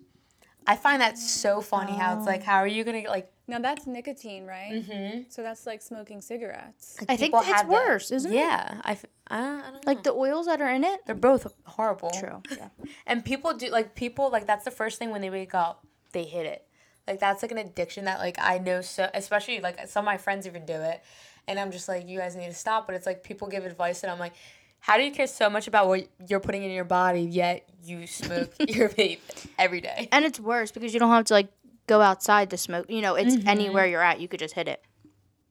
I 0.68 0.76
find 0.78 1.00
that 1.02 1.20
so 1.20 1.62
funny 1.62 1.92
how 1.92 2.18
it's 2.18 2.26
like, 2.26 2.42
how 2.42 2.56
are 2.56 2.66
you 2.68 2.84
gonna 2.84 3.04
like? 3.08 3.32
Now 3.48 3.60
that's 3.60 3.86
nicotine, 3.86 4.48
right? 4.48 4.72
Mm-hmm. 4.74 5.20
So 5.30 5.44
that's 5.44 5.68
like 5.68 5.84
smoking 5.84 6.22
cigarettes. 6.22 6.98
I 7.08 7.16
think 7.18 7.36
it's 7.36 7.46
have 7.46 7.70
that- 7.70 7.88
worse, 7.88 8.10
isn't 8.10 8.32
it? 8.32 8.36
Yeah, 8.36 8.82
I, 8.84 8.94
f- 8.94 9.06
I, 9.28 9.38
don't- 9.42 9.60
I 9.60 9.62
don't 9.66 9.74
know. 9.74 9.80
Like 9.86 10.02
the 10.02 10.14
oils 10.14 10.48
that 10.48 10.62
are 10.62 10.72
in 10.72 10.84
it. 10.84 11.02
they're 11.06 11.14
both 11.14 11.54
horrible. 11.66 12.10
True. 12.20 12.42
Yeah. 12.50 12.70
And 13.06 13.24
people 13.24 13.54
do 13.54 13.68
like 13.70 13.94
people 13.94 14.32
like 14.32 14.48
that's 14.48 14.66
the 14.66 14.72
first 14.72 14.98
thing 14.98 15.12
when 15.12 15.22
they 15.22 15.30
wake 15.30 15.54
up, 15.54 15.86
they 16.14 16.24
hit 16.24 16.48
it. 16.48 16.68
Like 17.08 17.20
that's 17.20 17.42
like 17.42 17.52
an 17.52 17.58
addiction 17.58 18.06
that 18.06 18.20
like 18.20 18.38
I 18.40 18.58
know 18.58 18.82
so 18.82 19.10
especially 19.14 19.60
like 19.60 19.88
some 19.88 20.04
of 20.04 20.06
my 20.06 20.18
friends 20.18 20.48
even 20.48 20.66
do 20.66 20.74
it. 20.74 21.04
And 21.48 21.60
I'm 21.60 21.72
just 21.72 21.88
like, 21.88 22.08
you 22.08 22.18
guys 22.18 22.36
need 22.36 22.48
to 22.48 22.54
stop. 22.54 22.88
But 22.88 22.96
it's 22.96 23.06
like 23.06 23.24
people 23.24 23.48
give 23.48 23.66
advice 23.66 24.02
and 24.04 24.12
I'm 24.12 24.20
like, 24.20 24.34
how 24.80 24.98
do 24.98 25.04
you 25.04 25.12
care 25.12 25.28
so 25.28 25.50
much 25.50 25.68
about 25.68 25.88
what 25.88 26.08
you're 26.28 26.40
putting 26.40 26.64
in 26.64 26.72
your 26.72 26.84
body 26.84 27.22
yet 27.22 27.68
you 27.84 28.08
smoke 28.08 28.54
your 28.68 28.90
vape 28.90 29.20
every 29.58 29.82
day? 29.82 30.10
And 30.12 30.26
it's 30.26 30.40
worse 30.40 30.72
because 30.72 30.94
you 30.94 31.00
don't 31.00 31.12
have 31.12 31.26
to 31.26 31.34
like 31.34 31.50
go 31.88 32.02
outside 32.02 32.50
to 32.52 32.58
smoke. 32.58 32.86
You 32.90 33.02
know, 33.02 33.16
it's 33.16 33.36
anywhere 33.46 33.86
you're 33.86 34.02
at, 34.02 34.20
you 34.20 34.28
could 34.28 34.40
just 34.40 34.56
hit 34.56 34.68
it. 34.68 34.84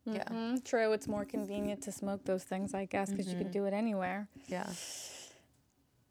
Yeah. 0.05 0.24
Mm, 0.24 0.62
true, 0.64 0.92
it's 0.92 1.09
more 1.09 1.24
convenient 1.24 1.82
to 1.84 1.92
smoke 1.92 2.24
those 2.24 2.44
things, 2.44 2.74
I 2.74 2.84
guess, 2.84 3.11
because 3.11 3.26
you 3.26 3.38
can 3.38 3.50
do 3.50 3.64
it 3.64 3.72
anywhere. 3.72 4.28
Yeah. 4.48 4.66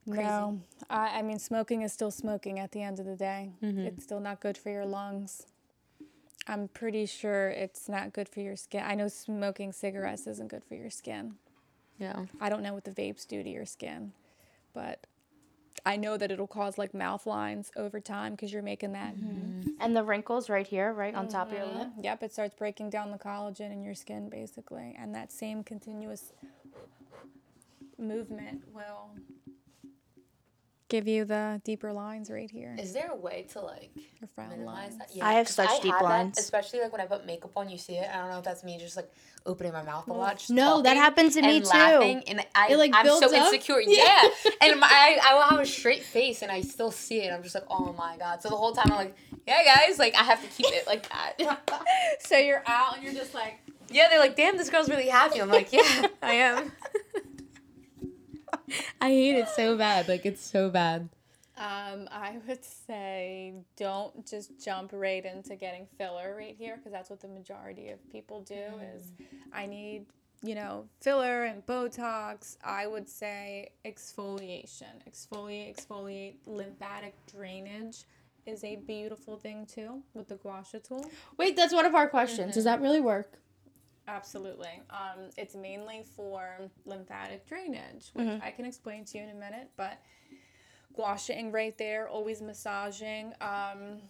No, 0.05 0.59
I, 0.89 1.19
I 1.19 1.21
mean, 1.21 1.39
smoking 1.39 1.81
is 1.81 1.93
still 1.93 2.11
smoking 2.11 2.59
at 2.59 2.71
the 2.71 2.81
end 2.81 2.99
of 2.99 3.05
the 3.05 3.15
day. 3.15 3.51
Mm-hmm. 3.63 3.81
It's 3.81 4.03
still 4.03 4.19
not 4.19 4.39
good 4.39 4.57
for 4.57 4.69
your 4.69 4.85
lungs. 4.85 5.47
I'm 6.47 6.67
pretty 6.67 7.05
sure 7.05 7.49
it's 7.49 7.87
not 7.87 8.11
good 8.11 8.27
for 8.27 8.41
your 8.41 8.57
skin. 8.57 8.83
I 8.85 8.95
know 8.95 9.07
smoking 9.07 9.71
cigarettes 9.71 10.27
isn't 10.27 10.49
good 10.49 10.63
for 10.63 10.75
your 10.75 10.89
skin. 10.89 11.35
Yeah. 11.99 12.25
I 12.41 12.49
don't 12.49 12.63
know 12.63 12.73
what 12.73 12.83
the 12.83 12.91
vapes 12.91 13.25
do 13.25 13.43
to 13.43 13.49
your 13.49 13.65
skin, 13.65 14.11
but 14.73 15.07
I 15.85 15.95
know 15.95 16.17
that 16.17 16.31
it'll 16.31 16.47
cause 16.47 16.77
like 16.77 16.93
mouth 16.93 17.25
lines 17.25 17.71
over 17.75 17.99
time 17.99 18.33
because 18.33 18.51
you're 18.51 18.63
making 18.63 18.93
that. 18.93 19.15
Mm-hmm. 19.15 19.69
And 19.79 19.95
the 19.95 20.03
wrinkles 20.03 20.49
right 20.49 20.67
here, 20.67 20.93
right 20.93 21.15
on 21.15 21.27
top 21.27 21.47
of 21.47 21.53
your 21.53 21.65
lip. 21.65 21.87
Mm-hmm. 21.89 22.03
Yep, 22.03 22.23
it 22.23 22.33
starts 22.33 22.55
breaking 22.55 22.89
down 22.89 23.11
the 23.11 23.17
collagen 23.17 23.71
in 23.71 23.83
your 23.83 23.95
skin 23.95 24.29
basically, 24.29 24.95
and 24.99 25.15
that 25.15 25.31
same 25.31 25.63
continuous 25.63 26.33
movement 27.97 28.63
will 28.73 29.11
give 30.89 31.07
you 31.07 31.25
the 31.25 31.61
deeper 31.63 31.91
lines 31.93 32.29
right 32.29 32.49
here, 32.51 32.75
Is 32.79 32.93
there 32.93 33.09
a 33.11 33.15
way 33.15 33.45
to 33.53 33.61
like 33.61 33.91
your 34.19 34.27
frown 34.35 34.49
minimize 34.49 34.93
lines. 34.93 34.97
that? 34.97 35.09
I 35.23 35.33
have 35.33 35.47
'cause 35.47 35.55
such 35.55 35.81
deep 35.81 35.91
that, 35.93 36.03
lines. 36.03 36.37
especially 36.37 36.81
like 36.81 36.91
when 36.91 37.01
I 37.01 37.05
put 37.05 37.25
makeup 37.25 37.51
on, 37.55 37.69
you 37.69 37.77
see 37.77 37.95
it. 37.95 38.09
I 38.13 38.17
don't 38.19 38.29
know 38.29 38.37
if 38.39 38.43
that's 38.43 38.63
me 38.63 38.77
just 38.77 38.95
like 38.95 39.11
opening 39.45 39.73
my 39.73 39.81
mouth 39.83 40.07
a 40.09 40.13
lot. 40.13 40.37
Just 40.37 40.49
No, 40.51 40.81
that 40.81 40.89
talking 40.89 41.01
happens 41.01 41.33
to 41.35 41.41
me, 41.41 41.57
and 41.57 41.65
too. 41.65 41.69
Laughing, 41.71 42.23
and 42.27 42.45
I, 42.55 42.69
It, 42.69 42.77
like, 42.77 42.91
I'm 42.93 43.05
so 43.07 43.25
up. 43.27 43.33
insecure. 43.33 43.81
Yeah, 43.87 44.23
and 44.61 44.79
my, 44.79 44.87
I, 44.89 45.19
I 45.23 45.33
will 45.35 45.41
have 45.43 45.59
a 45.59 45.65
straight 45.65 46.03
face, 46.03 46.41
and 46.41 46.51
I 46.51 46.61
still 46.61 46.91
see 46.91 47.21
it. 47.21 47.31
I'm 47.33 47.43
just 47.43 47.55
like, 47.55 47.65
oh 47.69 47.93
my 47.93 48.17
god. 48.17 48.41
So 48.41 48.49
the 48.49 48.55
whole 48.55 48.73
time 48.73 48.91
I'm 48.91 48.97
like, 48.97 49.15
yeah, 49.47 49.63
guys, 49.63 49.99
like 49.99 50.15
I 50.15 50.23
have 50.23 50.41
to 50.41 50.47
keep 50.47 50.71
it 50.73 50.85
like 50.87 51.07
that. 51.09 51.33
So 52.19 52.37
you're 52.37 52.63
out 52.65 52.95
and 52.95 53.03
you're 53.03 53.13
just 53.13 53.33
like, 53.33 53.59
yeah, 53.89 54.07
they're 54.09 54.19
like, 54.19 54.35
damn, 54.35 54.55
this 54.57 54.69
girl's 54.69 54.89
really 54.89 55.07
happy. 55.09 55.41
I'm 55.41 55.49
like, 55.49 55.71
yeah, 55.73 56.07
I 56.21 56.33
am. 56.35 56.71
I 59.01 59.09
hate 59.09 59.35
it 59.35 59.49
so 59.49 59.77
bad. 59.77 60.07
Like 60.07 60.25
it's 60.25 60.43
so 60.43 60.69
bad. 60.69 61.09
um, 61.57 62.07
I 62.11 62.37
would 62.47 62.63
say 62.65 63.53
don't 63.77 64.25
just 64.25 64.63
jump 64.63 64.91
right 64.93 65.23
into 65.23 65.55
getting 65.55 65.85
filler 65.97 66.35
right 66.37 66.55
here 66.57 66.77
because 66.77 66.91
that's 66.91 67.09
what 67.09 67.21
the 67.21 67.27
majority 67.27 67.89
of 67.89 67.99
people 68.11 68.41
do 68.41 68.63
is 68.95 69.11
I 69.53 69.65
need 69.67 70.05
you 70.41 70.55
know 70.55 70.85
filler 71.01 71.43
and 71.45 71.65
Botox. 71.65 72.57
I 72.63 72.87
would 72.87 73.07
say 73.07 73.69
exfoliation, 73.85 74.93
exfoliate, 75.09 75.75
exfoliate, 75.75 76.35
lymphatic 76.47 77.13
drainage 77.31 78.03
is 78.45 78.63
a 78.63 78.75
beautiful 78.75 79.37
thing 79.37 79.65
too 79.65 80.01
with 80.13 80.27
the 80.27 80.35
guasha 80.35 80.83
tool. 80.83 81.09
Wait, 81.37 81.55
that's 81.55 81.73
one 81.73 81.85
of 81.85 81.95
our 81.95 82.07
questions. 82.09 82.55
Does 82.55 82.65
that 82.65 82.81
really 82.81 82.99
work? 82.99 83.39
Absolutely. 84.07 84.81
Um, 84.89 85.29
it's 85.37 85.55
mainly 85.55 86.03
for 86.15 86.57
lymphatic 86.85 87.47
drainage, 87.47 88.09
which 88.13 88.27
I 88.43 88.51
can 88.51 88.65
explain 88.65 89.05
to 89.05 89.17
you 89.17 89.23
in 89.23 89.29
a 89.29 89.33
minute. 89.33 89.69
But 89.77 90.01
gouacheing 90.97 91.53
right 91.53 91.77
there, 91.77 92.07
always 92.09 92.41
massaging, 92.41 93.33
um, 93.39 94.01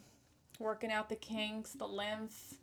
working 0.59 0.91
out 0.91 1.09
the 1.09 1.15
kinks, 1.15 1.73
the 1.73 1.87
lymph. 1.87 2.55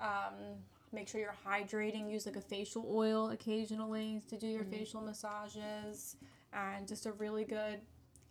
Um, 0.00 0.56
make 0.92 1.08
sure 1.08 1.20
you're 1.20 1.34
hydrating. 1.46 2.10
Use 2.10 2.24
like 2.24 2.36
a 2.36 2.40
facial 2.40 2.86
oil 2.90 3.30
occasionally 3.30 4.22
to 4.28 4.36
do 4.36 4.46
your 4.46 4.64
facial 4.64 5.02
massages, 5.02 6.16
and 6.52 6.88
just 6.88 7.04
a 7.04 7.12
really 7.12 7.44
good 7.44 7.80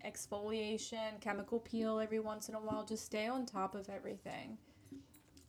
exfoliation, 0.05 1.19
chemical 1.21 1.59
peel 1.59 1.99
every 1.99 2.19
once 2.19 2.49
in 2.49 2.55
a 2.55 2.59
while. 2.59 2.83
Just 2.83 3.05
stay 3.05 3.27
on 3.27 3.45
top 3.45 3.75
of 3.75 3.89
everything. 3.89 4.57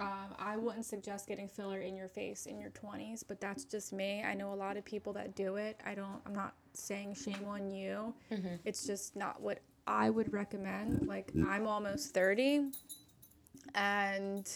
Um, 0.01 0.35
I 0.39 0.57
wouldn't 0.57 0.87
suggest 0.87 1.27
getting 1.27 1.49
filler 1.49 1.81
in 1.81 1.97
your 1.97 2.07
face 2.09 2.47
in 2.47 2.61
your 2.61 2.71
20s, 2.71 3.25
but 3.27 3.41
that's 3.41 3.65
just 3.65 3.93
me. 3.93 4.23
I 4.23 4.33
know 4.35 4.53
a 4.53 4.55
lot 4.55 4.77
of 4.77 4.85
people 4.85 5.13
that 5.15 5.35
do 5.35 5.57
it. 5.57 5.81
I 5.85 5.95
don't, 5.95 6.21
I'm 6.25 6.35
not 6.35 6.55
saying 6.73 7.15
shame 7.15 7.45
on 7.49 7.71
you. 7.71 8.15
It's 8.65 8.87
just 8.87 9.17
not 9.17 9.41
what 9.43 9.59
I 9.89 10.11
would 10.11 10.33
recommend. 10.33 11.09
Like, 11.09 11.33
I'm 11.49 11.67
almost 11.67 12.15
30 12.15 12.71
and 13.75 14.49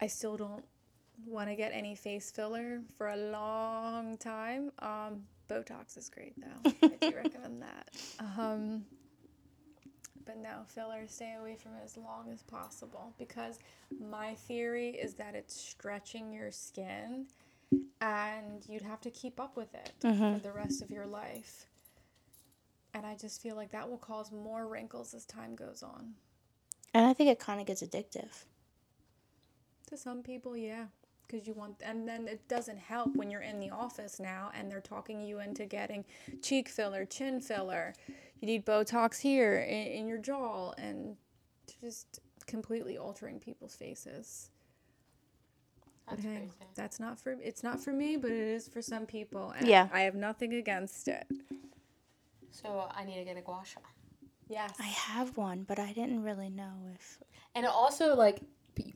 I 0.00 0.06
still 0.06 0.36
don't 0.36 0.64
want 1.26 1.48
to 1.48 1.56
get 1.56 1.72
any 1.72 1.94
face 1.94 2.30
filler 2.30 2.82
for 2.96 3.08
a 3.08 3.16
long 3.16 4.16
time. 4.16 4.70
Um, 4.78 5.22
Botox 5.48 5.98
is 5.98 6.08
great 6.08 6.34
though. 6.40 6.70
I 6.82 6.88
do 7.10 7.16
recommend 7.22 7.62
that. 7.62 7.90
Um, 8.38 8.84
but 10.24 10.38
no, 10.38 10.62
filler, 10.68 11.06
stay 11.06 11.34
away 11.38 11.56
from 11.56 11.72
it 11.72 11.82
as 11.84 11.96
long 11.96 12.30
as 12.32 12.42
possible 12.42 13.14
because 13.18 13.58
my 14.00 14.34
theory 14.34 14.90
is 14.90 15.14
that 15.14 15.34
it's 15.34 15.54
stretching 15.54 16.32
your 16.32 16.50
skin 16.50 17.26
and 18.00 18.64
you'd 18.68 18.82
have 18.82 19.00
to 19.00 19.10
keep 19.10 19.40
up 19.40 19.56
with 19.56 19.74
it 19.74 19.92
for 20.00 20.08
mm-hmm. 20.08 20.38
the 20.38 20.52
rest 20.52 20.82
of 20.82 20.90
your 20.90 21.06
life. 21.06 21.66
And 22.94 23.06
I 23.06 23.14
just 23.14 23.40
feel 23.40 23.56
like 23.56 23.70
that 23.70 23.88
will 23.88 23.98
cause 23.98 24.30
more 24.30 24.66
wrinkles 24.66 25.14
as 25.14 25.24
time 25.24 25.54
goes 25.54 25.82
on. 25.82 26.14
And 26.92 27.06
I 27.06 27.14
think 27.14 27.30
it 27.30 27.38
kind 27.38 27.60
of 27.60 27.66
gets 27.66 27.82
addictive. 27.82 28.44
To 29.88 29.96
some 29.96 30.22
people, 30.22 30.56
yeah. 30.56 30.86
Because 31.26 31.46
you 31.46 31.54
want, 31.54 31.76
and 31.82 32.06
then 32.06 32.28
it 32.28 32.46
doesn't 32.48 32.78
help 32.78 33.16
when 33.16 33.30
you're 33.30 33.40
in 33.40 33.58
the 33.58 33.70
office 33.70 34.20
now 34.20 34.50
and 34.54 34.70
they're 34.70 34.80
talking 34.80 35.22
you 35.22 35.40
into 35.40 35.64
getting 35.64 36.04
cheek 36.42 36.68
filler, 36.68 37.06
chin 37.06 37.40
filler. 37.40 37.94
You 38.42 38.46
need 38.46 38.66
Botox 38.66 39.20
here 39.20 39.58
in, 39.60 39.86
in 39.86 40.06
your 40.08 40.18
jaw, 40.18 40.72
and 40.76 41.16
just 41.80 42.18
completely 42.46 42.98
altering 42.98 43.38
people's 43.38 43.76
faces. 43.76 44.50
But 46.08 46.16
That's 46.16 46.24
hey, 46.24 46.36
crazy. 46.38 46.52
that's 46.74 46.98
not 46.98 47.20
for 47.20 47.36
it's 47.40 47.62
not 47.62 47.78
for 47.78 47.92
me, 47.92 48.16
but 48.16 48.32
it 48.32 48.36
is 48.40 48.66
for 48.66 48.82
some 48.82 49.06
people. 49.06 49.54
And 49.56 49.68
Yeah. 49.68 49.88
I 49.92 50.00
have 50.00 50.16
nothing 50.16 50.54
against 50.54 51.06
it. 51.06 51.24
So 52.50 52.88
I 52.92 53.04
need 53.04 53.14
to 53.18 53.24
get 53.24 53.36
a 53.36 53.40
gua 53.40 53.62
sha. 53.64 53.78
Yes. 54.48 54.72
I 54.80 54.86
have 54.88 55.36
one, 55.36 55.62
but 55.62 55.78
I 55.78 55.92
didn't 55.92 56.24
really 56.24 56.50
know 56.50 56.72
if. 56.92 57.20
And 57.54 57.64
also 57.64 58.16
like 58.16 58.40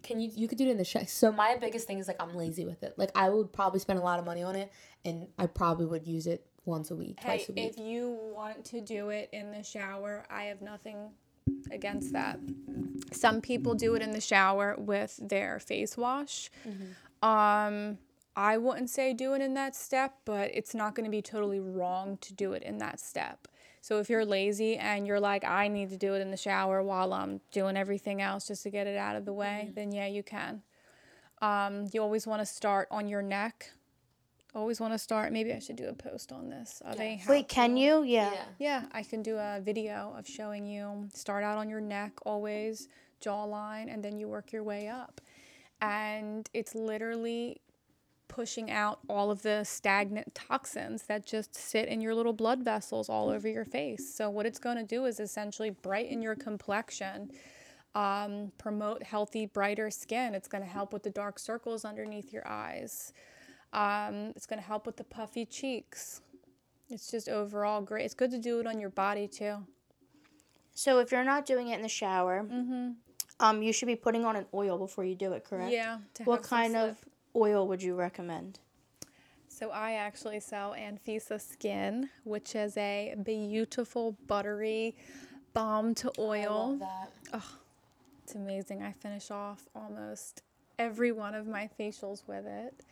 can 0.02 0.18
you 0.18 0.28
you 0.34 0.48
could 0.48 0.58
do 0.58 0.66
it 0.66 0.70
in 0.72 0.76
the 0.76 0.84
shower. 0.84 1.06
So 1.06 1.30
my 1.30 1.56
biggest 1.56 1.86
thing 1.86 2.00
is 2.00 2.08
like 2.08 2.20
I'm 2.20 2.34
lazy 2.34 2.64
with 2.64 2.82
it. 2.82 2.94
Like 2.98 3.12
I 3.14 3.28
would 3.28 3.52
probably 3.52 3.78
spend 3.78 4.00
a 4.00 4.02
lot 4.02 4.18
of 4.18 4.24
money 4.24 4.42
on 4.42 4.56
it, 4.56 4.72
and 5.04 5.28
I 5.38 5.46
probably 5.46 5.86
would 5.86 6.04
use 6.04 6.26
it 6.26 6.44
once 6.66 6.90
a 6.90 6.96
week, 6.96 7.18
Hey, 7.20 7.38
twice 7.38 7.48
a 7.48 7.52
week. 7.52 7.70
if 7.70 7.78
you 7.78 8.18
want 8.34 8.64
to 8.66 8.80
do 8.80 9.08
it 9.10 9.28
in 9.32 9.50
the 9.52 9.62
shower, 9.62 10.24
I 10.30 10.44
have 10.44 10.60
nothing 10.60 11.10
against 11.70 12.12
that. 12.12 12.38
Some 13.12 13.40
people 13.40 13.74
do 13.74 13.94
it 13.94 14.02
in 14.02 14.10
the 14.12 14.20
shower 14.20 14.74
with 14.78 15.18
their 15.22 15.58
face 15.60 15.96
wash. 15.96 16.50
Um, 17.22 17.98
I 18.34 18.58
wouldn't 18.58 18.90
say 18.90 19.14
do 19.14 19.32
it 19.34 19.40
in 19.40 19.54
that 19.54 19.74
step, 19.74 20.14
but 20.24 20.50
it's 20.52 20.74
not 20.74 20.94
going 20.94 21.04
to 21.04 21.10
be 21.10 21.22
totally 21.22 21.60
wrong 21.60 22.18
to 22.20 22.34
do 22.34 22.52
it 22.52 22.62
in 22.62 22.78
that 22.78 23.00
step. 23.00 23.48
So 23.80 23.98
if 24.00 24.10
you're 24.10 24.24
lazy 24.24 24.76
and 24.76 25.06
you're 25.06 25.20
like, 25.20 25.44
I 25.44 25.68
need 25.68 25.90
to 25.90 25.96
do 25.96 26.14
it 26.14 26.20
in 26.20 26.30
the 26.32 26.36
shower 26.36 26.82
while 26.82 27.12
I'm 27.12 27.40
doing 27.52 27.76
everything 27.76 28.20
else 28.20 28.48
just 28.48 28.64
to 28.64 28.70
get 28.70 28.86
it 28.88 28.96
out 28.96 29.14
of 29.16 29.24
the 29.24 29.32
way, 29.32 29.70
then 29.74 29.92
yeah, 29.92 30.06
you 30.06 30.22
can. 30.24 30.62
Um, 31.40 31.86
you 31.92 32.02
always 32.02 32.26
want 32.26 32.40
to 32.42 32.46
start 32.46 32.88
on 32.90 33.08
your 33.08 33.22
neck. 33.22 33.70
Always 34.56 34.80
want 34.80 34.94
to 34.94 34.98
start. 34.98 35.34
Maybe 35.34 35.52
I 35.52 35.58
should 35.58 35.76
do 35.76 35.86
a 35.88 35.92
post 35.92 36.32
on 36.32 36.48
this. 36.48 36.80
Are 36.82 36.94
they? 36.94 37.20
Wait, 37.28 37.46
can 37.46 37.76
you? 37.76 38.02
Yeah. 38.02 38.32
Yeah. 38.32 38.44
Yeah, 38.58 38.82
I 38.92 39.02
can 39.02 39.22
do 39.22 39.36
a 39.36 39.60
video 39.62 40.14
of 40.16 40.26
showing 40.26 40.64
you 40.64 41.10
start 41.12 41.44
out 41.44 41.58
on 41.58 41.68
your 41.68 41.82
neck 41.82 42.14
always, 42.24 42.88
jawline, 43.22 43.92
and 43.92 44.02
then 44.02 44.16
you 44.16 44.28
work 44.28 44.52
your 44.52 44.62
way 44.62 44.88
up. 44.88 45.20
And 45.82 46.48
it's 46.54 46.74
literally 46.74 47.60
pushing 48.28 48.70
out 48.70 49.00
all 49.10 49.30
of 49.30 49.42
the 49.42 49.62
stagnant 49.62 50.34
toxins 50.34 51.02
that 51.02 51.26
just 51.26 51.54
sit 51.54 51.86
in 51.86 52.00
your 52.00 52.14
little 52.14 52.32
blood 52.32 52.62
vessels 52.62 53.10
all 53.10 53.28
over 53.28 53.46
your 53.46 53.66
face. 53.66 54.14
So, 54.14 54.30
what 54.30 54.46
it's 54.46 54.58
going 54.58 54.78
to 54.78 54.84
do 54.84 55.04
is 55.04 55.20
essentially 55.20 55.68
brighten 55.68 56.22
your 56.22 56.34
complexion, 56.34 57.30
um, 57.94 58.52
promote 58.56 59.02
healthy, 59.02 59.44
brighter 59.44 59.90
skin. 59.90 60.34
It's 60.34 60.48
going 60.48 60.64
to 60.64 60.70
help 60.70 60.94
with 60.94 61.02
the 61.02 61.10
dark 61.10 61.38
circles 61.38 61.84
underneath 61.84 62.32
your 62.32 62.48
eyes. 62.48 63.12
Um, 63.72 64.32
it's 64.36 64.46
going 64.46 64.60
to 64.60 64.66
help 64.66 64.86
with 64.86 64.96
the 64.96 65.04
puffy 65.04 65.44
cheeks. 65.44 66.20
It's 66.88 67.10
just 67.10 67.28
overall 67.28 67.80
great. 67.82 68.04
It's 68.04 68.14
good 68.14 68.30
to 68.30 68.38
do 68.38 68.60
it 68.60 68.66
on 68.66 68.78
your 68.80 68.90
body 68.90 69.26
too. 69.26 69.66
So 70.74 70.98
if 70.98 71.10
you're 71.10 71.24
not 71.24 71.46
doing 71.46 71.68
it 71.68 71.76
in 71.76 71.82
the 71.82 71.88
shower, 71.88 72.46
um, 73.40 73.62
you 73.62 73.72
should 73.72 73.86
be 73.86 73.96
putting 73.96 74.24
on 74.24 74.36
an 74.36 74.46
oil 74.54 74.78
before 74.78 75.04
you 75.04 75.14
do 75.14 75.32
it, 75.32 75.44
correct? 75.44 75.72
Yeah. 75.72 75.98
What 76.24 76.42
kind 76.42 76.76
of 76.76 76.96
oil 77.34 77.66
would 77.68 77.82
you 77.82 77.94
recommend? 77.94 78.58
So 79.48 79.70
I 79.70 79.92
actually 79.92 80.40
sell 80.40 80.74
Anfisa 80.74 81.40
Skin, 81.40 82.10
which 82.24 82.54
is 82.54 82.76
a 82.76 83.14
beautiful 83.24 84.16
buttery 84.26 84.96
balm 85.54 85.94
to 85.96 86.08
I 86.18 86.20
oil. 86.20 86.76
love 86.78 86.80
that. 86.80 87.42
It's 88.22 88.34
amazing. 88.34 88.82
I 88.82 88.92
finish 88.92 89.30
off 89.30 89.66
almost 89.74 90.42
every 90.78 91.10
one 91.10 91.34
of 91.34 91.46
my 91.46 91.70
facials 91.80 92.22
with 92.26 92.44
it. 92.46 92.84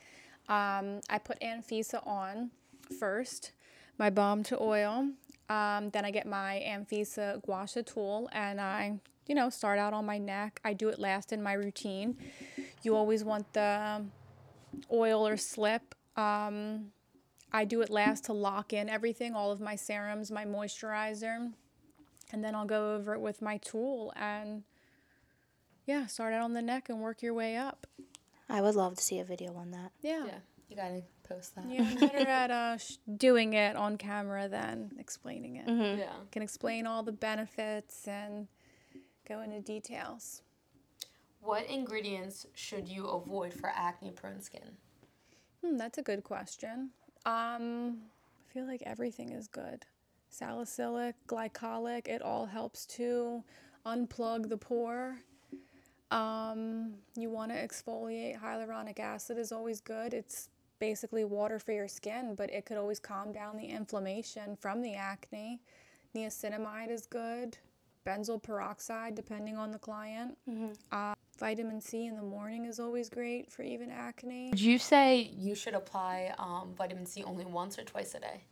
Um, 0.49 1.01
I 1.09 1.18
put 1.18 1.40
Anfisa 1.40 2.07
on 2.07 2.51
first, 2.99 3.53
my 3.99 4.11
balm 4.11 4.42
to 4.45 4.61
oil. 4.61 5.11
Um, 5.49 5.90
then 5.90 6.05
I 6.05 6.11
get 6.11 6.26
my 6.26 6.62
Anfisa 6.66 7.42
gua 7.42 7.66
sha 7.66 7.82
tool 7.82 8.28
and 8.32 8.61
I, 8.61 8.99
you 9.26 9.34
know, 9.34 9.51
start 9.51 9.78
out 9.78 9.92
on 9.92 10.07
my 10.07 10.18
neck. 10.18 10.61
I 10.64 10.72
do 10.72 10.88
it 10.88 10.99
last 10.99 11.32
in 11.32 11.42
my 11.42 11.53
routine. 11.53 12.16
You 12.82 12.97
always 12.97 13.24
want 13.24 13.53
the 13.53 14.05
oil 14.92 15.26
or 15.26 15.36
slip. 15.36 15.95
Um, 16.16 16.92
I 17.53 17.64
do 17.64 17.82
it 17.82 17.90
last 17.90 18.24
to 18.24 18.32
lock 18.32 18.72
in 18.72 18.88
everything, 18.88 19.34
all 19.34 19.53
of 19.53 19.61
my 19.61 19.76
serums, 19.76 20.30
my 20.30 20.45
moisturizer. 20.45 21.53
And 22.32 22.42
then 22.42 22.55
I'll 22.55 22.66
go 22.66 22.95
over 22.95 23.14
it 23.14 23.20
with 23.20 23.40
my 23.40 23.59
tool 23.59 24.12
and 24.16 24.64
yeah, 25.86 26.07
start 26.07 26.32
out 26.32 26.42
on 26.42 26.55
the 26.55 26.62
neck 26.62 26.88
and 26.88 27.01
work 27.01 27.22
your 27.22 27.34
way 27.34 27.57
up. 27.57 27.86
I 28.49 28.61
would 28.61 28.74
love 28.74 28.97
to 28.97 29.03
see 29.03 29.18
a 29.20 29.24
video 29.24 29.55
on 29.55 29.70
that. 29.72 29.92
Yeah. 30.03 30.24
Yeah, 30.26 30.38
you 30.68 30.76
gotta 30.76 31.03
post 31.28 31.55
that. 31.55 31.64
Yeah, 31.68 31.82
I'm 31.88 31.97
better 31.97 32.18
at 32.28 32.51
uh, 32.51 32.76
sh- 32.78 32.97
doing 33.16 33.55
it 33.55 33.76
on 33.76 33.97
camera 33.97 34.49
than 34.49 34.92
explaining 34.99 35.57
it. 35.57 35.68
Yeah. 35.68 36.12
Can 36.30 36.42
explain 36.42 36.86
all 36.86 37.03
the 37.03 37.12
benefits 37.12 38.07
and 38.07 38.49
go 39.28 39.40
into 39.40 39.61
details. 39.61 40.42
What 41.40 41.66
ingredients 41.68 42.47
should 42.55 42.88
you 42.88 43.07
avoid 43.07 43.53
for 43.53 43.70
acne 43.74 44.11
prone 44.12 44.40
skin? 44.40 44.76
Hmm, 45.64 45.76
that's 45.76 45.99
a 45.99 46.03
good 46.03 46.24
question. 46.24 46.90
Um, 47.26 47.99
I 48.49 48.53
feel 48.53 48.66
like 48.66 48.82
everything 48.86 49.32
is 49.32 49.47
good. 49.49 49.84
Salicylic, 50.30 51.14
glycolic, 51.26 52.09
it 52.09 52.22
all 52.22 52.47
helps 52.47 52.86
to 52.86 53.45
unplug 53.86 54.49
the 54.49 54.57
pore. 54.57 55.18
Um, 56.14 56.94
you 57.16 57.28
want 57.28 57.50
to 57.50 57.58
exfoliate. 57.58 58.40
Hyaluronic 58.40 59.00
acid 59.00 59.36
is 59.36 59.50
always 59.50 59.80
good. 59.80 60.14
It's 60.14 60.48
basically 60.78 61.24
water 61.24 61.58
for 61.58 61.72
your 61.72 61.88
skin, 61.88 62.36
but 62.36 62.50
it 62.52 62.66
could 62.66 62.76
always 62.76 63.00
calm 63.00 63.32
down 63.32 63.56
the 63.56 63.64
inflammation 63.66 64.56
from 64.60 64.80
the 64.80 64.94
acne. 64.94 65.60
Niacinamide 66.16 66.90
is 66.90 67.06
good. 67.06 67.58
Benzoyl 68.06 68.40
peroxide, 68.40 69.16
depending 69.16 69.56
on 69.56 69.72
the 69.72 69.78
client. 69.78 70.38
Uh, 70.92 71.14
vitamin 71.40 71.80
C 71.80 72.06
in 72.06 72.14
the 72.14 72.22
morning 72.22 72.64
is 72.64 72.78
always 72.78 73.08
great 73.08 73.50
for 73.50 73.62
even 73.62 73.90
acne. 73.90 74.50
Would 74.50 74.60
you 74.60 74.78
say 74.78 75.32
you 75.36 75.56
should 75.56 75.74
apply 75.74 76.32
um, 76.38 76.74
vitamin 76.78 77.06
C 77.06 77.24
only 77.24 77.44
once 77.44 77.76
or 77.76 77.82
twice 77.82 78.14
a 78.14 78.20
day? 78.20 78.44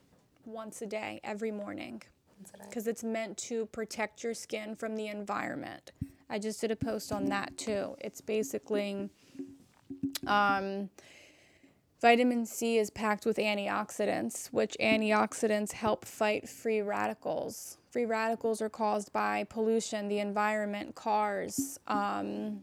Once 0.44 0.82
a 0.82 0.86
day, 0.86 1.20
every 1.22 1.52
morning. 1.52 2.02
Once 2.38 2.50
a 2.54 2.56
day. 2.56 2.64
because 2.68 2.88
it's 2.88 3.04
meant 3.04 3.36
to 3.36 3.66
protect 3.66 4.24
your 4.24 4.34
skin 4.34 4.74
from 4.74 4.96
the 4.96 5.06
environment. 5.06 5.92
I 6.33 6.39
just 6.39 6.62
did 6.62 6.70
a 6.70 6.76
post 6.76 7.12
on 7.12 7.26
that 7.26 7.59
too. 7.59 7.95
It's 8.01 8.22
basically 8.22 9.11
um, 10.26 10.89
vitamin 12.01 12.47
C 12.47 12.78
is 12.78 12.89
packed 12.89 13.26
with 13.26 13.37
antioxidants, 13.37 14.47
which 14.47 14.74
antioxidants 14.80 15.72
help 15.72 16.07
fight 16.07 16.49
free 16.49 16.80
radicals. 16.80 17.76
Free 17.91 18.07
radicals 18.07 18.62
are 18.62 18.70
caused 18.70 19.12
by 19.12 19.45
pollution, 19.45 20.09
the 20.09 20.20
environment, 20.20 20.95
cars, 20.95 21.78
um, 21.87 22.62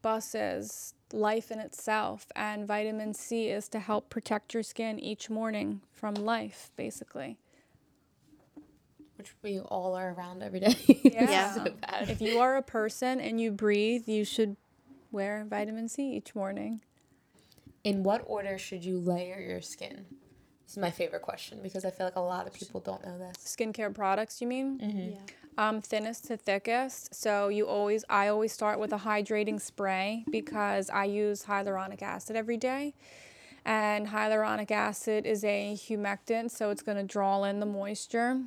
buses, 0.00 0.94
life 1.12 1.50
in 1.50 1.58
itself. 1.58 2.24
And 2.34 2.66
vitamin 2.66 3.12
C 3.12 3.48
is 3.48 3.68
to 3.68 3.78
help 3.78 4.08
protect 4.08 4.54
your 4.54 4.62
skin 4.62 4.98
each 4.98 5.28
morning 5.28 5.82
from 5.92 6.14
life, 6.14 6.70
basically. 6.76 7.36
Which 9.20 9.34
we 9.42 9.60
all 9.60 9.94
are 9.96 10.14
around 10.14 10.42
every 10.42 10.60
day. 10.60 10.74
Yeah. 11.04 11.52
so 11.52 11.64
bad. 11.82 12.08
if 12.08 12.22
you 12.22 12.38
are 12.38 12.56
a 12.56 12.62
person 12.62 13.20
and 13.20 13.38
you 13.38 13.50
breathe, 13.50 14.08
you 14.08 14.24
should 14.24 14.56
wear 15.12 15.44
vitamin 15.46 15.90
C 15.90 16.16
each 16.16 16.34
morning. 16.34 16.80
In 17.84 18.02
what 18.02 18.22
order 18.26 18.56
should 18.56 18.82
you 18.82 18.98
layer 18.98 19.38
your 19.38 19.60
skin? 19.60 20.06
This 20.64 20.72
is 20.72 20.78
my 20.78 20.90
favorite 20.90 21.20
question 21.20 21.60
because 21.62 21.84
I 21.84 21.90
feel 21.90 22.06
like 22.06 22.16
a 22.16 22.20
lot 22.20 22.46
of 22.46 22.54
people 22.54 22.80
don't 22.80 23.04
know 23.04 23.18
this. 23.18 23.36
Skincare 23.44 23.94
products, 23.94 24.40
you 24.40 24.46
mean? 24.46 25.12
Yeah. 25.12 25.68
Um, 25.68 25.82
thinnest 25.82 26.24
to 26.28 26.38
thickest. 26.38 27.14
So 27.14 27.48
you 27.48 27.66
always, 27.66 28.06
I 28.08 28.28
always 28.28 28.54
start 28.54 28.80
with 28.80 28.94
a 28.94 29.00
hydrating 29.00 29.60
spray 29.60 30.24
because 30.30 30.88
I 30.88 31.04
use 31.04 31.44
hyaluronic 31.44 32.00
acid 32.00 32.36
every 32.36 32.56
day. 32.56 32.94
And 33.66 34.06
hyaluronic 34.08 34.70
acid 34.70 35.26
is 35.26 35.44
a 35.44 35.74
humectant, 35.76 36.52
so 36.52 36.70
it's 36.70 36.80
going 36.80 36.96
to 36.96 37.04
draw 37.04 37.44
in 37.44 37.60
the 37.60 37.66
moisture. 37.66 38.44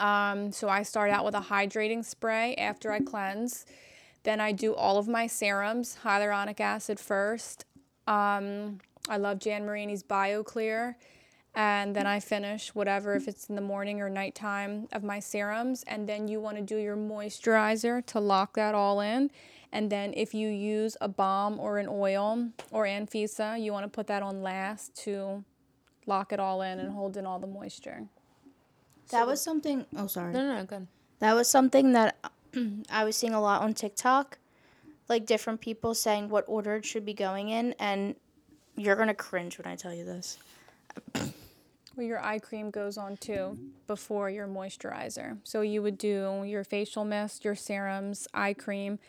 Um, 0.00 0.50
so 0.50 0.68
I 0.68 0.82
start 0.82 1.10
out 1.10 1.24
with 1.24 1.34
a 1.34 1.40
hydrating 1.40 2.04
spray 2.04 2.54
after 2.56 2.90
I 2.90 3.00
cleanse. 3.00 3.66
Then 4.22 4.40
I 4.40 4.52
do 4.52 4.74
all 4.74 4.96
of 4.96 5.06
my 5.06 5.26
serums, 5.26 5.98
hyaluronic 6.04 6.58
acid 6.58 6.98
first. 6.98 7.64
Um, 8.06 8.80
I 9.08 9.18
love 9.18 9.38
Jan 9.38 9.64
Marini's 9.64 10.02
BioClear. 10.02 10.96
And 11.54 11.96
then 11.96 12.06
I 12.06 12.20
finish 12.20 12.74
whatever, 12.74 13.14
if 13.14 13.26
it's 13.26 13.48
in 13.48 13.56
the 13.56 13.60
morning 13.60 14.00
or 14.00 14.08
nighttime, 14.08 14.88
of 14.92 15.02
my 15.02 15.20
serums. 15.20 15.82
And 15.86 16.08
then 16.08 16.28
you 16.28 16.40
want 16.40 16.56
to 16.56 16.62
do 16.62 16.76
your 16.76 16.96
moisturizer 16.96 18.04
to 18.06 18.20
lock 18.20 18.54
that 18.54 18.74
all 18.74 19.00
in. 19.00 19.30
And 19.72 19.90
then 19.90 20.12
if 20.16 20.32
you 20.32 20.48
use 20.48 20.96
a 21.00 21.08
balm 21.08 21.58
or 21.58 21.78
an 21.78 21.88
oil 21.88 22.50
or 22.70 22.84
Anfisa, 22.84 23.60
you 23.60 23.72
want 23.72 23.84
to 23.84 23.88
put 23.88 24.06
that 24.06 24.22
on 24.22 24.42
last 24.42 24.94
to 25.04 25.44
lock 26.06 26.32
it 26.32 26.40
all 26.40 26.62
in 26.62 26.78
and 26.78 26.92
hold 26.92 27.16
in 27.16 27.26
all 27.26 27.38
the 27.38 27.46
moisture. 27.46 28.04
That 29.10 29.26
was 29.26 29.40
something. 29.40 29.86
Oh, 29.96 30.06
sorry. 30.06 30.32
No, 30.32 30.42
no, 30.42 30.56
no, 30.56 30.64
good. 30.64 30.86
That 31.18 31.34
was 31.34 31.48
something 31.48 31.92
that 31.92 32.16
I 32.90 33.04
was 33.04 33.16
seeing 33.16 33.34
a 33.34 33.40
lot 33.40 33.62
on 33.62 33.74
TikTok, 33.74 34.38
like 35.08 35.26
different 35.26 35.60
people 35.60 35.94
saying 35.94 36.28
what 36.28 36.44
order 36.48 36.76
it 36.76 36.84
should 36.84 37.04
be 37.04 37.14
going 37.14 37.48
in, 37.48 37.74
and 37.78 38.14
you're 38.76 38.96
gonna 38.96 39.14
cringe 39.14 39.58
when 39.58 39.66
I 39.66 39.76
tell 39.76 39.94
you 39.94 40.04
this. 40.04 40.38
Well, 41.96 42.06
your 42.06 42.24
eye 42.24 42.38
cream 42.38 42.70
goes 42.70 42.96
on 42.96 43.16
too 43.16 43.58
before 43.86 44.30
your 44.30 44.46
moisturizer. 44.46 45.38
So 45.42 45.60
you 45.60 45.82
would 45.82 45.98
do 45.98 46.44
your 46.46 46.62
facial 46.62 47.04
mist, 47.04 47.44
your 47.44 47.56
serums, 47.56 48.28
eye 48.32 48.54
cream, 48.54 49.00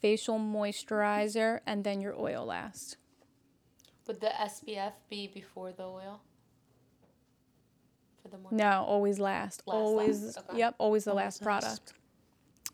facial 0.00 0.38
moisturizer, 0.38 1.60
and 1.66 1.84
then 1.84 2.00
your 2.00 2.18
oil 2.18 2.46
last. 2.46 2.96
Would 4.06 4.20
the 4.20 4.30
SPF 4.40 4.92
be 5.08 5.28
before 5.28 5.72
the 5.72 5.84
oil? 5.84 6.22
For 8.22 8.28
the 8.28 8.38
morning? 8.38 8.58
No, 8.58 8.84
always 8.86 9.18
last. 9.18 9.62
Last, 9.66 9.74
always, 9.76 10.22
last, 10.22 10.38
okay. 10.38 10.58
yep, 10.58 10.74
always 10.78 11.04
the 11.04 11.10
Always 11.10 11.24
last 11.24 11.42
last. 11.42 11.44
product. 11.44 11.92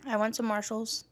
I 0.06 0.16
went 0.16 0.34
to 0.34 0.42
Marshalls 0.42 1.04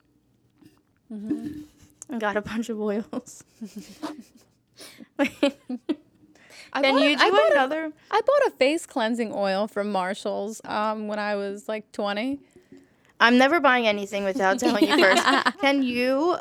Mm-hmm. 1.13 1.63
and 2.11 2.21
got 2.21 2.37
a 2.37 2.43
bunch 2.43 2.69
of 2.69 2.81
oils. 2.81 3.45
I 5.19 5.27
Can 6.83 6.95
bought 6.95 7.03
a- 7.03 7.11
you 7.11 7.17
I 7.19 7.25
do 7.27 7.31
bought 7.31 7.53
another? 7.53 7.93
I 8.11 8.21
bought 8.21 8.47
a 8.49 8.51
face 8.57 8.87
cleansing 8.87 9.33
oil 9.33 9.67
from 9.67 9.91
Marshalls 9.93 10.61
um, 10.65 11.07
when 11.09 11.19
I 11.19 11.37
was 11.37 11.69
like 11.69 11.91
20. 11.93 12.41
I'm 13.21 13.39
never 13.39 13.61
buying 13.61 13.87
anything 13.87 14.25
without 14.25 14.59
telling 14.59 14.87
you 14.87 14.99
first. 14.99 15.25
Can 15.61 15.83
you, 15.83 16.37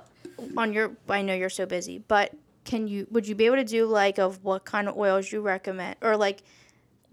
on 0.57 0.73
your? 0.73 0.91
I 1.07 1.21
know 1.21 1.33
you're 1.33 1.49
so 1.49 1.65
busy, 1.65 1.99
but 1.99 2.33
can 2.65 2.87
you? 2.87 3.07
Would 3.11 3.27
you 3.27 3.35
be 3.35 3.45
able 3.45 3.55
to 3.57 3.63
do 3.63 3.85
like 3.85 4.17
of 4.17 4.43
what 4.43 4.65
kind 4.65 4.89
of 4.89 4.97
oils 4.97 5.31
you 5.31 5.39
recommend, 5.41 5.95
or 6.01 6.17
like 6.17 6.41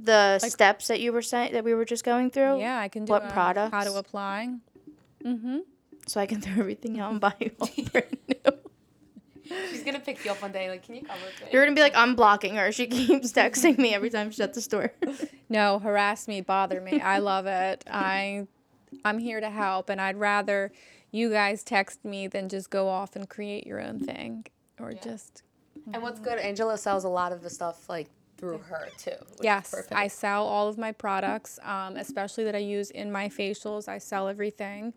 the 0.03 0.39
steps 0.41 0.89
that 0.89 1.01
you 1.01 1.13
were 1.13 1.23
saying 1.23 1.53
that 1.53 1.65
we 1.65 1.75
were 1.75 1.85
just 1.85 2.05
going 2.05 2.31
through. 2.31 2.59
Yeah, 2.61 2.79
I 2.79 2.89
can 2.89 3.05
do 3.05 3.11
What 3.13 3.23
a- 3.23 3.27
how 3.27 3.33
products? 3.33 3.87
to 3.87 3.95
apply. 3.97 4.55
Mm-hmm. 5.25 5.59
So 6.07 6.21
I 6.21 6.27
can 6.27 6.41
throw 6.41 6.55
everything 6.59 6.99
out 6.99 7.13
and 7.13 7.21
buy 7.21 7.35
you 7.39 7.53
all 7.61 7.69
brand 7.93 8.17
new. 8.29 8.53
She's 9.71 9.83
gonna 9.85 10.01
pick 10.01 10.25
you 10.25 10.31
up 10.31 10.41
one 10.41 10.51
day. 10.53 10.71
Like, 10.71 10.83
can 10.85 10.95
you 10.95 11.03
come 11.03 11.17
with 11.25 11.41
me? 11.41 11.49
You're 11.53 11.65
gonna 11.65 11.75
be 11.75 11.83
like, 11.83 11.95
I'm 11.95 12.15
blocking 12.17 12.55
her. 12.57 12.73
She 12.73 12.87
keeps 12.87 13.33
texting 13.41 13.77
me 13.79 13.95
every 13.95 14.09
time 14.11 14.31
she's 14.31 14.41
at 14.41 14.55
the 14.55 14.61
store. 14.61 14.93
No, 15.49 15.79
harass 15.81 16.29
me, 16.29 16.41
bother 16.41 16.81
me. 16.81 16.99
I 17.03 17.19
love 17.19 17.45
it. 17.45 17.85
I 17.87 18.47
I'm 19.05 19.19
here 19.19 19.39
to 19.39 19.51
help 19.51 19.91
and 19.91 20.01
I'd 20.01 20.17
rather 20.17 20.73
you 21.11 21.29
guys 21.29 21.63
text 21.63 22.07
me 22.07 22.27
than 22.27 22.49
just 22.49 22.71
go 22.71 22.89
off 22.89 23.17
and 23.17 23.29
create 23.29 23.67
your 23.67 23.79
own 23.79 24.01
thing 24.01 24.47
or 24.81 24.95
just 24.95 25.43
And 25.93 26.03
what's 26.03 26.21
good, 26.21 26.39
Angela 26.39 26.79
sells 26.79 27.05
a 27.05 27.09
lot 27.11 27.33
of 27.33 27.43
the 27.43 27.51
stuff 27.51 27.87
like 27.91 28.09
through 28.43 28.59
her 28.59 28.89
too. 28.99 29.13
which 29.37 29.45
Yes, 29.45 29.71
perfect. 29.71 29.93
I 29.93 30.09
sell 30.09 30.45
all 30.45 30.67
of 30.67 30.77
my 30.77 30.91
products, 30.91 31.61
um, 31.63 31.97
especially 31.97 32.43
that 32.43 32.57
I 32.57 32.59
use 32.59 32.91
in 32.91 33.13
my 33.13 33.29
facials. 33.29 33.87
I 33.87 33.99
sell 33.99 34.27
everything. 34.27 34.95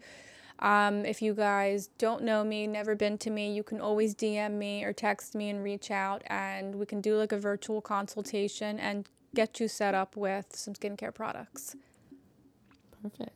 Um, 0.58 1.06
if 1.06 1.22
you 1.22 1.36
guys 1.36 1.89
don't 2.00 2.24
know 2.24 2.43
me, 2.43 2.66
never 2.66 2.96
been 2.96 3.20
to 3.20 3.30
me, 3.30 3.54
you 3.54 3.62
can 3.62 3.80
always 3.80 4.16
DM 4.16 4.54
me 4.54 4.84
or 4.84 4.93
text 4.93 5.36
me 5.36 5.50
and 5.52 5.64
reach 5.64 5.91
out, 5.91 6.24
and 6.26 6.74
we 6.76 6.88
can 6.88 7.02
do 7.02 7.18
like 7.18 7.32
a 7.32 7.38
virtual 7.38 7.82
consultation 7.82 8.80
and 8.80 9.08
get 9.36 9.60
you 9.60 9.68
set 9.68 9.93
up 9.93 10.18
with 10.18 10.56
some 10.56 10.74
skincare 10.74 11.14
products. 11.14 11.76
Perfect. 13.04 13.30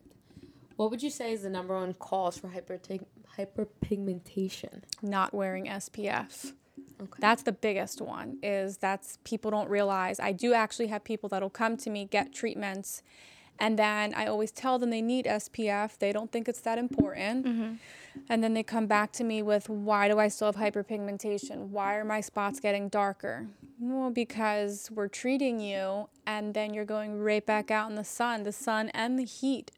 What 0.76 0.90
would 0.90 1.04
you 1.04 1.12
say 1.12 1.34
is 1.34 1.44
the 1.44 1.50
number 1.52 1.76
one 1.76 1.94
cause 1.94 2.38
for 2.40 2.48
hypertig- 2.48 3.06
hyperpigmentation? 3.38 4.82
Not 5.04 5.36
wearing 5.36 5.66
SPF. 5.66 6.54
Okay. 7.02 7.20
That's 7.20 7.44
the 7.44 7.52
biggest 7.52 8.02
one. 8.02 8.38
Is 8.44 8.78
that's 8.78 9.18
people 9.24 9.52
don't 9.52 9.70
realize. 9.70 10.20
I 10.20 10.32
do 10.32 10.54
actually 10.54 10.88
have 10.88 11.04
people 11.04 11.30
that'll 11.30 11.50
come 11.50 11.78
to 11.78 11.90
me 11.90 12.06
get 12.06 12.34
treatments, 12.34 13.04
and 13.58 13.80
then 13.80 14.14
I 14.14 14.28
always 14.28 14.52
tell 14.52 14.80
them 14.80 14.90
they 14.90 15.02
need 15.02 15.26
SPF. 15.26 15.98
They 15.98 16.12
don't 16.12 16.32
think 16.32 16.48
it's 16.48 16.62
that 16.62 16.78
important, 16.78 17.46
mm-hmm. 17.46 17.74
and 18.30 18.44
then 18.44 18.54
they 18.54 18.64
come 18.64 18.88
back 18.88 19.12
to 19.14 19.24
me 19.24 19.42
with, 19.42 19.70
"Why 19.70 20.08
do 20.08 20.20
I 20.20 20.28
still 20.28 20.52
have 20.52 20.56
hyperpigmentation? 20.56 21.70
Why 21.70 21.96
are 21.96 22.06
my 22.06 22.22
spots 22.22 22.60
getting 22.60 22.90
darker?" 22.90 23.48
Well, 23.80 24.10
because 24.10 24.90
we're 24.92 25.08
treating 25.08 25.60
you, 25.60 26.10
and 26.28 26.54
then 26.54 26.74
you're 26.74 26.86
going 26.86 27.22
right 27.22 27.46
back 27.46 27.72
out 27.72 27.90
in 27.90 27.96
the 27.96 28.04
sun. 28.04 28.44
The 28.44 28.52
sun 28.52 28.90
and 28.90 29.18
the 29.18 29.24
heat 29.24 29.72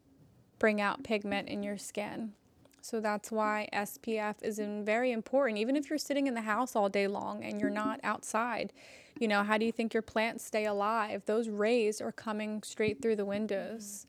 bring 0.57 0.81
out 0.81 1.03
pigment 1.03 1.49
in 1.49 1.61
your 1.63 1.77
skin. 1.77 2.33
So 2.81 2.99
that's 2.99 3.31
why 3.31 3.69
SPF 3.73 4.35
is 4.41 4.59
in 4.59 4.83
very 4.83 5.11
important. 5.11 5.59
Even 5.59 5.75
if 5.75 5.89
you're 5.89 5.99
sitting 5.99 6.27
in 6.27 6.33
the 6.33 6.41
house 6.41 6.75
all 6.75 6.89
day 6.89 7.07
long 7.07 7.43
and 7.43 7.61
you're 7.61 7.69
not 7.69 7.99
outside, 8.03 8.73
you 9.19 9.27
know, 9.27 9.43
how 9.43 9.57
do 9.57 9.65
you 9.65 9.71
think 9.71 9.93
your 9.93 10.01
plants 10.01 10.43
stay 10.43 10.65
alive? 10.65 11.23
Those 11.25 11.47
rays 11.47 12.01
are 12.01 12.11
coming 12.11 12.63
straight 12.63 13.01
through 13.01 13.17
the 13.17 13.25
windows. 13.25 14.07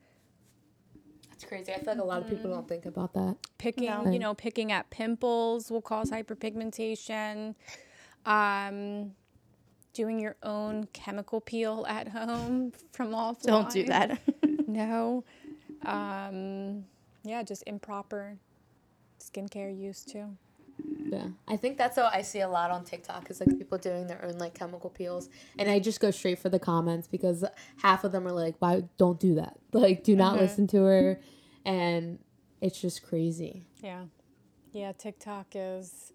That's 1.29 1.45
crazy. 1.45 1.73
I 1.73 1.79
feel 1.79 1.95
like 1.95 2.03
a 2.03 2.07
lot 2.07 2.23
of 2.23 2.29
people 2.29 2.51
don't 2.51 2.67
think 2.69 2.87
about 2.87 3.13
that. 3.15 3.37
Picking, 3.59 3.87
No. 3.87 4.11
you 4.11 4.19
know, 4.19 4.33
picking 4.35 4.73
at 4.73 4.89
pimples 4.91 5.71
will 5.71 5.83
cause 5.83 6.11
hyperpigmentation. 6.11 7.55
Um, 8.25 9.13
doing 9.93 10.19
your 10.19 10.37
own 10.43 10.85
chemical 10.95 11.41
peel 11.41 11.85
at 11.89 12.09
home 12.09 12.73
from 12.93 13.11
offline. 13.11 13.43
Don't 13.43 13.71
do 13.71 13.85
that. 13.85 14.21
No. 14.67 15.23
Um, 15.85 16.85
yeah, 17.25 17.43
just 17.43 17.63
improper 17.67 18.39
skincare 19.23 19.77
use 19.77 20.05
too. 20.05 20.37
Yeah, 21.05 21.29
I 21.47 21.57
think 21.57 21.77
that's 21.77 21.97
what 21.97 22.13
I 22.15 22.23
see 22.23 22.41
a 22.41 22.49
lot 22.49 22.71
on 22.71 22.85
TikTok 22.85 23.31
is 23.31 23.41
like 23.41 23.57
people 23.57 23.79
doing 23.79 24.07
their 24.07 24.25
own 24.25 24.39
like 24.39 24.55
chemical 24.55 24.91
peels, 24.91 25.29
and 25.59 25.71
I 25.71 25.79
just 25.79 26.01
go 26.01 26.11
straight 26.11 26.39
for 26.39 26.49
the 26.49 26.59
comments 26.59 27.07
because 27.07 27.45
half 27.83 28.05
of 28.05 28.13
them 28.13 28.27
are 28.27 28.33
like, 28.33 28.57
"Why 28.59 28.85
don't 28.97 29.21
do 29.21 29.35
that? 29.37 29.59
Like, 29.73 30.05
do 30.05 30.17
not 30.17 30.35
mm-hmm. 30.35 30.43
listen 30.43 30.67
to 30.69 30.83
her," 30.85 31.21
and 31.65 32.19
it's 32.61 32.81
just 32.81 33.03
crazy. 33.03 33.67
Yeah. 33.83 34.05
Yeah, 34.73 34.93
TikTok 34.93 35.49
is 35.55 36.13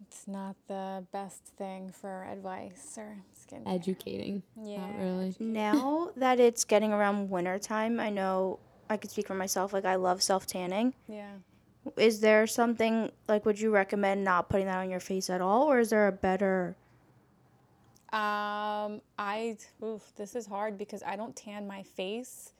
it's 0.00 0.28
not 0.28 0.56
the 0.68 1.04
best 1.12 1.44
thing 1.58 1.90
for 1.90 2.24
advice 2.24 2.94
or 2.96 3.16
skin. 3.32 3.62
Educating, 3.66 4.42
yeah. 4.60 4.78
not 4.78 4.98
really. 4.98 5.36
now 5.40 6.10
that 6.16 6.40
it's 6.40 6.64
getting 6.64 6.92
around 6.92 7.30
winter 7.30 7.58
time, 7.58 8.00
I 8.00 8.10
know 8.10 8.58
I 8.88 8.96
could 8.96 9.10
speak 9.10 9.26
for 9.26 9.34
myself. 9.34 9.72
Like 9.72 9.84
I 9.84 9.96
love 9.96 10.22
self 10.22 10.46
tanning. 10.46 10.94
Yeah. 11.08 11.32
Is 11.96 12.20
there 12.20 12.46
something 12.46 13.10
like 13.28 13.44
would 13.44 13.60
you 13.60 13.70
recommend 13.70 14.24
not 14.24 14.48
putting 14.48 14.66
that 14.66 14.78
on 14.78 14.90
your 14.90 15.00
face 15.00 15.28
at 15.30 15.40
all, 15.40 15.70
or 15.70 15.80
is 15.80 15.90
there 15.90 16.08
a 16.08 16.12
better? 16.12 16.76
Um 18.12 19.00
I 19.18 19.56
oof, 19.82 20.12
this 20.16 20.34
is 20.34 20.46
hard 20.46 20.78
because 20.78 21.02
I 21.02 21.16
don't 21.16 21.34
tan 21.34 21.66
my 21.66 21.82
face 21.82 22.52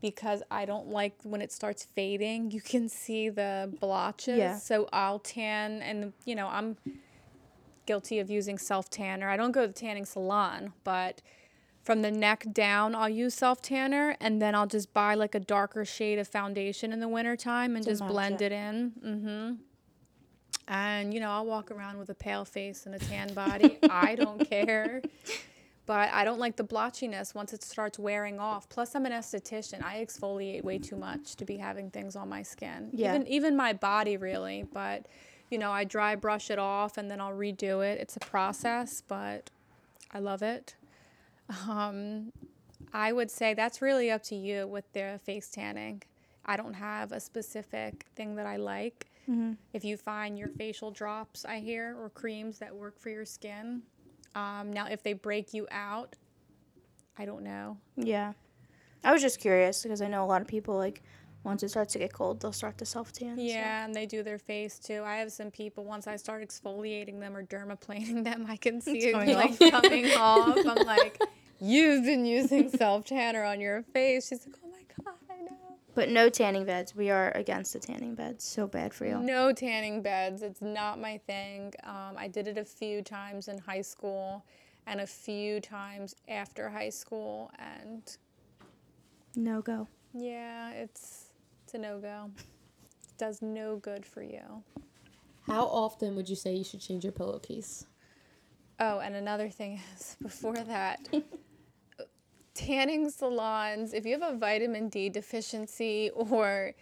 because 0.00 0.42
I 0.50 0.64
don't 0.64 0.88
like 0.88 1.14
when 1.22 1.40
it 1.40 1.52
starts 1.52 1.84
fading. 1.94 2.50
You 2.50 2.60
can 2.60 2.88
see 2.88 3.28
the 3.28 3.72
blotches. 3.80 4.38
Yeah. 4.38 4.58
So 4.58 4.88
I'll 4.92 5.20
tan 5.20 5.82
and 5.82 6.12
you 6.24 6.34
know, 6.34 6.48
I'm 6.48 6.76
guilty 7.86 8.18
of 8.18 8.30
using 8.30 8.58
self 8.58 8.90
tanner. 8.90 9.28
I 9.28 9.36
don't 9.36 9.52
go 9.52 9.62
to 9.62 9.68
the 9.68 9.72
tanning 9.72 10.04
salon, 10.04 10.72
but 10.84 11.22
from 11.82 12.02
the 12.02 12.10
neck 12.10 12.46
down, 12.52 12.94
I'll 12.94 13.08
use 13.08 13.34
self 13.34 13.60
tanner 13.60 14.16
and 14.20 14.40
then 14.40 14.54
I'll 14.54 14.66
just 14.66 14.92
buy 14.94 15.14
like 15.14 15.34
a 15.34 15.40
darker 15.40 15.84
shade 15.84 16.18
of 16.18 16.28
foundation 16.28 16.92
in 16.92 17.00
the 17.00 17.08
wintertime 17.08 17.74
and 17.76 17.84
To 17.84 17.90
just 17.90 18.06
blend 18.06 18.40
it. 18.40 18.52
it 18.52 18.52
in. 18.52 18.92
Mm-hmm. 19.04 19.52
And 20.68 21.12
you 21.12 21.20
know, 21.20 21.30
I'll 21.30 21.46
walk 21.46 21.70
around 21.70 21.98
with 21.98 22.08
a 22.10 22.14
pale 22.14 22.44
face 22.44 22.86
and 22.86 22.94
a 22.94 22.98
tan 22.98 23.34
body. 23.34 23.78
I 23.90 24.14
don't 24.14 24.48
care. 24.48 25.02
But 25.84 26.10
I 26.12 26.24
don't 26.24 26.38
like 26.38 26.54
the 26.56 26.64
blotchiness 26.64 27.34
once 27.34 27.52
it 27.52 27.64
starts 27.64 27.98
wearing 27.98 28.38
off. 28.38 28.68
Plus, 28.68 28.94
I'm 28.94 29.04
an 29.04 29.10
esthetician. 29.12 29.82
I 29.82 30.04
exfoliate 30.04 30.62
way 30.62 30.78
too 30.78 30.94
much 30.96 31.34
to 31.36 31.44
be 31.44 31.56
having 31.56 31.90
things 31.90 32.14
on 32.14 32.28
my 32.28 32.44
skin. 32.44 32.90
Yeah. 32.92 33.14
Even 33.16 33.26
even 33.26 33.56
my 33.56 33.72
body 33.72 34.16
really, 34.16 34.64
but 34.72 35.06
you 35.50 35.58
know, 35.58 35.72
I 35.72 35.82
dry 35.84 36.14
brush 36.14 36.50
it 36.50 36.58
off 36.60 36.96
and 36.96 37.10
then 37.10 37.20
I'll 37.20 37.32
redo 37.32 37.84
it. 37.84 38.00
It's 38.00 38.16
a 38.16 38.20
process, 38.20 39.02
but 39.06 39.50
I 40.12 40.20
love 40.20 40.42
it. 40.42 40.76
Um, 41.68 42.32
I 42.92 43.12
would 43.12 43.30
say 43.30 43.54
that's 43.54 43.80
really 43.80 44.10
up 44.10 44.22
to 44.24 44.34
you 44.34 44.66
with 44.66 44.90
the 44.92 45.20
face 45.24 45.48
tanning. 45.48 46.02
I 46.44 46.56
don't 46.56 46.74
have 46.74 47.12
a 47.12 47.20
specific 47.20 48.06
thing 48.16 48.34
that 48.36 48.46
I 48.46 48.56
like. 48.56 49.06
If 49.72 49.84
you 49.84 49.96
find 49.96 50.36
your 50.38 50.48
facial 50.48 50.90
drops, 50.90 51.44
I 51.44 51.60
hear, 51.60 51.96
or 51.98 52.10
creams 52.10 52.58
that 52.58 52.74
work 52.74 52.98
for 52.98 53.08
your 53.08 53.24
skin. 53.24 53.82
Um, 54.34 54.72
now, 54.72 54.86
if 54.88 55.02
they 55.02 55.12
break 55.12 55.54
you 55.54 55.66
out, 55.70 56.16
I 57.16 57.24
don't 57.24 57.42
know. 57.42 57.78
Yeah, 57.96 58.32
I 59.04 59.12
was 59.12 59.22
just 59.22 59.40
curious 59.40 59.82
because 59.82 60.02
I 60.02 60.08
know 60.08 60.24
a 60.24 60.26
lot 60.26 60.42
of 60.42 60.48
people 60.48 60.76
like 60.76 61.02
once 61.44 61.62
it 61.62 61.70
starts 61.70 61.92
to 61.92 61.98
get 61.98 62.12
cold, 62.12 62.40
they'll 62.40 62.52
start 62.52 62.78
to 62.78 62.86
self 62.86 63.12
tan. 63.12 63.38
Yeah, 63.38 63.84
and 63.84 63.94
they 63.94 64.06
do 64.06 64.22
their 64.22 64.38
face 64.38 64.78
too. 64.78 65.02
I 65.04 65.16
have 65.16 65.32
some 65.32 65.50
people, 65.50 65.84
once 65.84 66.06
I 66.06 66.16
start 66.16 66.46
exfoliating 66.46 67.20
them 67.20 67.36
or 67.36 67.44
dermaplaning 67.44 68.24
them, 68.28 68.46
I 68.48 68.56
can 68.56 68.80
see 68.80 68.98
it 68.98 69.14
like 69.14 69.58
coming 69.70 70.06
off. 70.18 70.58
I'm 70.66 70.86
like, 70.86 71.20
you've 71.62 72.04
been 72.04 72.24
using 72.26 72.68
self 72.76 73.04
tanner 73.04 73.44
on 73.44 73.60
your 73.60 73.82
face. 73.94 74.28
She's 74.28 74.46
like, 74.46 74.56
oh 74.64 74.68
my 74.68 75.04
God, 75.04 75.14
I 75.30 75.42
know. 75.42 75.56
But 75.94 76.08
no 76.08 76.28
tanning 76.28 76.64
beds. 76.64 76.94
We 76.96 77.10
are 77.10 77.30
against 77.36 77.72
the 77.74 77.78
tanning 77.78 78.14
beds. 78.14 78.44
So 78.44 78.66
bad 78.66 78.92
for 78.92 79.06
you. 79.06 79.18
No 79.18 79.52
tanning 79.52 80.02
beds. 80.02 80.42
It's 80.42 80.60
not 80.62 81.00
my 81.00 81.18
thing. 81.26 81.72
Um, 81.84 82.16
I 82.16 82.28
did 82.28 82.48
it 82.48 82.58
a 82.58 82.64
few 82.64 83.02
times 83.02 83.48
in 83.48 83.58
high 83.58 83.82
school 83.82 84.44
and 84.86 85.00
a 85.00 85.06
few 85.06 85.60
times 85.60 86.14
after 86.28 86.68
high 86.68 86.88
school. 86.90 87.50
And 87.58 88.02
No 89.36 89.60
go. 89.62 89.86
yeah, 90.12 90.70
it's, 90.72 91.26
it's 91.64 91.74
a 91.74 91.78
no 91.78 91.98
go. 92.00 92.30
It 92.36 93.18
Does 93.18 93.40
no 93.42 93.76
good 93.76 94.04
for 94.04 94.22
you. 94.22 94.62
How 95.46 95.64
often 95.66 96.16
would 96.16 96.28
you 96.28 96.36
say 96.36 96.54
you 96.54 96.64
should 96.64 96.80
change 96.80 97.04
your 97.04 97.12
pillowcase? 97.12 97.86
Oh, 98.80 98.98
and 99.00 99.14
another 99.14 99.48
thing 99.50 99.80
is 99.96 100.16
before 100.22 100.56
that, 100.56 101.06
tanning 102.54 103.10
salons, 103.10 103.92
if 103.92 104.04
you 104.04 104.18
have 104.18 104.34
a 104.34 104.36
vitamin 104.36 104.88
D 104.88 105.08
deficiency 105.08 106.10
or 106.14 106.74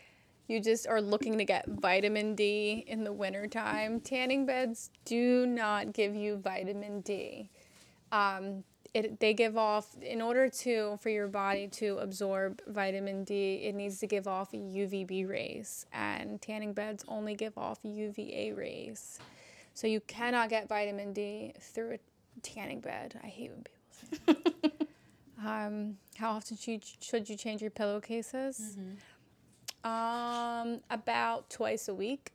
you 0.49 0.61
just 0.61 0.87
are 0.87 1.01
looking 1.01 1.39
to 1.39 1.45
get 1.45 1.67
vitamin 1.69 2.35
D 2.35 2.85
in 2.87 3.05
the 3.05 3.13
wintertime, 3.13 4.01
tanning 4.01 4.47
beds 4.47 4.91
do 5.05 5.47
not 5.47 5.93
give 5.93 6.15
you 6.15 6.37
vitamin 6.37 7.01
D. 7.03 7.51
Um, 8.11 8.65
it, 8.93 9.21
they 9.21 9.35
give 9.35 9.57
off, 9.57 9.97
in 10.03 10.21
order 10.21 10.49
to, 10.49 10.99
for 11.01 11.11
your 11.11 11.29
body 11.29 11.69
to 11.69 11.99
absorb 11.99 12.61
vitamin 12.67 13.23
D, 13.23 13.61
it 13.63 13.77
needs 13.77 14.01
to 14.01 14.09
give 14.09 14.27
off 14.27 14.51
UVB 14.51 15.29
rays. 15.29 15.87
And 15.93 16.43
tanning 16.43 16.73
beds 16.73 17.05
only 17.07 17.35
give 17.35 17.57
off 17.57 17.79
UVA 17.85 18.53
rays. 18.53 19.21
So 19.75 19.87
you 19.87 20.01
cannot 20.01 20.49
get 20.49 20.69
vitamin 20.69 21.13
D 21.13 21.53
through 21.61 21.95
a 21.95 21.99
tanning 22.43 22.81
bed. 22.81 23.21
I 23.23 23.29
hate 23.29 23.53
when 23.53 23.63
people 23.63 24.35
say 24.35 24.35
that. 24.63 24.73
um, 25.45 25.97
how 26.17 26.33
often 26.33 26.57
should, 26.57 26.83
should 27.01 27.29
you 27.29 27.37
change 27.37 27.61
your 27.61 27.71
pillowcases? 27.71 28.77
Um, 29.83 30.81
about 30.91 31.49
twice 31.49 31.89
a 31.89 31.95
week. 31.95 32.33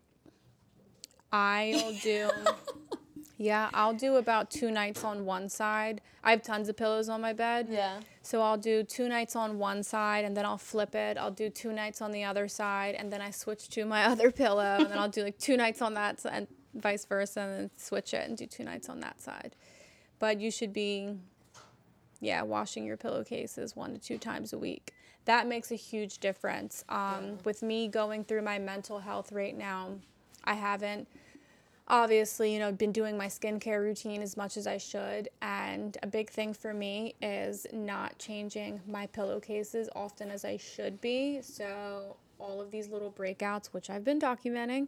I'll 1.31 1.93
do 1.93 2.29
Yeah, 3.37 3.69
I'll 3.73 3.93
do 3.93 4.15
about 4.15 4.49
two 4.49 4.71
nights 4.71 5.03
on 5.03 5.25
one 5.25 5.49
side. 5.49 6.01
I 6.23 6.31
have 6.31 6.41
tons 6.41 6.69
of 6.69 6.77
pillows 6.77 7.09
on 7.09 7.19
my 7.21 7.33
bed. 7.33 7.67
Yeah. 7.69 7.99
So 8.21 8.41
I'll 8.41 8.57
do 8.57 8.83
two 8.83 9.09
nights 9.09 9.35
on 9.35 9.59
one 9.59 9.83
side 9.83 10.23
and 10.23 10.35
then 10.37 10.45
I'll 10.45 10.57
flip 10.57 10.95
it. 10.95 11.17
I'll 11.17 11.31
do 11.31 11.49
two 11.49 11.73
nights 11.73 12.01
on 12.01 12.11
the 12.11 12.23
other 12.23 12.47
side 12.47 12.95
and 12.95 13.11
then 13.11 13.21
I 13.21 13.31
switch 13.31 13.69
to 13.69 13.85
my 13.85 14.05
other 14.11 14.31
pillow 14.31 14.77
and 14.79 14.87
then 14.87 14.97
I'll 14.97 15.09
do 15.09 15.23
like 15.23 15.37
two 15.37 15.57
nights 15.57 15.81
on 15.81 15.93
that 15.95 16.21
side 16.21 16.33
and 16.33 16.47
vice 16.81 17.05
versa 17.05 17.41
and 17.41 17.53
then 17.53 17.71
switch 17.77 18.13
it 18.13 18.27
and 18.27 18.37
do 18.37 18.45
two 18.45 18.63
nights 18.63 18.87
on 18.87 19.01
that 19.01 19.21
side. 19.21 19.55
But 20.17 20.39
you 20.39 20.49
should 20.49 20.71
be 20.71 21.15
yeah, 22.25 22.41
washing 22.41 22.85
your 22.85 22.97
pillowcases 22.97 23.75
one 23.75 23.93
to 23.93 23.99
two 23.99 24.17
times 24.17 24.51
a 24.51 24.57
week. 24.57 24.93
That 25.25 25.47
makes 25.47 25.71
a 25.71 25.75
huge 25.75 26.19
difference. 26.19 26.83
Um, 26.89 27.37
with 27.45 27.63
me 27.63 27.87
going 27.87 28.23
through 28.23 28.41
my 28.41 28.59
mental 28.59 28.99
health 28.99 29.31
right 29.31 29.57
now, 29.57 29.91
I 30.43 30.53
haven't 30.53 31.07
obviously, 31.87 32.53
you 32.53 32.59
know, 32.59 32.71
been 32.71 32.91
doing 32.91 33.17
my 33.17 33.27
skincare 33.27 33.79
routine 33.79 34.21
as 34.21 34.37
much 34.37 34.57
as 34.57 34.67
I 34.67 34.77
should. 34.77 35.29
And 35.41 35.97
a 36.03 36.07
big 36.07 36.29
thing 36.29 36.53
for 36.53 36.73
me 36.73 37.15
is 37.21 37.65
not 37.71 38.17
changing 38.19 38.81
my 38.87 39.07
pillowcases 39.07 39.89
often 39.95 40.29
as 40.29 40.45
I 40.45 40.57
should 40.57 41.01
be. 41.01 41.41
So, 41.41 42.17
all 42.37 42.59
of 42.59 42.69
these 42.69 42.89
little 42.89 43.11
breakouts, 43.11 43.67
which 43.67 43.89
I've 43.89 44.03
been 44.03 44.19
documenting 44.19 44.87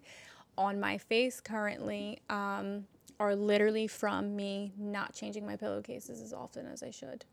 on 0.57 0.79
my 0.79 0.97
face 0.97 1.39
currently, 1.39 2.19
um, 2.29 2.85
are 3.19 3.35
literally 3.35 3.87
from 3.87 4.35
me 4.35 4.73
not 4.77 5.13
changing 5.13 5.45
my 5.45 5.55
pillowcases 5.55 6.21
as 6.21 6.33
often 6.33 6.65
as 6.67 6.83
I 6.83 6.91
should 6.91 7.25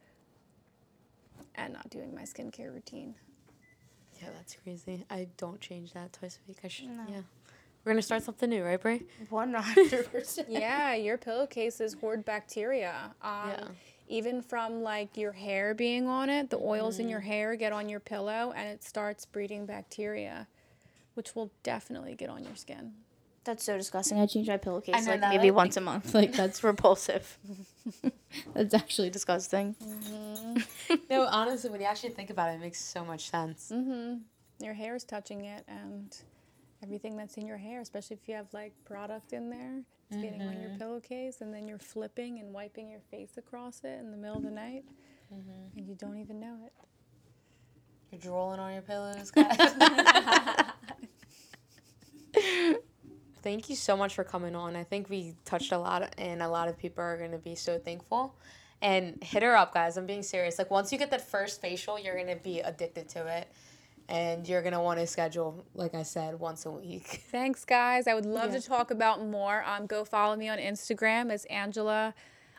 and 1.54 1.72
not 1.72 1.90
doing 1.90 2.14
my 2.14 2.22
skincare 2.22 2.72
routine. 2.72 3.14
Yeah, 4.20 4.28
that's 4.36 4.56
crazy. 4.62 5.04
I 5.10 5.28
don't 5.36 5.60
change 5.60 5.92
that 5.92 6.12
twice 6.12 6.38
a 6.44 6.48
week. 6.48 6.58
I 6.64 6.68
should. 6.68 6.86
Yeah. 7.08 7.20
We're 7.84 7.92
gonna 7.92 8.02
start 8.02 8.22
something 8.22 8.48
new, 8.48 8.64
right, 8.64 8.80
Bray? 8.80 9.02
One 9.28 9.52
hundred 9.52 10.06
percent. 10.12 10.48
yeah, 10.50 10.94
your 10.94 11.18
pillowcases 11.18 11.94
hoard 11.94 12.24
bacteria. 12.24 13.14
Um, 13.22 13.48
Yeah. 13.50 13.64
Even 14.06 14.42
from 14.42 14.82
like 14.82 15.16
your 15.16 15.32
hair 15.32 15.72
being 15.74 16.06
on 16.06 16.28
it, 16.28 16.50
the 16.50 16.58
oils 16.58 16.98
in 16.98 17.08
your 17.08 17.20
hair 17.20 17.56
get 17.56 17.72
on 17.72 17.88
your 17.88 18.00
pillow 18.00 18.52
and 18.54 18.68
it 18.68 18.84
starts 18.84 19.24
breeding 19.24 19.64
bacteria, 19.64 20.46
which 21.14 21.34
will 21.34 21.50
definitely 21.62 22.14
get 22.14 22.28
on 22.28 22.44
your 22.44 22.54
skin. 22.54 22.92
That's 23.44 23.62
so 23.62 23.76
disgusting. 23.76 24.18
I 24.18 24.26
change 24.26 24.48
my 24.48 24.56
pillowcase 24.56 25.06
like 25.06 25.20
that, 25.20 25.30
maybe 25.30 25.50
like- 25.50 25.56
once 25.56 25.76
a 25.76 25.80
month. 25.80 26.14
Like 26.14 26.32
that's 26.32 26.64
repulsive. 26.64 27.38
that's 28.54 28.74
actually 28.74 29.10
disgusting. 29.10 29.76
Mm-hmm. 29.82 30.94
No, 31.10 31.26
honestly, 31.30 31.70
when 31.70 31.80
you 31.80 31.86
actually 31.86 32.10
think 32.10 32.30
about 32.30 32.50
it, 32.50 32.54
it 32.54 32.60
makes 32.60 32.80
so 32.80 33.04
much 33.04 33.30
sense. 33.30 33.70
Mm-hmm. 33.72 34.16
Your 34.64 34.74
hair 34.74 34.94
is 34.94 35.04
touching 35.04 35.44
it 35.44 35.64
and 35.68 36.16
everything 36.82 37.16
that's 37.16 37.36
in 37.36 37.46
your 37.46 37.58
hair, 37.58 37.80
especially 37.80 38.16
if 38.20 38.28
you 38.28 38.34
have 38.34 38.46
like 38.52 38.72
product 38.84 39.32
in 39.32 39.50
there, 39.50 39.82
it's 40.10 40.22
getting 40.22 40.40
on 40.42 40.60
your 40.60 40.70
mm-hmm. 40.70 40.78
pillowcase 40.78 41.40
and 41.40 41.52
then 41.52 41.68
you're 41.68 41.78
flipping 41.78 42.38
and 42.38 42.52
wiping 42.52 42.88
your 42.88 43.00
face 43.10 43.36
across 43.36 43.80
it 43.84 44.00
in 44.00 44.10
the 44.10 44.16
middle 44.16 44.36
of 44.36 44.42
the 44.42 44.50
night 44.50 44.84
and 45.30 45.86
you 45.88 45.94
don't 45.94 46.18
even 46.18 46.40
know 46.40 46.56
it. 46.64 46.72
You're 48.10 48.20
drooling 48.20 48.60
on 48.60 48.72
your 48.72 48.82
pillows, 48.82 49.30
guys. 49.30 49.58
Thank 53.44 53.68
you 53.68 53.76
so 53.76 53.94
much 53.96 54.14
for 54.14 54.24
coming 54.24 54.56
on. 54.56 54.74
I 54.74 54.84
think 54.84 55.10
we 55.10 55.34
touched 55.44 55.70
a 55.70 55.78
lot, 55.78 56.14
and 56.18 56.42
a 56.42 56.48
lot 56.48 56.66
of 56.68 56.78
people 56.78 57.04
are 57.04 57.18
going 57.18 57.30
to 57.32 57.38
be 57.38 57.54
so 57.54 57.78
thankful. 57.78 58.34
And 58.80 59.22
hit 59.22 59.42
her 59.42 59.54
up, 59.54 59.72
guys. 59.74 59.96
I'm 59.98 60.06
being 60.06 60.22
serious. 60.22 60.58
Like, 60.58 60.70
once 60.70 60.90
you 60.90 60.98
get 60.98 61.10
that 61.10 61.20
first 61.30 61.60
facial, 61.60 61.98
you're 61.98 62.14
going 62.16 62.34
to 62.36 62.42
be 62.42 62.60
addicted 62.60 63.08
to 63.10 63.26
it. 63.26 63.48
And 64.08 64.46
you're 64.48 64.62
going 64.62 64.72
to 64.74 64.80
want 64.80 64.98
to 64.98 65.06
schedule, 65.06 65.64
like 65.74 65.94
I 65.94 66.02
said, 66.02 66.40
once 66.40 66.66
a 66.66 66.70
week. 66.70 67.06
Thanks, 67.30 67.64
guys. 67.64 68.06
I 68.06 68.14
would 68.14 68.26
love 68.26 68.52
Yeah. 68.52 68.60
to 68.60 68.66
talk 68.66 68.90
about 68.90 69.24
more. 69.24 69.62
Um, 69.66 69.86
go 69.86 70.04
follow 70.04 70.36
me 70.36 70.48
on 70.48 70.58
Instagram. 70.58 71.30
It's 71.30 71.44
Angela 71.46 72.14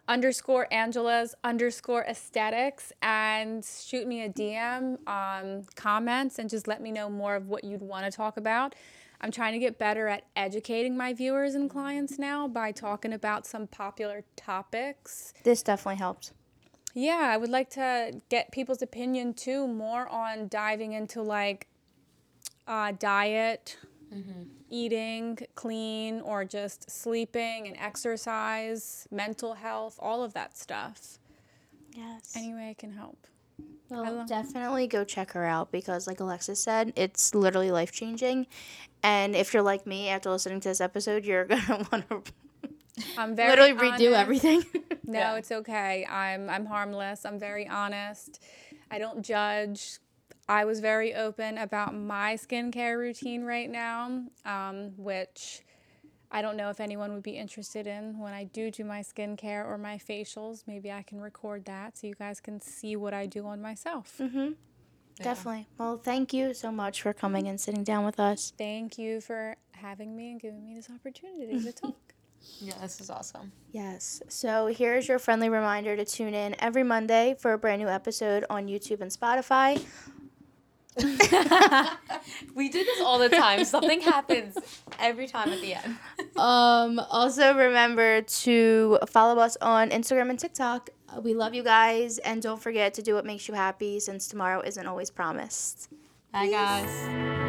underscore 0.08 0.68
Angela's 0.72 1.34
underscore 1.44 2.04
aesthetics 2.04 2.94
and 3.02 3.66
shoot 3.66 4.08
me 4.08 4.22
a 4.24 4.30
DM, 4.30 4.98
um, 5.08 5.64
comments, 5.76 6.38
and 6.38 6.48
just 6.50 6.68
let 6.68 6.80
me 6.82 6.92
know 6.92 7.10
more 7.10 7.36
of 7.36 7.48
what 7.48 7.64
you'd 7.64 7.82
want 7.82 8.06
to 8.06 8.16
talk 8.16 8.38
about. 8.38 8.76
I'm 9.22 9.32
trying 9.32 9.54
to 9.54 9.60
get 9.60 9.78
better 9.78 10.08
at 10.08 10.24
educating 10.36 10.96
my 10.98 11.14
viewers 11.14 11.56
and 11.56 11.70
clients 11.70 12.20
now 12.20 12.48
by 12.48 12.72
talking 12.72 13.14
about 13.14 13.46
some 13.46 13.68
popular 13.68 14.24
topics. 14.36 15.34
This 15.44 15.64
definitely 15.64 15.98
helped. 15.98 16.32
Yeah, 16.94 17.30
I 17.32 17.38
would 17.38 17.50
like 17.50 17.70
to 17.72 18.22
get 18.30 18.52
people's 18.52 18.82
opinion 18.82 19.34
too, 19.34 19.68
more 19.68 20.08
on 20.08 20.48
diving 20.48 20.94
into 20.94 21.22
like 21.22 21.68
uh, 22.68 22.94
diet, 22.98 23.78
eating 24.70 25.38
clean, 25.56 26.22
or 26.22 26.46
just 26.46 26.90
sleeping 26.90 27.68
and 27.68 27.76
exercise, 27.78 29.08
mental 29.12 29.56
health, 29.56 29.98
all 30.00 30.24
of 30.24 30.34
that 30.34 30.58
stuff. 30.58 31.20
Yes. 31.94 32.34
Any 32.36 32.54
way 32.54 32.70
I 32.70 32.74
can 32.74 32.92
help. 32.92 33.28
Well, 33.90 34.26
definitely 34.28 34.88
go 34.88 35.04
check 35.04 35.32
her 35.34 35.46
out 35.46 35.72
because, 35.72 36.08
like 36.08 36.20
Alexis 36.20 36.60
said, 36.60 36.92
it's 36.96 37.36
literally 37.36 37.72
life 37.72 37.92
changing. 37.92 38.48
And 39.04 39.36
if 39.36 39.54
you're 39.54 39.62
like 39.64 39.86
me, 39.86 40.10
after 40.10 40.32
listening 40.32 40.60
to 40.62 40.70
this 40.70 40.82
episode, 40.82 41.24
you're 41.26 41.46
gonna 41.46 41.86
want 41.92 42.10
to 42.10 42.24
I'm 43.18 43.36
very 43.36 43.50
literally 43.50 43.74
redo 43.74 44.08
honest. 44.08 44.20
everything. 44.20 44.64
No, 45.08 45.20
Yeah. 45.20 45.36
it's 45.36 45.52
okay. 45.52 46.04
I'm 46.10 46.50
I'm 46.50 46.66
harmless. 46.66 47.26
I'm 47.28 47.38
very 47.38 47.68
honest. 47.68 48.42
I 48.90 48.98
don't 48.98 49.22
judge. 49.24 50.00
I 50.50 50.66
was 50.66 50.80
very 50.80 51.14
open 51.14 51.60
about 51.60 51.94
my 51.94 52.36
skincare 52.36 52.98
routine 52.98 53.44
right 53.44 53.70
now, 53.70 54.24
um, 54.46 54.94
which 54.98 55.62
I 56.32 56.42
don't 56.42 56.58
know 56.58 56.70
if 56.70 56.80
anyone 56.80 57.14
would 57.14 57.24
be 57.24 57.38
interested 57.38 57.88
in 57.88 58.20
when 58.20 58.34
I 58.34 58.46
do 58.46 58.72
do 58.72 58.84
my 58.84 59.02
skincare 59.02 59.66
or 59.66 59.78
my 59.78 59.98
facials. 59.98 60.64
Maybe 60.68 60.92
I 60.92 61.04
can 61.04 61.22
record 61.22 61.66
that 61.66 61.98
so 61.98 62.08
you 62.08 62.16
guys 62.16 62.40
can 62.40 62.60
see 62.62 62.96
what 62.96 63.14
I 63.14 63.26
do 63.26 63.46
on 63.48 63.62
myself. 63.62 64.16
Mm-hmm. 64.20 64.54
Definitely. 65.24 65.68
Well, 65.78 65.98
thank 65.98 66.34
you 66.34 66.54
so 66.54 66.72
much 66.72 67.02
for 67.02 67.14
coming 67.14 67.48
and 67.48 67.60
sitting 67.60 67.84
down 67.84 68.06
with 68.06 68.20
us. 68.20 68.52
Thank 68.58 68.98
you 68.98 69.22
for 69.22 69.56
having 69.72 70.16
me 70.16 70.32
and 70.32 70.42
giving 70.42 70.66
me 70.66 70.76
this 70.76 70.90
opportunity 70.90 71.60
to 71.62 71.72
talk. 71.82 71.96
Yeah, 72.60 72.74
this 72.82 73.00
is 73.00 73.10
awesome. 73.10 73.52
Yes. 73.72 74.22
So 74.28 74.68
here's 74.68 75.08
your 75.08 75.20
friendly 75.20 75.50
reminder 75.50 75.96
to 75.96 76.06
tune 76.06 76.34
in 76.34 76.56
every 76.60 76.84
Monday 76.84 77.36
for 77.40 77.54
a 77.54 77.58
brand 77.58 77.82
new 77.82 77.88
episode 77.88 78.46
on 78.50 78.68
YouTube 78.68 79.02
and 79.02 79.12
Spotify. 79.12 79.84
We 82.56 82.70
do 82.70 82.84
this 82.84 83.02
all 83.02 83.20
the 83.20 83.30
time. 83.30 83.66
Something 83.66 84.02
happens 84.02 84.58
every 85.00 85.28
time 85.28 85.50
at 85.50 85.62
the 85.62 85.74
end. 85.76 85.98
Um, 86.38 87.00
also 87.10 87.54
remember 87.56 88.22
to 88.22 89.00
follow 89.08 89.42
us 89.42 89.58
on 89.62 89.90
Instagram 89.90 90.30
and 90.30 90.40
TikTok. 90.40 90.90
Uh, 91.10 91.22
We 91.22 91.34
love 91.34 91.54
you 91.54 91.64
guys, 91.64 92.18
and 92.20 92.42
don't 92.42 92.62
forget 92.62 92.94
to 92.96 93.02
do 93.02 93.14
what 93.16 93.26
makes 93.26 93.48
you 93.48 93.54
happy 93.54 94.00
since 94.00 94.28
tomorrow 94.28 94.62
isn't 94.62 94.88
always 94.88 95.10
promised. 95.10 95.90
Bye, 96.32 96.50
guys. 96.50 97.45